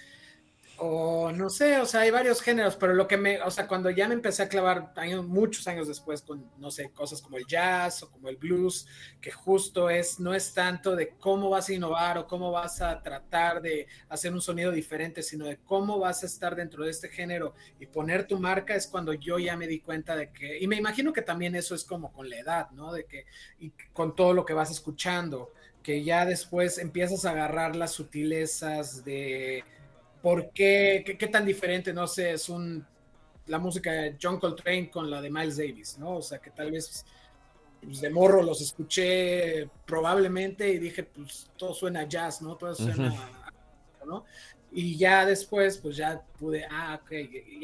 o 0.83 1.31
no 1.31 1.51
sé, 1.51 1.79
o 1.79 1.85
sea, 1.85 2.01
hay 2.01 2.09
varios 2.09 2.41
géneros, 2.41 2.75
pero 2.75 2.95
lo 2.95 3.07
que 3.07 3.15
me, 3.15 3.39
o 3.43 3.51
sea, 3.51 3.67
cuando 3.67 3.91
ya 3.91 4.07
me 4.07 4.15
empecé 4.15 4.41
a 4.41 4.49
clavar 4.49 4.91
años, 4.95 5.23
muchos 5.27 5.67
años 5.67 5.87
después 5.87 6.23
con, 6.23 6.49
no 6.57 6.71
sé, 6.71 6.89
cosas 6.89 7.21
como 7.21 7.37
el 7.37 7.45
jazz 7.45 8.01
o 8.01 8.09
como 8.09 8.29
el 8.29 8.37
blues, 8.37 8.87
que 9.21 9.29
justo 9.29 9.91
es, 9.91 10.19
no 10.19 10.33
es 10.33 10.55
tanto 10.55 10.95
de 10.95 11.09
cómo 11.19 11.51
vas 11.51 11.69
a 11.69 11.73
innovar 11.73 12.17
o 12.17 12.25
cómo 12.25 12.51
vas 12.51 12.81
a 12.81 12.99
tratar 13.03 13.61
de 13.61 13.85
hacer 14.09 14.33
un 14.33 14.41
sonido 14.41 14.71
diferente, 14.71 15.21
sino 15.21 15.45
de 15.45 15.57
cómo 15.57 15.99
vas 15.99 16.23
a 16.23 16.25
estar 16.25 16.55
dentro 16.55 16.83
de 16.83 16.89
este 16.89 17.09
género 17.09 17.53
y 17.79 17.85
poner 17.85 18.25
tu 18.25 18.39
marca, 18.39 18.73
es 18.73 18.87
cuando 18.87 19.13
yo 19.13 19.37
ya 19.37 19.55
me 19.55 19.67
di 19.67 19.81
cuenta 19.81 20.15
de 20.15 20.31
que, 20.31 20.57
y 20.57 20.65
me 20.65 20.77
imagino 20.77 21.13
que 21.13 21.21
también 21.21 21.55
eso 21.55 21.75
es 21.75 21.83
como 21.83 22.11
con 22.11 22.27
la 22.27 22.39
edad, 22.39 22.71
¿no? 22.71 22.91
De 22.91 23.05
que, 23.05 23.27
y 23.59 23.71
con 23.93 24.15
todo 24.15 24.33
lo 24.33 24.45
que 24.45 24.53
vas 24.53 24.71
escuchando, 24.71 25.53
que 25.83 26.03
ya 26.03 26.25
después 26.25 26.79
empiezas 26.79 27.25
a 27.25 27.31
agarrar 27.31 27.75
las 27.75 27.91
sutilezas 27.91 29.05
de 29.05 29.63
¿Por 30.21 30.51
qué, 30.51 31.03
qué, 31.17 31.27
tan 31.27 31.45
diferente, 31.45 31.93
no 31.93 32.07
sé, 32.07 32.33
es 32.33 32.47
un, 32.49 32.85
la 33.47 33.57
música 33.57 33.91
de 33.91 34.17
John 34.21 34.39
Coltrane 34.39 34.89
con 34.89 35.09
la 35.09 35.21
de 35.21 35.29
Miles 35.29 35.57
Davis, 35.57 35.97
¿no? 35.97 36.17
O 36.17 36.21
sea, 36.21 36.39
que 36.39 36.51
tal 36.51 36.71
vez 36.71 37.05
pues, 37.81 38.01
de 38.01 38.09
morro 38.09 38.43
los 38.43 38.61
escuché 38.61 39.69
probablemente 39.85 40.69
y 40.69 40.77
dije, 40.77 41.03
pues 41.03 41.49
todo 41.57 41.73
suena 41.73 42.07
jazz, 42.07 42.41
¿no? 42.41 42.55
Todo 42.55 42.75
suena, 42.75 43.13
¿no? 44.05 44.25
Y 44.71 44.95
ya 44.95 45.25
después, 45.25 45.77
pues 45.77 45.97
ya 45.97 46.23
pude, 46.39 46.65
ah, 46.69 46.99
ok, 47.01 47.11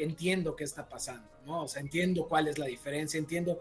entiendo 0.00 0.54
qué 0.54 0.64
está 0.64 0.86
pasando, 0.86 1.28
¿no? 1.46 1.62
O 1.62 1.68
sea, 1.68 1.80
entiendo 1.80 2.26
cuál 2.28 2.48
es 2.48 2.58
la 2.58 2.66
diferencia, 2.66 3.18
entiendo 3.18 3.60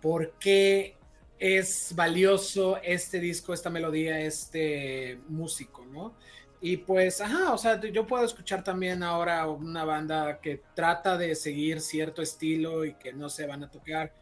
por 0.00 0.32
qué 0.38 0.96
es 1.38 1.92
valioso 1.94 2.78
este 2.82 3.20
disco, 3.20 3.54
esta 3.54 3.70
melodía, 3.70 4.18
este 4.20 5.20
músico, 5.28 5.84
¿no? 5.86 6.14
Y 6.60 6.78
pues, 6.78 7.20
ajá, 7.20 7.52
o 7.52 7.58
sea, 7.58 7.80
yo 7.80 8.06
puedo 8.06 8.24
escuchar 8.24 8.64
también 8.64 9.02
ahora 9.02 9.46
una 9.46 9.84
banda 9.84 10.40
que 10.40 10.60
trata 10.74 11.16
de 11.16 11.34
seguir 11.36 11.80
cierto 11.80 12.20
estilo 12.20 12.84
y 12.84 12.94
que 12.94 13.12
no 13.12 13.28
se 13.28 13.46
van 13.46 13.62
a 13.62 13.70
tocar, 13.70 14.12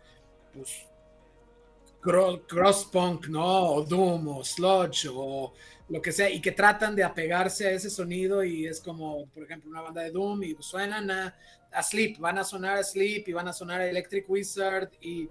pues, 0.52 0.86
cross 2.46 2.84
punk, 2.92 3.28
¿no? 3.28 3.72
O 3.72 3.82
doom, 3.82 4.28
o 4.28 4.44
sludge, 4.44 5.08
o 5.10 5.54
lo 5.88 6.02
que 6.02 6.12
sea, 6.12 6.28
y 6.30 6.40
que 6.40 6.52
tratan 6.52 6.94
de 6.94 7.04
apegarse 7.04 7.66
a 7.66 7.70
ese 7.70 7.90
sonido 7.90 8.44
y 8.44 8.66
es 8.66 8.80
como, 8.80 9.26
por 9.28 9.44
ejemplo, 9.44 9.70
una 9.70 9.80
banda 9.80 10.02
de 10.02 10.10
doom 10.10 10.42
y 10.42 10.56
suenan 10.60 11.10
a, 11.10 11.34
a 11.72 11.82
Sleep, 11.82 12.18
van 12.18 12.38
a 12.38 12.44
sonar 12.44 12.76
a 12.78 12.84
Sleep 12.84 13.28
y 13.28 13.32
van 13.32 13.48
a 13.48 13.52
sonar 13.52 13.80
a 13.80 13.88
Electric 13.88 14.28
Wizard 14.28 14.90
y 15.00 15.28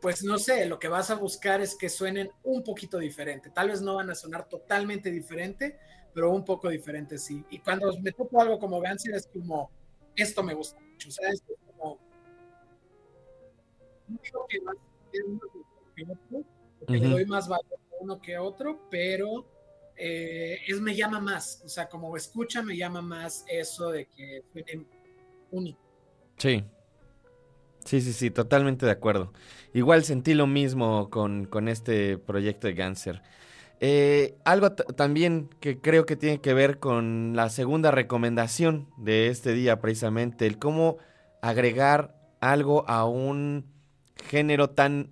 pues 0.00 0.22
no 0.22 0.38
sé, 0.38 0.66
lo 0.66 0.78
que 0.78 0.88
vas 0.88 1.10
a 1.10 1.16
buscar 1.16 1.60
es 1.60 1.74
que 1.74 1.88
suenen 1.88 2.30
un 2.44 2.62
poquito 2.62 2.98
diferente. 2.98 3.50
Tal 3.50 3.68
vez 3.68 3.80
no 3.80 3.96
van 3.96 4.10
a 4.10 4.14
sonar 4.14 4.48
totalmente 4.48 5.10
diferente, 5.10 5.78
pero 6.14 6.30
un 6.30 6.44
poco 6.44 6.68
diferente, 6.68 7.18
sí. 7.18 7.44
Y 7.50 7.58
cuando 7.58 7.96
me 8.00 8.12
toco 8.12 8.40
algo 8.40 8.58
como 8.58 8.80
Ganser 8.80 9.14
es 9.14 9.26
como, 9.26 9.70
esto 10.16 10.42
me 10.42 10.54
gusta 10.54 10.80
mucho, 10.80 11.08
o 11.08 11.12
sea, 11.12 11.28
es 11.30 11.42
como, 11.76 11.98
que 14.48 14.60
más, 14.60 14.76
que 16.86 16.92
le 16.98 17.08
doy 17.08 17.24
más 17.26 17.48
valor 17.48 17.66
a 17.74 18.02
uno 18.02 18.20
que 18.20 18.38
otro, 18.38 18.80
pero 18.90 19.46
eh, 19.96 20.58
es, 20.66 20.80
me 20.80 20.94
llama 20.94 21.20
más, 21.20 21.62
o 21.64 21.68
sea, 21.68 21.88
como 21.88 22.16
escucha 22.16 22.62
me 22.62 22.76
llama 22.76 23.02
más 23.02 23.44
eso 23.48 23.90
de 23.90 24.06
que 24.06 24.42
suene 24.52 24.86
único. 25.50 25.80
Sí. 26.36 26.64
Sí, 27.84 28.00
sí, 28.02 28.12
sí, 28.12 28.30
totalmente 28.30 28.84
de 28.84 28.92
acuerdo. 28.92 29.32
Igual 29.72 30.04
sentí 30.04 30.34
lo 30.34 30.46
mismo 30.46 31.08
con, 31.10 31.46
con 31.46 31.68
este 31.68 32.18
proyecto 32.18 32.66
de 32.66 32.74
Ganser. 32.74 33.22
Eh, 33.80 34.36
algo 34.44 34.72
también 34.72 35.48
que 35.60 35.80
creo 35.80 36.04
que 36.04 36.16
tiene 36.16 36.40
que 36.40 36.52
ver 36.52 36.78
con 36.80 37.34
la 37.36 37.48
segunda 37.48 37.90
recomendación 37.90 38.88
de 38.96 39.28
este 39.28 39.52
día, 39.52 39.80
precisamente, 39.80 40.46
el 40.46 40.58
cómo 40.58 40.98
agregar 41.42 42.16
algo 42.40 42.88
a 42.88 43.04
un 43.04 43.66
género 44.16 44.70
tan, 44.70 45.10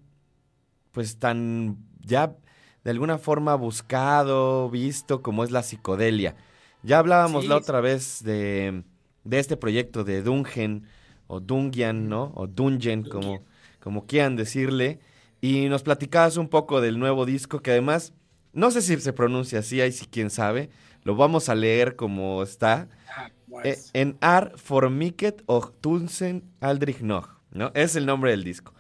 pues 0.93 1.19
tan 1.19 1.79
ya 2.01 2.37
de 2.83 2.91
alguna 2.91 3.19
forma 3.19 3.55
buscado, 3.55 4.71
visto 4.71 5.23
como 5.23 5.45
es 5.45 5.51
la 5.51 5.63
psicodelia. 5.63 6.37
Ya 6.83 6.99
hablábamos 6.99 7.47
la 7.47 7.57
otra 7.57 7.81
vez 7.81 8.23
de, 8.23 8.85
de, 9.25 9.39
este 9.39 9.57
proyecto 9.57 10.05
de 10.05 10.23
Dungen 10.23 10.87
o 11.27 11.41
Dungian, 11.41 12.09
¿no? 12.09 12.33
O 12.37 12.47
Dungen, 12.47 13.03
como, 13.03 13.43
como 13.81 14.07
quieran 14.07 14.37
decirle. 14.37 15.01
Y 15.41 15.69
nos 15.69 15.83
platicabas 15.83 16.37
un 16.37 16.49
poco 16.49 16.81
del 16.81 17.01
nuevo 17.01 17.27
disco 17.27 17.61
que 17.61 17.73
además 17.73 18.13
no 18.57 18.71
sé 18.71 18.81
si 18.81 18.99
se 18.99 19.13
pronuncia 19.13 19.59
así, 19.59 19.83
ahí 19.83 19.93
sí 19.93 20.07
quién 20.11 20.31
sabe. 20.31 20.71
Lo 21.05 21.15
vamos 21.15 21.51
a 21.51 21.55
leer 21.55 21.95
como 21.95 22.43
está. 22.43 22.89
Ah, 23.15 23.31
pues. 23.49 23.89
eh, 23.89 24.01
en 24.01 24.17
Ar 24.23 24.55
Formiket 24.57 25.43
och 25.45 25.75
Tunsen 25.83 26.43
Aldrich 26.61 27.03
noch, 27.03 27.29
¿no? 27.53 27.71
Es 27.75 27.97
el 27.97 28.07
nombre 28.07 28.31
del 28.31 28.45
disco. 28.45 28.73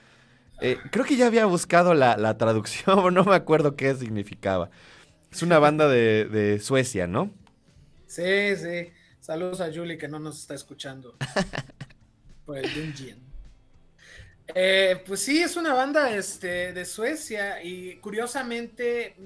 Eh, 0.62 0.78
creo 0.90 1.04
que 1.04 1.16
ya 1.16 1.26
había 1.26 1.44
buscado 1.44 1.92
la, 1.92 2.38
traducción, 2.38 3.12
no 3.14 3.24
me 3.24 3.34
acuerdo 3.34 3.76
qué 3.76 3.94
significaba. 3.94 4.70
Es 5.30 5.42
una 5.42 5.58
banda 5.58 5.88
de, 5.88 6.58
Suecia, 6.62 7.06
¿no? 7.06 7.30
Sí, 8.06 8.56
sí. 8.56 8.90
Saludos 9.20 9.60
a 9.60 9.70
Julie 9.70 9.98
que 9.98 10.08
no 10.08 10.18
nos 10.18 10.40
está 10.40 10.54
escuchando. 10.54 11.16
por 12.46 12.56
el 12.56 12.72
Dungeon. 12.72 13.25
Eh, 14.54 15.02
pues 15.06 15.20
sí, 15.20 15.42
es 15.42 15.56
una 15.56 15.74
banda 15.74 16.10
este, 16.10 16.72
de 16.72 16.84
Suecia 16.84 17.62
y 17.62 17.96
curiosamente 17.96 19.16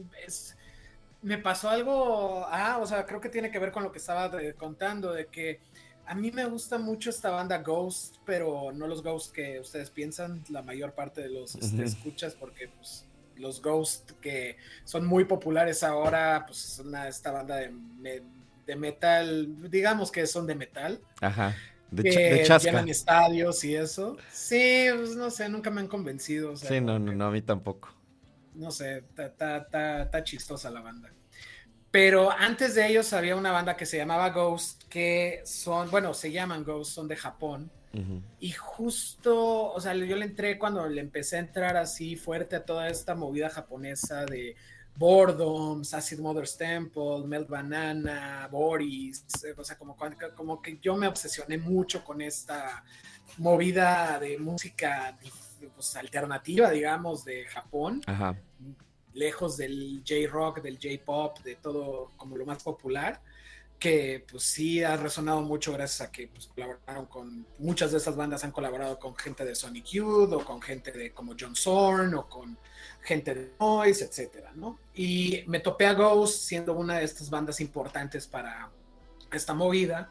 me 1.22 1.38
pasó 1.38 1.68
algo, 1.68 2.46
ah, 2.48 2.78
o 2.80 2.86
sea, 2.86 3.04
creo 3.04 3.20
que 3.20 3.28
tiene 3.28 3.50
que 3.50 3.58
ver 3.58 3.70
con 3.70 3.82
lo 3.82 3.92
que 3.92 3.98
estaba 3.98 4.30
contando, 4.56 5.12
de 5.12 5.26
que 5.26 5.60
a 6.06 6.14
mí 6.14 6.30
me 6.30 6.46
gusta 6.46 6.78
mucho 6.78 7.10
esta 7.10 7.30
banda 7.30 7.58
Ghost, 7.58 8.16
pero 8.24 8.72
no 8.72 8.86
los 8.86 9.02
Ghost 9.02 9.32
que 9.32 9.60
ustedes 9.60 9.90
piensan, 9.90 10.42
la 10.48 10.62
mayor 10.62 10.92
parte 10.92 11.20
de 11.20 11.28
los 11.28 11.54
este, 11.54 11.84
escuchas, 11.84 12.34
porque 12.34 12.68
pues, 12.68 13.04
los 13.36 13.60
Ghost 13.60 14.12
que 14.20 14.56
son 14.84 15.06
muy 15.06 15.24
populares 15.24 15.82
ahora, 15.82 16.44
pues 16.46 16.58
son 16.58 16.94
esta 16.94 17.30
banda 17.30 17.56
de, 17.56 18.22
de 18.66 18.76
metal, 18.76 19.70
digamos 19.70 20.10
que 20.10 20.26
son 20.26 20.46
de 20.46 20.54
metal. 20.54 21.00
Ajá. 21.20 21.54
De, 21.90 22.02
que 22.04 22.58
llenan 22.62 22.88
estadios 22.88 23.64
y 23.64 23.74
eso. 23.74 24.16
Sí, 24.32 24.86
pues 24.96 25.16
no 25.16 25.30
sé, 25.30 25.48
nunca 25.48 25.70
me 25.70 25.80
han 25.80 25.88
convencido. 25.88 26.56
sí, 26.56 26.80
no, 26.80 26.98
no, 26.98 27.12
no, 27.12 27.26
a 27.26 27.30
mí 27.30 27.42
tampoco. 27.42 27.94
No 28.54 28.70
sé, 28.70 29.04
está 29.16 30.24
chistosa 30.24 30.70
la 30.70 30.80
banda. 30.80 31.10
Pero 31.90 32.30
antes 32.30 32.74
de 32.76 32.86
ellos 32.86 33.12
había 33.12 33.34
una 33.34 33.50
banda 33.50 33.76
que 33.76 33.86
se 33.86 33.96
llamaba 33.96 34.30
Ghost, 34.30 34.84
que 34.88 35.42
son, 35.44 35.90
bueno, 35.90 36.14
se 36.14 36.30
llaman 36.30 36.62
Ghost, 36.62 36.92
son 36.92 37.08
de 37.08 37.16
Japón. 37.16 37.70
Y 38.38 38.52
justo, 38.52 39.72
o 39.72 39.80
sea, 39.80 39.94
yo 39.94 40.14
le 40.14 40.24
entré 40.24 40.60
cuando 40.60 40.88
le 40.88 41.00
empecé 41.00 41.36
a 41.36 41.40
entrar 41.40 41.76
así 41.76 42.14
fuerte 42.14 42.54
a 42.54 42.64
toda 42.64 42.88
esta 42.88 43.16
movida 43.16 43.50
japonesa 43.50 44.24
de 44.26 44.54
Boredom, 44.96 45.82
Acid 45.92 46.18
Mother's 46.18 46.56
Temple, 46.56 47.26
Melt 47.26 47.48
Banana, 47.48 48.48
Boris, 48.50 49.24
eh, 49.44 49.54
o 49.56 49.64
sea, 49.64 49.78
como, 49.78 49.96
como 50.36 50.60
que 50.60 50.78
yo 50.82 50.96
me 50.96 51.06
obsesioné 51.06 51.56
mucho 51.58 52.04
con 52.04 52.20
esta 52.20 52.84
movida 53.38 54.18
de 54.18 54.38
música 54.38 55.16
pues, 55.74 55.96
alternativa, 55.96 56.70
digamos, 56.70 57.24
de 57.24 57.44
Japón, 57.46 58.02
lejos 59.14 59.56
del 59.56 60.02
J-Rock, 60.06 60.60
del 60.60 60.76
J-Pop, 60.76 61.40
de 61.40 61.56
todo 61.56 62.10
como 62.16 62.36
lo 62.36 62.46
más 62.46 62.62
popular, 62.62 63.20
que 63.78 64.24
pues 64.30 64.42
sí 64.44 64.82
ha 64.84 64.96
resonado 64.96 65.40
mucho 65.40 65.72
gracias 65.72 66.02
a 66.02 66.12
que 66.12 66.28
pues, 66.28 66.46
colaboraron 66.48 67.06
con, 67.06 67.46
muchas 67.58 67.92
de 67.92 67.98
esas 67.98 68.14
bandas 68.14 68.44
han 68.44 68.52
colaborado 68.52 68.98
con 68.98 69.16
gente 69.16 69.44
de 69.44 69.54
Sonic 69.54 69.86
Youth 69.86 70.32
o 70.32 70.44
con 70.44 70.60
gente 70.60 70.92
de 70.92 71.12
como 71.12 71.34
John 71.38 71.56
Zorn 71.56 72.14
o 72.14 72.28
con 72.28 72.58
gente 73.02 73.34
de 73.34 73.52
Noise, 73.58 74.04
etcétera, 74.04 74.52
¿no? 74.54 74.78
Y 74.94 75.42
me 75.46 75.60
topé 75.60 75.86
a 75.86 75.94
Ghost 75.94 76.42
siendo 76.42 76.74
una 76.74 76.98
de 76.98 77.04
estas 77.04 77.30
bandas 77.30 77.60
importantes 77.60 78.26
para 78.26 78.70
esta 79.32 79.54
movida. 79.54 80.10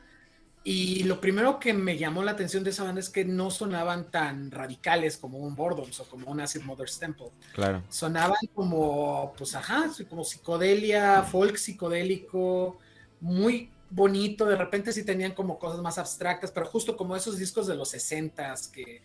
Y 0.64 1.04
lo 1.04 1.22
primero 1.22 1.60
que 1.60 1.74
me 1.74 1.98
llamó 1.98 2.22
la 2.22 2.32
atención 2.32 2.64
de 2.64 2.72
esa 2.72 2.84
banda 2.84 3.00
es 3.00 3.10
que 3.10 3.24
no 3.24 3.50
sonaban 3.50 4.12
tan 4.12 4.52
radicales 4.52 5.18
como 5.18 5.38
un 5.38 5.56
Boredoms 5.56 6.00
o 6.02 6.06
como 6.06 6.30
un 6.30 6.42
Acid 6.42 6.62
Mother's 6.62 7.00
Temple. 7.00 7.32
Claro. 7.54 7.84
Sonaban 7.90 8.38
como, 8.54 9.34
pues 9.38 9.56
ajá, 9.56 9.90
como 10.10 10.24
psicodelia, 10.24 11.24
folk 11.24 11.56
psicodélico, 11.56 12.78
muy 13.22 13.72
bonito, 13.90 14.46
de 14.46 14.56
repente 14.56 14.92
sí 14.92 15.04
tenían 15.04 15.34
como 15.34 15.58
cosas 15.58 15.82
más 15.82 15.98
abstractas, 15.98 16.52
pero 16.52 16.66
justo 16.66 16.96
como 16.96 17.16
esos 17.16 17.38
discos 17.38 17.66
de 17.66 17.76
los 17.76 17.90
60 17.90 18.54
que 18.72 19.02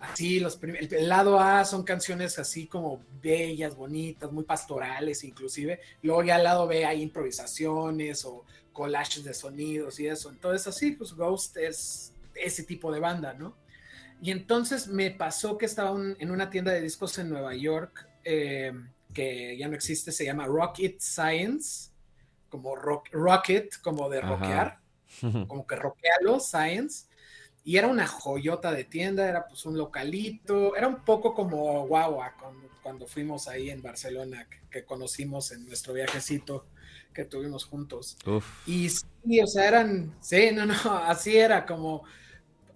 así 0.00 0.40
los 0.40 0.62
el, 0.62 0.92
el, 0.92 1.08
lado 1.08 1.40
A 1.40 1.64
son 1.64 1.82
canciones 1.82 2.38
así 2.38 2.66
como 2.66 3.02
bellas, 3.22 3.74
bonitas, 3.74 4.30
muy 4.30 4.44
pastorales 4.44 5.24
inclusive, 5.24 5.80
luego 6.02 6.22
ya 6.22 6.36
al 6.36 6.44
lado 6.44 6.66
B 6.66 6.84
hay 6.84 7.02
improvisaciones 7.02 8.24
o 8.24 8.44
collages 8.72 9.24
de 9.24 9.32
sonidos 9.32 9.98
y 10.00 10.06
eso, 10.06 10.30
entonces 10.30 10.66
así 10.66 10.92
pues 10.92 11.14
Ghost 11.14 11.56
es 11.56 12.12
ese 12.34 12.62
tipo 12.62 12.92
de 12.92 13.00
banda, 13.00 13.34
¿no? 13.34 13.54
Y 14.20 14.30
entonces 14.30 14.88
me 14.88 15.10
pasó 15.10 15.58
que 15.58 15.66
estaba 15.66 15.90
un, 15.90 16.16
en 16.18 16.30
una 16.30 16.48
tienda 16.50 16.72
de 16.72 16.80
discos 16.80 17.18
en 17.18 17.28
Nueva 17.28 17.54
York, 17.54 18.08
eh, 18.24 18.72
que 19.12 19.56
ya 19.56 19.68
no 19.68 19.74
existe, 19.74 20.12
se 20.12 20.24
llama 20.24 20.46
Rocket 20.46 21.00
Science, 21.00 21.90
como 22.48 22.76
rock, 22.76 23.08
Rocket, 23.12 23.80
como 23.82 24.08
de 24.08 24.20
rockear, 24.20 24.78
como 25.48 25.66
que 25.66 25.76
rockealo, 25.76 26.40
Science. 26.40 27.06
Y 27.66 27.78
era 27.78 27.88
una 27.88 28.06
joyota 28.06 28.70
de 28.70 28.84
tienda, 28.84 29.28
era 29.28 29.48
pues 29.48 29.66
un 29.66 29.76
localito, 29.76 30.76
era 30.76 30.86
un 30.86 31.04
poco 31.04 31.34
como 31.34 31.84
Guagua 31.88 32.32
cuando, 32.40 32.68
cuando 32.80 33.08
fuimos 33.08 33.48
ahí 33.48 33.70
en 33.70 33.82
Barcelona, 33.82 34.46
que, 34.48 34.60
que, 34.70 34.84
conocimos 34.84 35.50
en 35.50 35.66
nuestro 35.66 35.92
viajecito 35.92 36.64
que 37.12 37.24
tuvimos 37.24 37.64
juntos. 37.64 38.18
Uf. 38.24 38.46
Y 38.68 38.88
sí, 38.88 39.40
o 39.42 39.48
sea, 39.48 39.66
eran, 39.66 40.14
sí, 40.20 40.50
no, 40.52 40.64
no, 40.64 40.74
así 41.08 41.36
era 41.36 41.66
como 41.66 42.04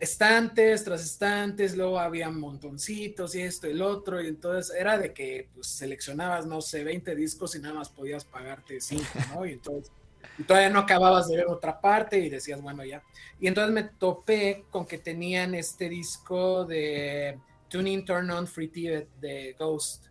estantes 0.01 0.82
tras 0.82 1.05
estantes, 1.05 1.76
luego 1.76 2.01
había 2.01 2.28
montoncitos 2.28 3.36
y 3.36 3.43
esto 3.43 3.68
y 3.68 3.70
el 3.70 3.82
otro, 3.82 4.20
y 4.20 4.26
entonces 4.26 4.74
era 4.74 4.99
de 4.99 5.12
que 5.12 5.51
pues, 5.55 5.68
seleccionabas, 5.68 6.47
no 6.47 6.61
sé, 6.61 6.82
20 6.82 7.14
discos 7.14 7.55
y 7.55 7.61
nada 7.61 7.74
más 7.74 7.91
podías 7.91 8.24
pagarte 8.24 8.80
5, 8.80 9.05
¿no? 9.34 9.47
Y 9.47 9.53
entonces 9.53 9.93
y 10.38 10.44
todavía 10.44 10.70
no 10.70 10.80
acababas 10.80 11.28
de 11.28 11.36
ver 11.36 11.46
otra 11.46 11.80
parte 11.80 12.18
y 12.18 12.28
decías, 12.28 12.60
bueno, 12.62 12.84
ya. 12.84 13.02
Y 13.38 13.46
entonces 13.46 13.74
me 13.74 13.84
topé 13.84 14.64
con 14.70 14.86
que 14.86 14.98
tenían 14.98 15.54
este 15.54 15.88
disco 15.88 16.64
de 16.64 17.38
Tuning 17.68 18.04
Turn 18.04 18.30
On 18.30 18.46
Free 18.46 18.68
TV 18.68 19.08
de 19.20 19.54
Ghost, 19.58 20.06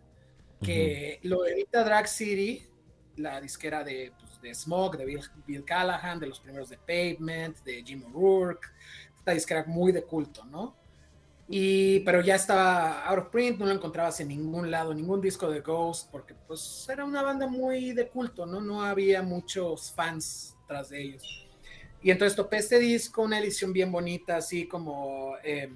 que 0.62 1.18
uh 1.20 1.24
-huh. 1.24 1.28
lo 1.28 1.46
edita 1.46 1.84
Drag 1.84 2.06
City, 2.06 2.66
la 3.16 3.40
disquera 3.40 3.84
de, 3.84 4.12
pues, 4.18 4.40
de 4.40 4.54
Smoke, 4.54 4.96
de 4.98 5.04
Bill, 5.04 5.20
Bill 5.46 5.64
Callahan, 5.64 6.18
de 6.18 6.26
los 6.26 6.40
primeros 6.40 6.68
de 6.68 6.78
Pavement, 6.78 7.56
de 7.64 7.82
Jim 7.84 8.04
O'Rourke, 8.14 8.68
esta 9.16 9.32
disquera 9.32 9.64
muy 9.66 9.92
de 9.92 10.02
culto, 10.02 10.44
¿no? 10.44 10.79
Y, 11.52 11.98
pero 12.00 12.20
ya 12.20 12.36
estaba 12.36 13.04
out 13.06 13.18
of 13.18 13.26
print, 13.30 13.58
no 13.58 13.66
lo 13.66 13.72
encontrabas 13.72 14.20
en 14.20 14.28
ningún 14.28 14.70
lado, 14.70 14.94
ningún 14.94 15.20
disco 15.20 15.50
de 15.50 15.62
Ghost, 15.62 16.08
porque 16.12 16.32
pues 16.46 16.86
era 16.88 17.04
una 17.04 17.22
banda 17.22 17.48
muy 17.48 17.92
de 17.92 18.06
culto, 18.06 18.46
¿no? 18.46 18.60
No 18.60 18.84
había 18.84 19.20
muchos 19.22 19.90
fans 19.90 20.54
tras 20.68 20.90
de 20.90 21.02
ellos. 21.02 21.48
Y 22.02 22.12
entonces 22.12 22.36
topé 22.36 22.58
este 22.58 22.78
disco, 22.78 23.22
una 23.22 23.40
edición 23.40 23.72
bien 23.72 23.90
bonita, 23.90 24.36
así 24.36 24.68
como, 24.68 25.34
eh, 25.42 25.72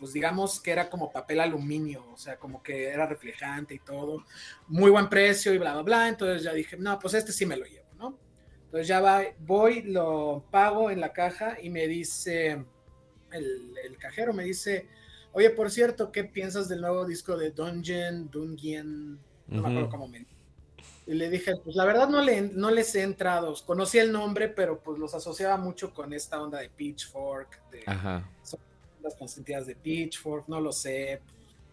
pues 0.00 0.12
digamos 0.12 0.58
que 0.58 0.72
era 0.72 0.90
como 0.90 1.12
papel 1.12 1.38
aluminio, 1.38 2.04
o 2.12 2.16
sea, 2.16 2.36
como 2.36 2.60
que 2.60 2.88
era 2.88 3.06
reflejante 3.06 3.76
y 3.76 3.78
todo, 3.78 4.24
muy 4.66 4.90
buen 4.90 5.08
precio 5.08 5.54
y 5.54 5.58
bla, 5.58 5.74
bla, 5.74 5.82
bla. 5.82 6.08
Entonces 6.08 6.42
ya 6.42 6.52
dije, 6.52 6.76
no, 6.76 6.98
pues 6.98 7.14
este 7.14 7.30
sí 7.30 7.46
me 7.46 7.56
lo 7.56 7.64
llevo, 7.64 7.86
¿no? 7.96 8.18
Entonces 8.64 8.88
ya 8.88 9.00
va, 9.00 9.22
voy, 9.38 9.82
lo 9.82 10.44
pago 10.50 10.90
en 10.90 10.98
la 10.98 11.12
caja 11.12 11.58
y 11.62 11.70
me 11.70 11.86
dice, 11.86 12.64
el, 13.32 13.74
el, 13.84 13.98
cajero 13.98 14.32
me 14.32 14.44
dice, 14.44 14.86
oye, 15.32 15.50
por 15.50 15.70
cierto, 15.70 16.10
¿qué 16.12 16.24
piensas 16.24 16.68
del 16.68 16.80
nuevo 16.80 17.04
disco 17.04 17.36
de 17.36 17.50
Dungeon, 17.50 18.30
Dungeon? 18.30 19.12
No 19.12 19.18
uh 19.18 19.56
-huh. 19.56 19.62
me 19.62 19.68
acuerdo 19.68 19.90
cómo 19.90 20.08
me... 20.08 20.26
Y 21.06 21.14
le 21.14 21.28
dije, 21.28 21.56
pues 21.64 21.74
la 21.74 21.84
verdad 21.84 22.08
no, 22.08 22.22
le, 22.22 22.40
no 22.42 22.70
les 22.70 22.94
he 22.94 23.02
entrado, 23.02 23.54
conocí 23.66 23.98
el 23.98 24.12
nombre, 24.12 24.48
pero 24.48 24.78
pues 24.78 24.98
los 24.98 25.12
asociaba 25.14 25.56
mucho 25.56 25.92
con 25.92 26.12
esta 26.12 26.40
onda 26.40 26.60
de 26.60 26.68
Pitchfork, 26.68 27.68
de 27.70 27.82
Ajá. 27.86 28.28
las 29.02 29.16
consentidas 29.16 29.66
de 29.66 29.74
Pitchfork, 29.74 30.46
no 30.46 30.60
lo 30.60 30.70
sé, 30.70 31.20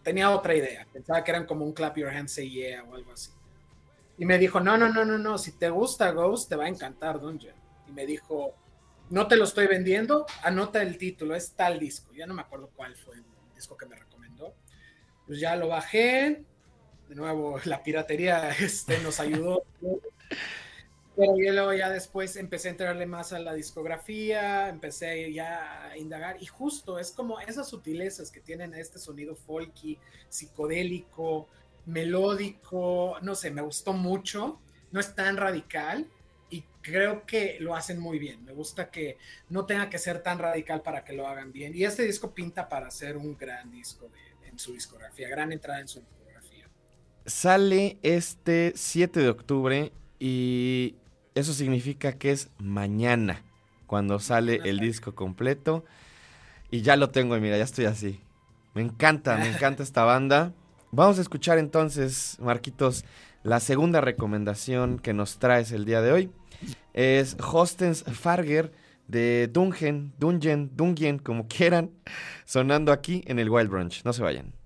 tenía 0.02 0.30
otra 0.30 0.56
idea, 0.56 0.86
pensaba 0.92 1.22
que 1.22 1.30
eran 1.30 1.46
como 1.46 1.64
un 1.64 1.72
Clap 1.72 1.96
Your 1.98 2.08
Hands 2.08 2.32
Say 2.32 2.50
Yeah 2.50 2.82
o 2.84 2.94
algo 2.94 3.12
así. 3.12 3.30
Y 4.16 4.24
me 4.24 4.38
dijo, 4.38 4.58
no, 4.58 4.76
no, 4.76 4.88
no, 4.92 5.04
no, 5.04 5.18
no, 5.18 5.38
si 5.38 5.52
te 5.52 5.70
gusta 5.70 6.10
Ghost, 6.10 6.48
te 6.48 6.56
va 6.56 6.64
a 6.64 6.68
encantar 6.68 7.20
Dungeon. 7.20 7.54
Y 7.86 7.92
me 7.92 8.04
dijo, 8.04 8.54
no 9.10 9.26
te 9.26 9.36
lo 9.36 9.44
estoy 9.44 9.66
vendiendo, 9.66 10.26
anota 10.42 10.82
el 10.82 10.98
título, 10.98 11.34
es 11.34 11.52
tal 11.52 11.78
disco. 11.78 12.12
Ya 12.14 12.26
no 12.26 12.34
me 12.34 12.42
acuerdo 12.42 12.70
cuál 12.74 12.94
fue 12.96 13.16
el 13.16 13.24
disco 13.54 13.76
que 13.76 13.86
me 13.86 13.96
recomendó. 13.96 14.54
Pues 15.26 15.40
ya 15.40 15.56
lo 15.56 15.68
bajé. 15.68 16.44
De 17.08 17.14
nuevo, 17.14 17.58
la 17.64 17.82
piratería 17.82 18.50
este, 18.50 18.98
nos 18.98 19.20
ayudó. 19.20 19.64
Pero 21.16 21.34
luego 21.36 21.72
ya 21.72 21.90
después 21.90 22.36
empecé 22.36 22.68
a 22.68 22.70
entrarle 22.70 23.04
más 23.04 23.32
a 23.32 23.40
la 23.40 23.52
discografía, 23.52 24.68
empecé 24.68 25.32
ya 25.32 25.88
a 25.88 25.96
indagar 25.96 26.40
y 26.40 26.46
justo 26.46 26.96
es 27.00 27.10
como 27.10 27.40
esas 27.40 27.68
sutilezas 27.68 28.30
que 28.30 28.38
tienen 28.38 28.72
este 28.74 29.00
sonido 29.00 29.34
folky, 29.34 29.98
psicodélico, 30.28 31.48
melódico, 31.86 33.16
no 33.20 33.34
sé, 33.34 33.50
me 33.50 33.62
gustó 33.62 33.94
mucho, 33.94 34.60
no 34.92 35.00
es 35.00 35.12
tan 35.16 35.36
radical 35.36 36.06
y 36.50 36.64
creo 36.82 37.26
que 37.26 37.58
lo 37.60 37.74
hacen 37.74 38.00
muy 38.00 38.18
bien. 38.18 38.44
Me 38.44 38.52
gusta 38.52 38.90
que 38.90 39.18
no 39.48 39.66
tenga 39.66 39.90
que 39.90 39.98
ser 39.98 40.22
tan 40.22 40.38
radical 40.38 40.82
para 40.82 41.04
que 41.04 41.12
lo 41.12 41.26
hagan 41.26 41.52
bien. 41.52 41.74
Y 41.74 41.84
este 41.84 42.04
disco 42.04 42.32
pinta 42.34 42.68
para 42.68 42.90
ser 42.90 43.16
un 43.16 43.36
gran 43.36 43.70
disco 43.70 44.08
de, 44.08 44.48
en 44.48 44.58
su 44.58 44.72
discografía, 44.72 45.28
gran 45.28 45.52
entrada 45.52 45.80
en 45.80 45.88
su 45.88 46.00
discografía. 46.00 46.68
Sale 47.26 47.98
este 48.02 48.72
7 48.74 49.20
de 49.20 49.28
octubre 49.28 49.92
y 50.18 50.96
eso 51.34 51.52
significa 51.52 52.12
que 52.12 52.32
es 52.32 52.50
mañana 52.58 53.44
cuando 53.86 54.18
sale 54.18 54.60
el 54.64 54.80
disco 54.80 55.14
completo. 55.14 55.84
Y 56.70 56.82
ya 56.82 56.96
lo 56.96 57.10
tengo, 57.10 57.36
y 57.36 57.40
mira, 57.40 57.56
ya 57.56 57.64
estoy 57.64 57.86
así. 57.86 58.20
Me 58.74 58.82
encanta, 58.82 59.36
me 59.36 59.48
encanta 59.48 59.82
esta 59.82 60.04
banda. 60.04 60.52
Vamos 60.90 61.18
a 61.18 61.22
escuchar 61.22 61.58
entonces, 61.58 62.36
Marquitos, 62.40 63.04
la 63.42 63.60
segunda 63.60 64.00
recomendación 64.00 64.98
que 64.98 65.14
nos 65.14 65.38
traes 65.38 65.72
el 65.72 65.84
día 65.84 66.02
de 66.02 66.12
hoy. 66.12 66.30
Es 66.98 67.36
Hostens 67.40 68.02
Farger 68.02 68.72
de 69.06 69.46
Dungen, 69.46 70.12
Dungen, 70.18 70.76
Dungen, 70.76 71.20
como 71.20 71.46
quieran, 71.46 71.92
sonando 72.44 72.90
aquí 72.90 73.22
en 73.28 73.38
el 73.38 73.48
Wild 73.48 73.70
Brunch. 73.70 74.04
No 74.04 74.12
se 74.12 74.20
vayan. 74.20 74.57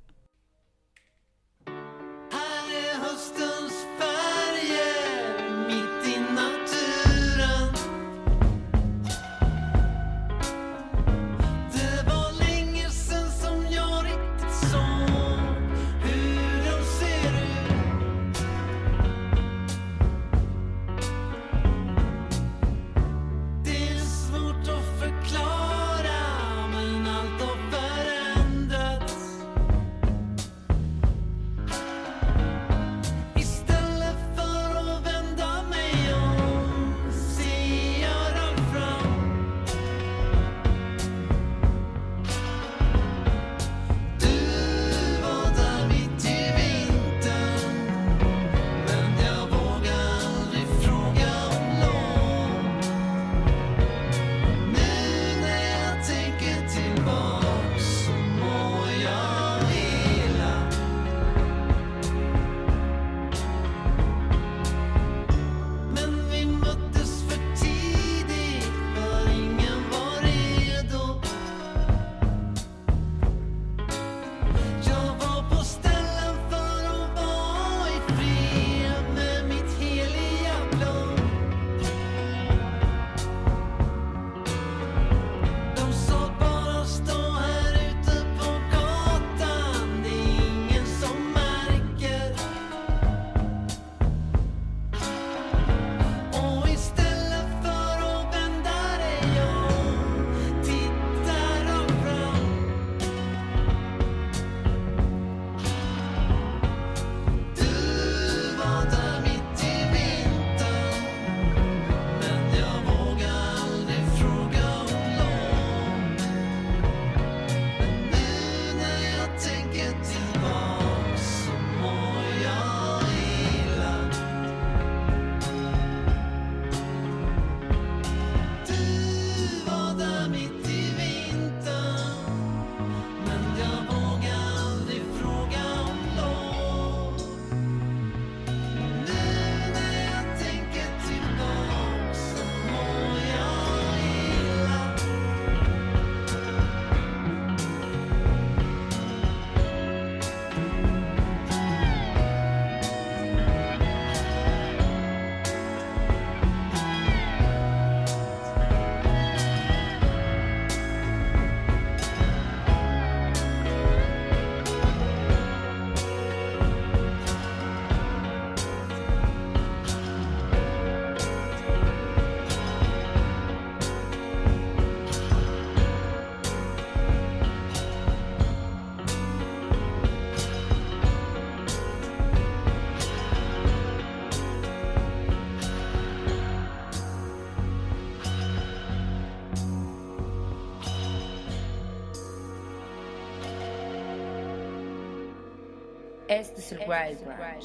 Es 196.73 196.81
el 196.81 196.89
Wild 196.89 197.25
Branch. 197.25 197.65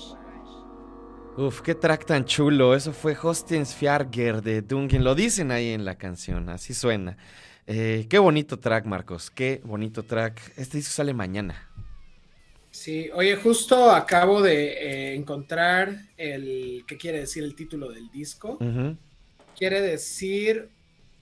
Uf, 1.37 1.61
qué 1.61 1.75
track 1.75 2.05
tan 2.05 2.25
chulo. 2.25 2.75
Eso 2.75 2.91
fue 2.91 3.15
Hostens 3.21 3.75
Fjarger 3.75 4.41
de 4.41 4.61
Dungen. 4.61 5.03
Lo 5.03 5.13
dicen 5.15 5.51
ahí 5.51 5.69
en 5.69 5.85
la 5.85 5.95
canción, 5.97 6.49
así 6.49 6.73
suena. 6.73 7.17
Eh, 7.67 8.07
qué 8.09 8.17
bonito 8.17 8.57
track, 8.57 8.85
Marcos. 8.85 9.29
Qué 9.29 9.61
bonito 9.63 10.03
track. 10.03 10.53
Este 10.57 10.77
disco 10.77 10.93
sale 10.93 11.13
mañana. 11.13 11.69
Sí, 12.71 13.09
oye, 13.13 13.35
justo 13.35 13.91
acabo 13.91 14.41
de 14.41 15.11
eh, 15.11 15.15
encontrar 15.15 15.95
el. 16.17 16.83
¿Qué 16.87 16.97
quiere 16.97 17.19
decir 17.19 17.43
el 17.43 17.55
título 17.55 17.91
del 17.91 18.09
disco? 18.09 18.57
Quiere 19.57 19.81
decir: 19.81 20.69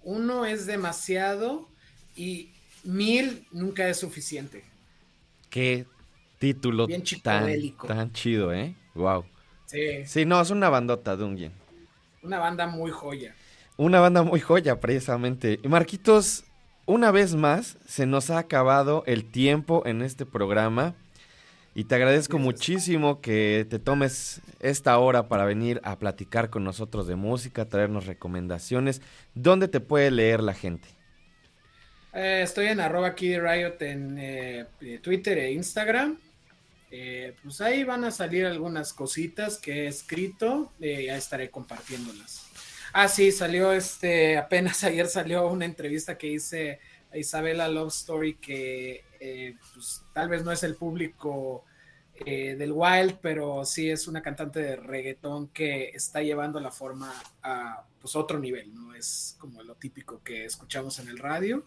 uno 0.03 0.45
es 0.45 0.65
demasiado 0.65 1.67
y 2.15 2.53
mil 2.83 3.47
nunca 3.51 3.89
es 3.89 3.97
suficiente. 3.97 4.63
Qué 5.49 5.85
título 6.39 6.87
Bien 6.87 7.03
tan, 7.23 7.47
tan 7.87 8.11
chido, 8.11 8.53
¿eh? 8.53 8.75
Wow. 8.93 9.25
Sí. 9.65 10.05
Sí, 10.05 10.25
no, 10.25 10.39
es 10.41 10.49
una 10.49 10.69
bandota, 10.69 11.15
Dungen. 11.15 11.51
Una 12.21 12.39
banda 12.39 12.67
muy 12.67 12.91
joya. 12.91 13.35
Una 13.77 13.99
banda 13.99 14.23
muy 14.23 14.39
joya, 14.39 14.79
precisamente. 14.79 15.59
Y 15.63 15.67
Marquitos, 15.67 16.45
una 16.85 17.11
vez 17.11 17.35
más, 17.35 17.77
se 17.85 18.05
nos 18.05 18.29
ha 18.29 18.37
acabado 18.37 19.03
el 19.05 19.29
tiempo 19.29 19.83
en 19.85 20.01
este 20.01 20.25
programa. 20.25 20.95
Y 21.73 21.83
te 21.83 21.95
agradezco 21.95 22.39
muchísimo 22.39 23.19
que 23.19 23.67
te 23.69 23.79
tomes 23.79 24.41
esta 24.61 24.97
hora 24.97 25.27
para 25.27 25.43
venir 25.43 25.81
a 25.83 25.99
platicar 25.99 26.49
con 26.49 26.63
nosotros 26.63 27.05
de 27.05 27.15
música, 27.15 27.67
traernos 27.67 28.05
recomendaciones. 28.05 29.01
¿Dónde 29.33 29.67
te 29.67 29.81
puede 29.81 30.09
leer 30.09 30.41
la 30.41 30.53
gente? 30.53 30.87
Eh, 32.13 32.41
estoy 32.43 32.67
en 32.67 32.79
arroba 32.79 33.13
Kid 33.13 33.39
Riot 33.41 33.75
en 33.81 34.15
eh, 34.17 34.65
Twitter 35.01 35.37
e 35.37 35.51
Instagram. 35.51 36.17
Eh, 36.91 37.35
pues 37.41 37.61
ahí 37.61 37.83
van 37.83 38.03
a 38.03 38.11
salir 38.11 38.45
algunas 38.45 38.93
cositas 38.93 39.57
que 39.57 39.83
he 39.83 39.87
escrito. 39.87 40.73
ya 40.79 41.17
estaré 41.17 41.49
compartiéndolas. 41.49 42.47
Ah, 42.93 43.07
sí, 43.07 43.31
salió 43.31 43.73
este, 43.73 44.37
apenas 44.37 44.83
ayer 44.83 45.07
salió 45.07 45.47
una 45.47 45.65
entrevista 45.65 46.17
que 46.17 46.27
hice 46.27 46.79
a 47.11 47.17
Isabela 47.17 47.67
Love 47.67 47.93
Story 47.93 48.35
que 48.35 49.03
pues, 49.73 50.03
tal 50.13 50.29
vez 50.29 50.43
no 50.43 50.51
es 50.51 50.63
el 50.63 50.75
público 50.75 51.65
del 52.25 52.71
Wild, 52.71 53.17
pero 53.21 53.65
sí 53.65 53.89
es 53.89 54.07
una 54.07 54.21
cantante 54.21 54.61
de 54.61 54.77
reggaetón 54.77 55.49
que 55.49 55.89
está 55.89 56.21
llevando 56.21 56.61
la 56.61 56.71
forma 56.71 57.13
a 57.43 57.83
pues 57.99 58.15
otro 58.15 58.39
nivel, 58.39 58.73
¿no? 58.73 58.93
Es 58.93 59.35
como 59.39 59.63
lo 59.63 59.75
típico 59.75 60.21
que 60.23 60.45
escuchamos 60.45 60.99
en 60.99 61.09
el 61.09 61.17
radio 61.17 61.65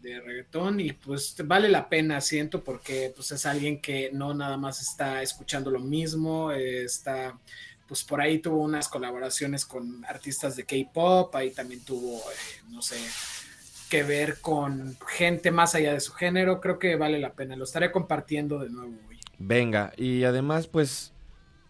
de 0.00 0.20
reggaetón 0.20 0.80
y 0.80 0.92
pues 0.92 1.34
vale 1.44 1.68
la 1.68 1.88
pena, 1.88 2.20
siento, 2.20 2.62
porque 2.62 3.12
pues 3.14 3.32
es 3.32 3.46
alguien 3.46 3.80
que 3.80 4.10
no 4.12 4.34
nada 4.34 4.56
más 4.56 4.80
está 4.80 5.22
escuchando 5.22 5.70
lo 5.70 5.80
mismo, 5.80 6.52
está, 6.52 7.38
pues 7.86 8.04
por 8.04 8.20
ahí 8.20 8.38
tuvo 8.38 8.62
unas 8.62 8.88
colaboraciones 8.88 9.64
con 9.64 10.04
artistas 10.04 10.56
de 10.56 10.64
K-Pop, 10.64 11.34
ahí 11.34 11.50
también 11.50 11.84
tuvo, 11.84 12.18
eh, 12.18 12.62
no 12.70 12.82
sé, 12.82 12.96
que 13.88 14.02
ver 14.02 14.40
con 14.40 14.96
gente 15.06 15.50
más 15.50 15.74
allá 15.74 15.92
de 15.92 16.00
su 16.00 16.12
género, 16.12 16.60
creo 16.60 16.78
que 16.78 16.96
vale 16.96 17.18
la 17.18 17.32
pena, 17.32 17.56
lo 17.56 17.64
estaré 17.64 17.90
compartiendo 17.90 18.58
de 18.58 18.70
nuevo 18.70 18.94
hoy. 19.08 19.18
Venga, 19.38 19.92
y 19.96 20.24
además 20.24 20.66
pues 20.66 21.12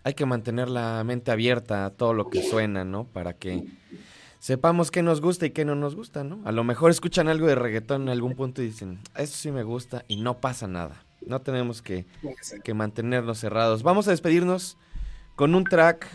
hay 0.05 0.15
que 0.15 0.27
mantener 0.27 0.69
la 0.69 1.03
mente 1.05 1.31
abierta 1.31 1.85
a 1.85 1.91
todo 1.91 2.15
lo 2.15 2.31
que 2.31 2.43
suena, 2.43 2.85
¿no? 2.85 3.05
Para 3.05 3.35
que 3.35 3.65
sepamos 4.39 4.91
qué 4.91 5.03
nos 5.03 5.21
gusta 5.21 5.47
y 5.47 5.51
qué 5.51 5.65
no 5.65 5.75
nos 5.75 5.95
gusta, 5.95 6.25
¿no? 6.25 6.41
A 6.45 6.53
lo 6.53 6.65
mejor 6.65 6.91
escuchan 6.91 7.29
algo 7.29 7.47
de 7.47 7.55
reggaetón 7.55 8.03
en 8.03 8.09
algún 8.11 8.35
punto 8.35 8.63
y 8.63 8.67
dicen, 8.67 8.99
esto 9.17 9.37
sí 9.37 9.51
me 9.51 9.63
gusta 9.63 10.05
y 10.09 10.17
no 10.17 10.41
pasa 10.41 10.67
nada. 10.67 11.03
No 11.27 11.41
tenemos 11.41 11.83
que, 11.83 12.07
que 12.65 12.75
mantenernos 12.75 13.39
cerrados. 13.39 13.83
Vamos 13.83 14.09
a 14.09 14.13
despedirnos 14.13 14.77
con 15.37 15.55
un 15.55 15.65
track 15.65 16.09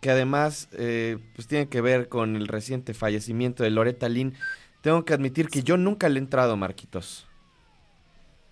que 0.00 0.10
además 0.10 0.68
eh, 0.72 1.18
pues 1.34 1.48
tiene 1.48 1.68
que 1.68 1.80
ver 1.80 2.08
con 2.08 2.36
el 2.36 2.46
reciente 2.46 2.92
fallecimiento 2.92 3.62
de 3.62 3.70
Loretta 3.70 4.08
Lynn. 4.08 4.34
Tengo 4.82 5.04
que 5.04 5.14
admitir 5.14 5.48
que 5.48 5.62
yo 5.62 5.78
nunca 5.78 6.10
le 6.10 6.20
he 6.20 6.22
entrado, 6.22 6.58
Marquitos. 6.58 7.26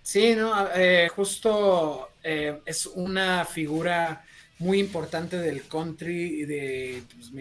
Sí, 0.01 0.35
no, 0.35 0.51
eh, 0.75 1.09
justo 1.15 2.09
eh, 2.23 2.59
es 2.65 2.87
una 2.87 3.45
figura 3.45 4.25
muy 4.59 4.79
importante 4.79 5.37
del 5.37 5.63
country 5.63 6.41
y 6.41 6.45
de 6.45 7.03
pues, 7.13 7.31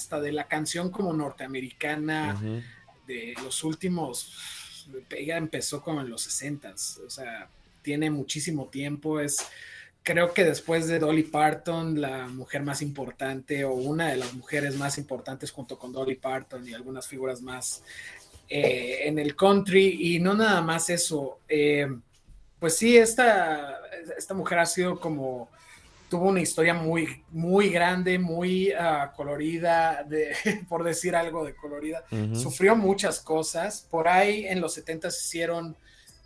hasta 0.00 0.18
de 0.18 0.32
la 0.32 0.48
canción 0.48 0.90
como 0.90 1.12
norteamericana 1.12 2.40
de 3.06 3.34
los 3.42 3.62
últimos 3.64 4.88
ella 5.10 5.36
empezó 5.36 5.82
como 5.82 6.00
en 6.00 6.08
los 6.08 6.22
60 6.22 6.74
o 7.06 7.10
sea 7.10 7.48
tiene 7.82 8.10
muchísimo 8.10 8.68
tiempo 8.68 9.20
es 9.20 9.36
creo 10.02 10.32
que 10.32 10.44
después 10.44 10.88
de 10.88 10.98
Dolly 10.98 11.24
Parton 11.24 12.00
la 12.00 12.28
mujer 12.28 12.62
más 12.62 12.80
importante 12.80 13.62
o 13.66 13.74
una 13.74 14.08
de 14.08 14.16
las 14.16 14.32
mujeres 14.32 14.74
más 14.76 14.96
importantes 14.96 15.50
junto 15.50 15.78
con 15.78 15.92
Dolly 15.92 16.16
Parton 16.16 16.66
y 16.66 16.72
algunas 16.72 17.06
figuras 17.06 17.42
más 17.42 17.82
eh, 18.48 19.00
en 19.04 19.18
el 19.18 19.36
country 19.36 20.14
y 20.14 20.18
no 20.18 20.32
nada 20.32 20.62
más 20.62 20.88
eso 20.88 21.40
eh, 21.46 21.88
pues 22.58 22.74
sí 22.78 22.96
esta 22.96 23.80
esta 24.16 24.32
mujer 24.32 24.60
ha 24.60 24.66
sido 24.66 24.98
como 24.98 25.50
tuvo 26.10 26.28
una 26.28 26.40
historia 26.40 26.74
muy, 26.74 27.22
muy 27.30 27.70
grande, 27.70 28.18
muy 28.18 28.72
uh, 28.72 29.14
colorida, 29.16 30.02
de, 30.02 30.34
por 30.68 30.84
decir 30.84 31.16
algo 31.16 31.44
de 31.44 31.54
colorida. 31.54 32.04
Sufrió 32.34 32.76
muchas 32.76 33.20
cosas. 33.20 33.86
Por 33.88 34.08
ahí 34.08 34.44
en 34.46 34.60
los 34.60 34.74
70 34.74 35.08
hicieron, 35.08 35.76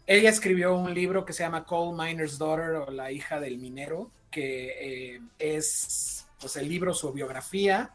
ella 0.06 0.30
escribió 0.30 0.74
un 0.74 0.92
libro 0.92 1.24
que 1.24 1.32
se 1.32 1.44
llama 1.44 1.64
Coal 1.64 1.94
Miner's 1.96 2.38
Daughter 2.38 2.70
o 2.76 2.90
La 2.90 3.12
hija 3.12 3.38
del 3.38 3.58
minero, 3.58 4.10
que 4.30 5.14
eh, 5.14 5.20
es 5.38 6.26
pues 6.40 6.56
el 6.56 6.68
libro, 6.68 6.94
su 6.94 7.12
biografía, 7.12 7.92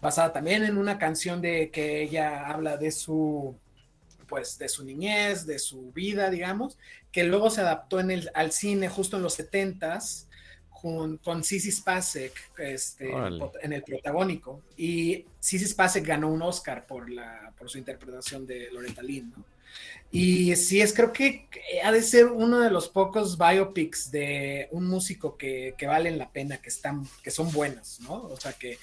basada 0.00 0.32
también 0.32 0.64
en 0.64 0.78
una 0.78 0.98
canción 0.98 1.40
de 1.40 1.70
que 1.70 2.02
ella 2.02 2.48
habla 2.48 2.76
de 2.76 2.90
su 2.90 3.54
pues 4.26 4.58
de 4.58 4.68
su 4.68 4.84
niñez, 4.84 5.46
de 5.46 5.58
su 5.58 5.90
vida, 5.92 6.28
digamos, 6.28 6.76
que 7.10 7.24
luego 7.24 7.48
se 7.48 7.62
adaptó 7.62 7.98
en 7.98 8.10
el, 8.10 8.30
al 8.34 8.52
cine 8.52 8.90
justo 8.90 9.16
en 9.16 9.22
los 9.22 9.38
70s 9.38 10.27
con, 10.80 11.18
con 11.18 11.42
Sissy 11.44 11.72
Spacek 11.72 12.32
este, 12.58 13.10
en 13.62 13.72
el 13.72 13.82
protagónico. 13.82 14.62
Y 14.76 15.24
Sissy 15.40 15.66
Spacek 15.66 16.06
ganó 16.06 16.28
un 16.30 16.42
Oscar 16.42 16.86
por, 16.86 17.10
la, 17.10 17.52
por 17.58 17.68
su 17.68 17.78
interpretación 17.78 18.46
de 18.46 18.70
Loretta 18.70 19.02
Lynn, 19.02 19.32
¿no? 19.36 19.44
Y 20.10 20.56
sí, 20.56 20.80
es 20.80 20.94
creo 20.94 21.12
que 21.12 21.46
ha 21.84 21.92
de 21.92 22.00
ser 22.00 22.26
uno 22.26 22.60
de 22.60 22.70
los 22.70 22.88
pocos 22.88 23.36
biopics 23.36 24.10
de 24.10 24.66
un 24.70 24.86
músico 24.86 25.36
que, 25.36 25.74
que 25.76 25.86
valen 25.86 26.16
la 26.16 26.30
pena, 26.30 26.56
que, 26.56 26.70
están, 26.70 27.06
que 27.22 27.30
son 27.30 27.52
buenos, 27.52 28.00
¿no? 28.00 28.22
O 28.22 28.40
sea, 28.40 28.54
que 28.54 28.78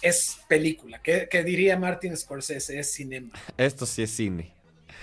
es 0.00 0.38
película, 0.48 1.02
que, 1.02 1.28
que 1.28 1.42
diría 1.42 1.76
Martin 1.76 2.16
Scorsese, 2.16 2.78
es 2.78 2.92
cinema. 2.92 3.32
Esto 3.56 3.84
sí 3.84 4.02
es 4.04 4.10
cine. 4.12 4.54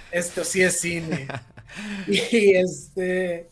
Esto 0.09 0.45
sí 0.45 0.61
es 0.61 0.79
cine. 0.79 1.27
y 2.07 2.55
este 2.55 3.49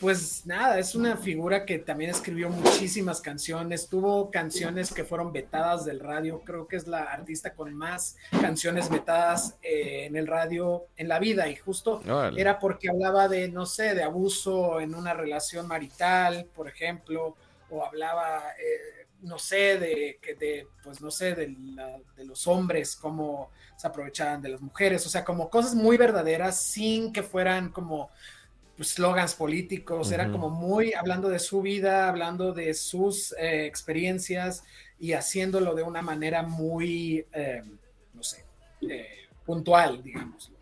pues 0.00 0.46
nada, 0.46 0.78
es 0.78 0.94
una 0.94 1.18
figura 1.18 1.66
que 1.66 1.78
también 1.78 2.10
escribió 2.10 2.48
muchísimas 2.48 3.20
canciones, 3.20 3.86
tuvo 3.88 4.30
canciones 4.30 4.94
que 4.94 5.04
fueron 5.04 5.30
vetadas 5.30 5.84
del 5.84 6.00
radio, 6.00 6.40
creo 6.40 6.66
que 6.66 6.76
es 6.76 6.86
la 6.86 7.02
artista 7.02 7.52
con 7.52 7.74
más 7.74 8.16
canciones 8.40 8.88
vetadas 8.88 9.58
eh, 9.62 10.06
en 10.06 10.16
el 10.16 10.26
radio 10.26 10.86
en 10.96 11.06
la 11.06 11.18
vida 11.18 11.48
y 11.48 11.56
justo 11.56 12.00
era 12.34 12.58
porque 12.58 12.88
hablaba 12.88 13.28
de, 13.28 13.48
no 13.48 13.66
sé, 13.66 13.94
de 13.94 14.02
abuso 14.02 14.80
en 14.80 14.94
una 14.94 15.12
relación 15.12 15.68
marital, 15.68 16.46
por 16.54 16.66
ejemplo, 16.66 17.36
o 17.68 17.84
hablaba, 17.84 18.42
eh, 18.58 19.06
no 19.20 19.38
sé, 19.38 19.78
de, 19.78 20.18
de, 20.40 20.66
pues 20.82 21.02
no 21.02 21.10
sé, 21.10 21.34
de, 21.34 21.54
de 22.16 22.24
los 22.24 22.46
hombres, 22.46 22.96
cómo 22.96 23.50
se 23.76 23.86
aprovechaban 23.86 24.40
de 24.40 24.48
las 24.48 24.62
mujeres, 24.62 25.04
o 25.04 25.10
sea, 25.10 25.26
como 25.26 25.50
cosas 25.50 25.74
muy 25.74 25.98
verdaderas 25.98 26.58
sin 26.58 27.12
que 27.12 27.22
fueran 27.22 27.70
como 27.70 28.10
slogans 28.82 29.34
políticos, 29.34 30.12
era 30.12 30.30
como 30.30 30.50
muy 30.50 30.94
hablando 30.94 31.28
de 31.28 31.38
su 31.38 31.62
vida, 31.62 32.08
hablando 32.08 32.52
de 32.52 32.74
sus 32.74 33.32
eh, 33.38 33.66
experiencias 33.66 34.64
y 34.98 35.12
haciéndolo 35.12 35.74
de 35.74 35.82
una 35.82 36.02
manera 36.02 36.42
muy, 36.42 37.26
eh, 37.32 37.62
no 38.14 38.22
sé, 38.22 38.44
eh, 38.88 39.06
puntual, 39.44 40.02
digamos. 40.02 40.52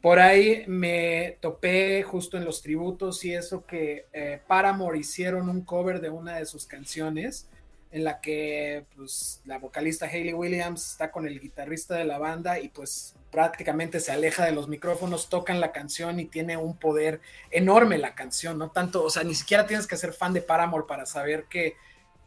Por 0.00 0.18
ahí 0.18 0.64
me 0.66 1.38
topé 1.40 2.02
justo 2.02 2.36
en 2.36 2.44
los 2.44 2.60
tributos 2.60 3.24
y 3.24 3.32
eso 3.32 3.64
que 3.64 4.04
Paramore 4.46 4.98
hicieron 4.98 5.48
un 5.48 5.62
cover 5.62 6.02
de 6.02 6.10
una 6.10 6.36
de 6.36 6.44
sus 6.44 6.66
canciones 6.66 7.48
en 7.94 8.02
la 8.02 8.20
que 8.20 8.84
pues 8.96 9.40
la 9.46 9.58
vocalista 9.58 10.06
Hayley 10.06 10.34
Williams 10.34 10.90
está 10.90 11.12
con 11.12 11.26
el 11.28 11.40
guitarrista 11.40 11.94
de 11.94 12.04
la 12.04 12.18
banda 12.18 12.58
y 12.58 12.68
pues 12.68 13.14
prácticamente 13.34 13.98
se 13.98 14.12
aleja 14.12 14.44
de 14.44 14.52
los 14.52 14.68
micrófonos, 14.68 15.28
tocan 15.28 15.60
la 15.60 15.72
canción 15.72 16.20
y 16.20 16.26
tiene 16.26 16.56
un 16.56 16.78
poder 16.78 17.20
enorme 17.50 17.98
la 17.98 18.14
canción, 18.14 18.56
no 18.58 18.70
tanto, 18.70 19.02
o 19.02 19.10
sea, 19.10 19.24
ni 19.24 19.34
siquiera 19.34 19.66
tienes 19.66 19.88
que 19.88 19.96
ser 19.96 20.12
fan 20.12 20.32
de 20.32 20.40
Paramore 20.40 20.84
para 20.86 21.04
saber 21.04 21.46
que 21.50 21.74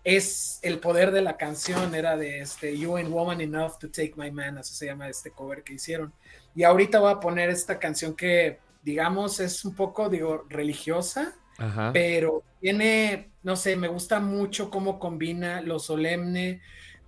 es 0.03 0.59
el 0.63 0.79
poder 0.79 1.11
de 1.11 1.21
la 1.21 1.37
canción, 1.37 1.95
era 1.95 2.17
de 2.17 2.41
este 2.41 2.77
You 2.77 2.97
Ain't 2.97 3.09
Woman 3.09 3.39
Enough 3.39 3.77
to 3.79 3.89
Take 3.89 4.15
My 4.17 4.31
Man, 4.31 4.57
así 4.57 4.75
se 4.75 4.87
llama 4.87 5.07
este 5.07 5.31
cover 5.31 5.63
que 5.63 5.75
hicieron. 5.75 6.11
Y 6.53 6.63
ahorita 6.63 6.99
voy 6.99 7.13
a 7.13 7.21
poner 7.21 7.49
esta 7.49 7.79
canción 7.79 8.13
que, 8.13 8.59
digamos, 8.83 9.39
es 9.39 9.63
un 9.63 9.75
poco, 9.75 10.09
digo, 10.09 10.45
religiosa, 10.49 11.35
pero 11.93 12.43
tiene, 12.59 13.31
no 13.43 13.55
sé, 13.55 13.77
me 13.77 13.87
gusta 13.87 14.19
mucho 14.19 14.69
cómo 14.69 14.99
combina 14.99 15.61
lo 15.61 15.79
solemne 15.79 16.59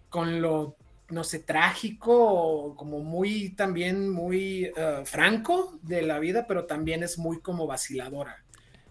con 0.09 0.41
lo, 0.41 0.77
no 1.09 1.23
sé, 1.23 1.39
trágico, 1.39 2.75
como 2.75 2.99
muy 2.99 3.49
también 3.49 4.09
muy 4.09 4.71
eh, 4.75 5.01
franco 5.05 5.79
de 5.81 6.01
la 6.01 6.19
vida, 6.19 6.45
pero 6.47 6.65
también 6.65 7.03
es 7.03 7.17
muy 7.17 7.39
como 7.39 7.67
vaciladora. 7.67 8.43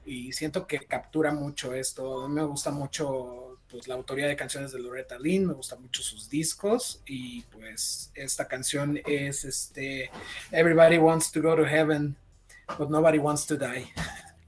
Y 0.04 0.32
siento 0.32 0.66
que 0.66 0.80
captura 0.80 1.32
mucho 1.32 1.74
esto. 1.74 2.28
me 2.28 2.42
gusta 2.42 2.70
mucho 2.70 3.58
pues, 3.70 3.86
la 3.86 3.94
autoría 3.94 4.26
de 4.26 4.36
canciones 4.36 4.72
de 4.72 4.80
Loretta 4.80 5.18
Lynn, 5.18 5.46
me 5.46 5.52
gustan 5.52 5.82
mucho 5.82 6.02
sus 6.02 6.28
discos 6.30 7.02
y 7.06 7.42
pues 7.42 8.10
esta 8.14 8.48
canción 8.48 8.98
es 9.06 9.44
este 9.44 10.10
Everybody 10.50 10.98
Wants 10.98 11.30
to 11.32 11.42
Go 11.42 11.56
to 11.56 11.66
Heaven, 11.66 12.16
but 12.78 12.88
Nobody 12.88 13.18
Wants 13.18 13.46
to 13.46 13.56
Die. 13.56 13.92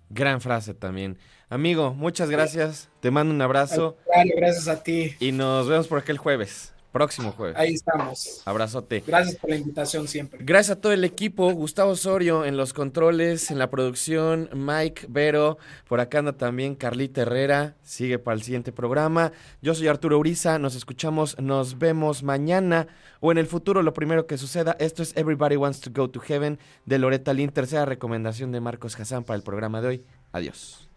Gran 0.08 0.40
frase 0.40 0.74
también. 0.74 1.18
Amigo, 1.50 1.94
muchas 1.94 2.30
gracias. 2.30 2.88
Te 3.00 3.10
mando 3.10 3.34
un 3.34 3.42
abrazo. 3.42 3.96
gracias 4.36 4.68
a 4.68 4.82
ti. 4.82 5.14
Y 5.20 5.32
nos 5.32 5.68
vemos 5.68 5.88
por 5.88 5.98
aquí 5.98 6.10
el 6.10 6.18
jueves. 6.18 6.72
Próximo 6.92 7.32
jueves. 7.32 7.56
Ahí 7.56 7.74
estamos. 7.74 8.42
Abrazote. 8.44 9.04
Gracias 9.06 9.36
por 9.36 9.50
la 9.50 9.56
invitación 9.56 10.08
siempre. 10.08 10.40
Gracias 10.42 10.76
a 10.76 10.80
todo 10.80 10.92
el 10.92 11.04
equipo. 11.04 11.52
Gustavo 11.52 11.92
Osorio 11.92 12.44
en 12.44 12.56
los 12.56 12.72
controles, 12.72 13.50
en 13.52 13.58
la 13.58 13.70
producción. 13.70 14.50
Mike 14.52 15.06
Vero. 15.08 15.58
Por 15.88 16.00
acá 16.00 16.18
anda 16.18 16.32
también 16.32 16.74
Carlita 16.74 17.22
Herrera. 17.22 17.76
Sigue 17.82 18.18
para 18.18 18.34
el 18.36 18.42
siguiente 18.42 18.72
programa. 18.72 19.30
Yo 19.62 19.74
soy 19.74 19.86
Arturo 19.86 20.18
Uriza. 20.18 20.58
Nos 20.58 20.74
escuchamos, 20.74 21.38
nos 21.38 21.78
vemos 21.78 22.24
mañana 22.24 22.88
o 23.20 23.30
en 23.30 23.38
el 23.38 23.46
futuro, 23.46 23.82
lo 23.82 23.94
primero 23.94 24.26
que 24.26 24.36
suceda. 24.36 24.76
Esto 24.80 25.02
es 25.02 25.16
Everybody 25.16 25.56
Wants 25.56 25.80
to 25.80 25.90
Go 25.94 26.10
to 26.10 26.20
Heaven 26.20 26.58
de 26.86 26.98
Loretta 26.98 27.32
Lynn. 27.32 27.50
Tercera 27.50 27.84
recomendación 27.84 28.50
de 28.50 28.60
Marcos 28.60 28.98
Hassan 28.98 29.24
para 29.24 29.36
el 29.36 29.42
programa 29.42 29.80
de 29.80 29.88
hoy. 29.88 30.04
Adiós. 30.32 30.89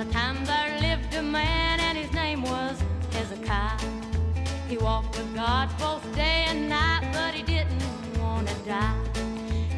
A 0.00 0.04
time 0.12 0.44
there 0.44 0.80
lived 0.80 1.12
a 1.14 1.22
man, 1.22 1.80
and 1.80 1.98
his 1.98 2.12
name 2.12 2.42
was 2.42 2.80
Hezekiah. 3.10 3.78
He 4.68 4.78
walked 4.78 5.16
with 5.18 5.34
God 5.34 5.68
both 5.76 6.04
day 6.14 6.44
and 6.46 6.68
night, 6.68 7.08
but 7.12 7.34
he 7.34 7.42
didn't 7.42 7.82
want 8.20 8.46
to 8.46 8.54
die. 8.64 8.94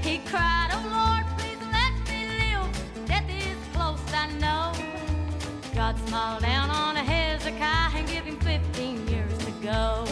He 0.02 0.18
cried, 0.18 0.68
Oh 0.72 0.84
Lord, 0.98 1.24
please 1.38 1.62
let 1.72 1.94
me 2.10 2.20
live. 2.38 3.06
Death 3.06 3.30
is 3.30 3.56
close, 3.72 4.01
I 4.12 4.26
know. 4.44 4.72
God 5.74 5.97
smiled 6.06 6.42
down 6.42 6.68
on 6.68 6.97
Hezekiah 6.97 7.97
and 7.97 8.06
gave 8.06 8.24
him 8.24 8.38
15 8.40 9.09
years 9.09 9.38
to 9.38 9.51
go. 9.62 10.05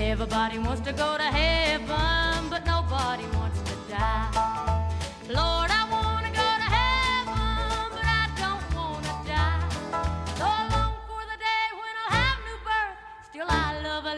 Everybody 0.00 0.58
wants 0.58 0.80
to 0.80 0.92
go 0.92 1.16
to 1.16 1.22
heaven, 1.22 2.50
but 2.50 2.66
nobody 2.66 3.24
wants 3.36 3.60
to 3.70 3.76
die. 3.88 4.88
Lord, 5.28 5.70
I 5.70 5.87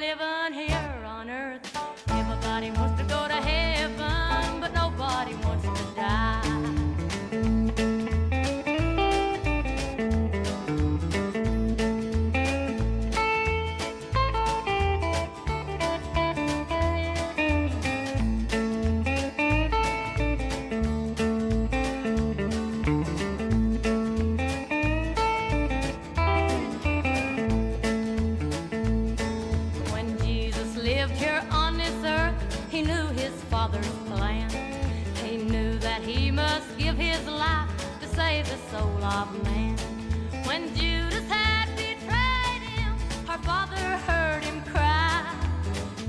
I 0.02 0.14
love 0.14 0.39
of 39.20 39.44
man. 39.44 39.76
When 40.46 40.74
Judas 40.74 41.28
had 41.28 41.68
betrayed 41.76 42.62
him, 42.72 42.94
our 43.28 43.38
Father 43.38 43.76
heard 44.08 44.42
him 44.42 44.62
cry. 44.62 45.30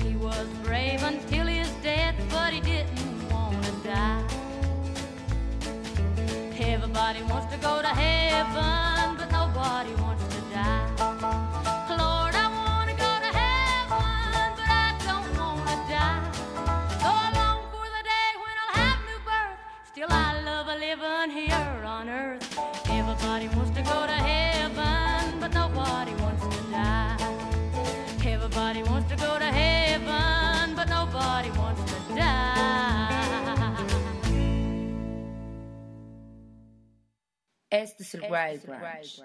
He 0.01 0.15
was 0.15 0.47
brave 0.63 1.03
until 1.03 1.45
his 1.45 1.69
death, 1.83 2.15
but 2.29 2.53
he 2.53 2.61
didn't 2.61 3.29
want 3.29 3.61
to 3.65 3.71
die. 3.83 4.23
Everybody 6.57 7.23
wants 7.23 7.53
to 7.53 7.59
go 7.59 7.81
to 7.81 7.87
heaven, 7.89 8.40
Este 37.71 38.03
es 38.03 38.13
el 38.15 38.21
Wild 38.23 38.65
Branch. 38.65 39.23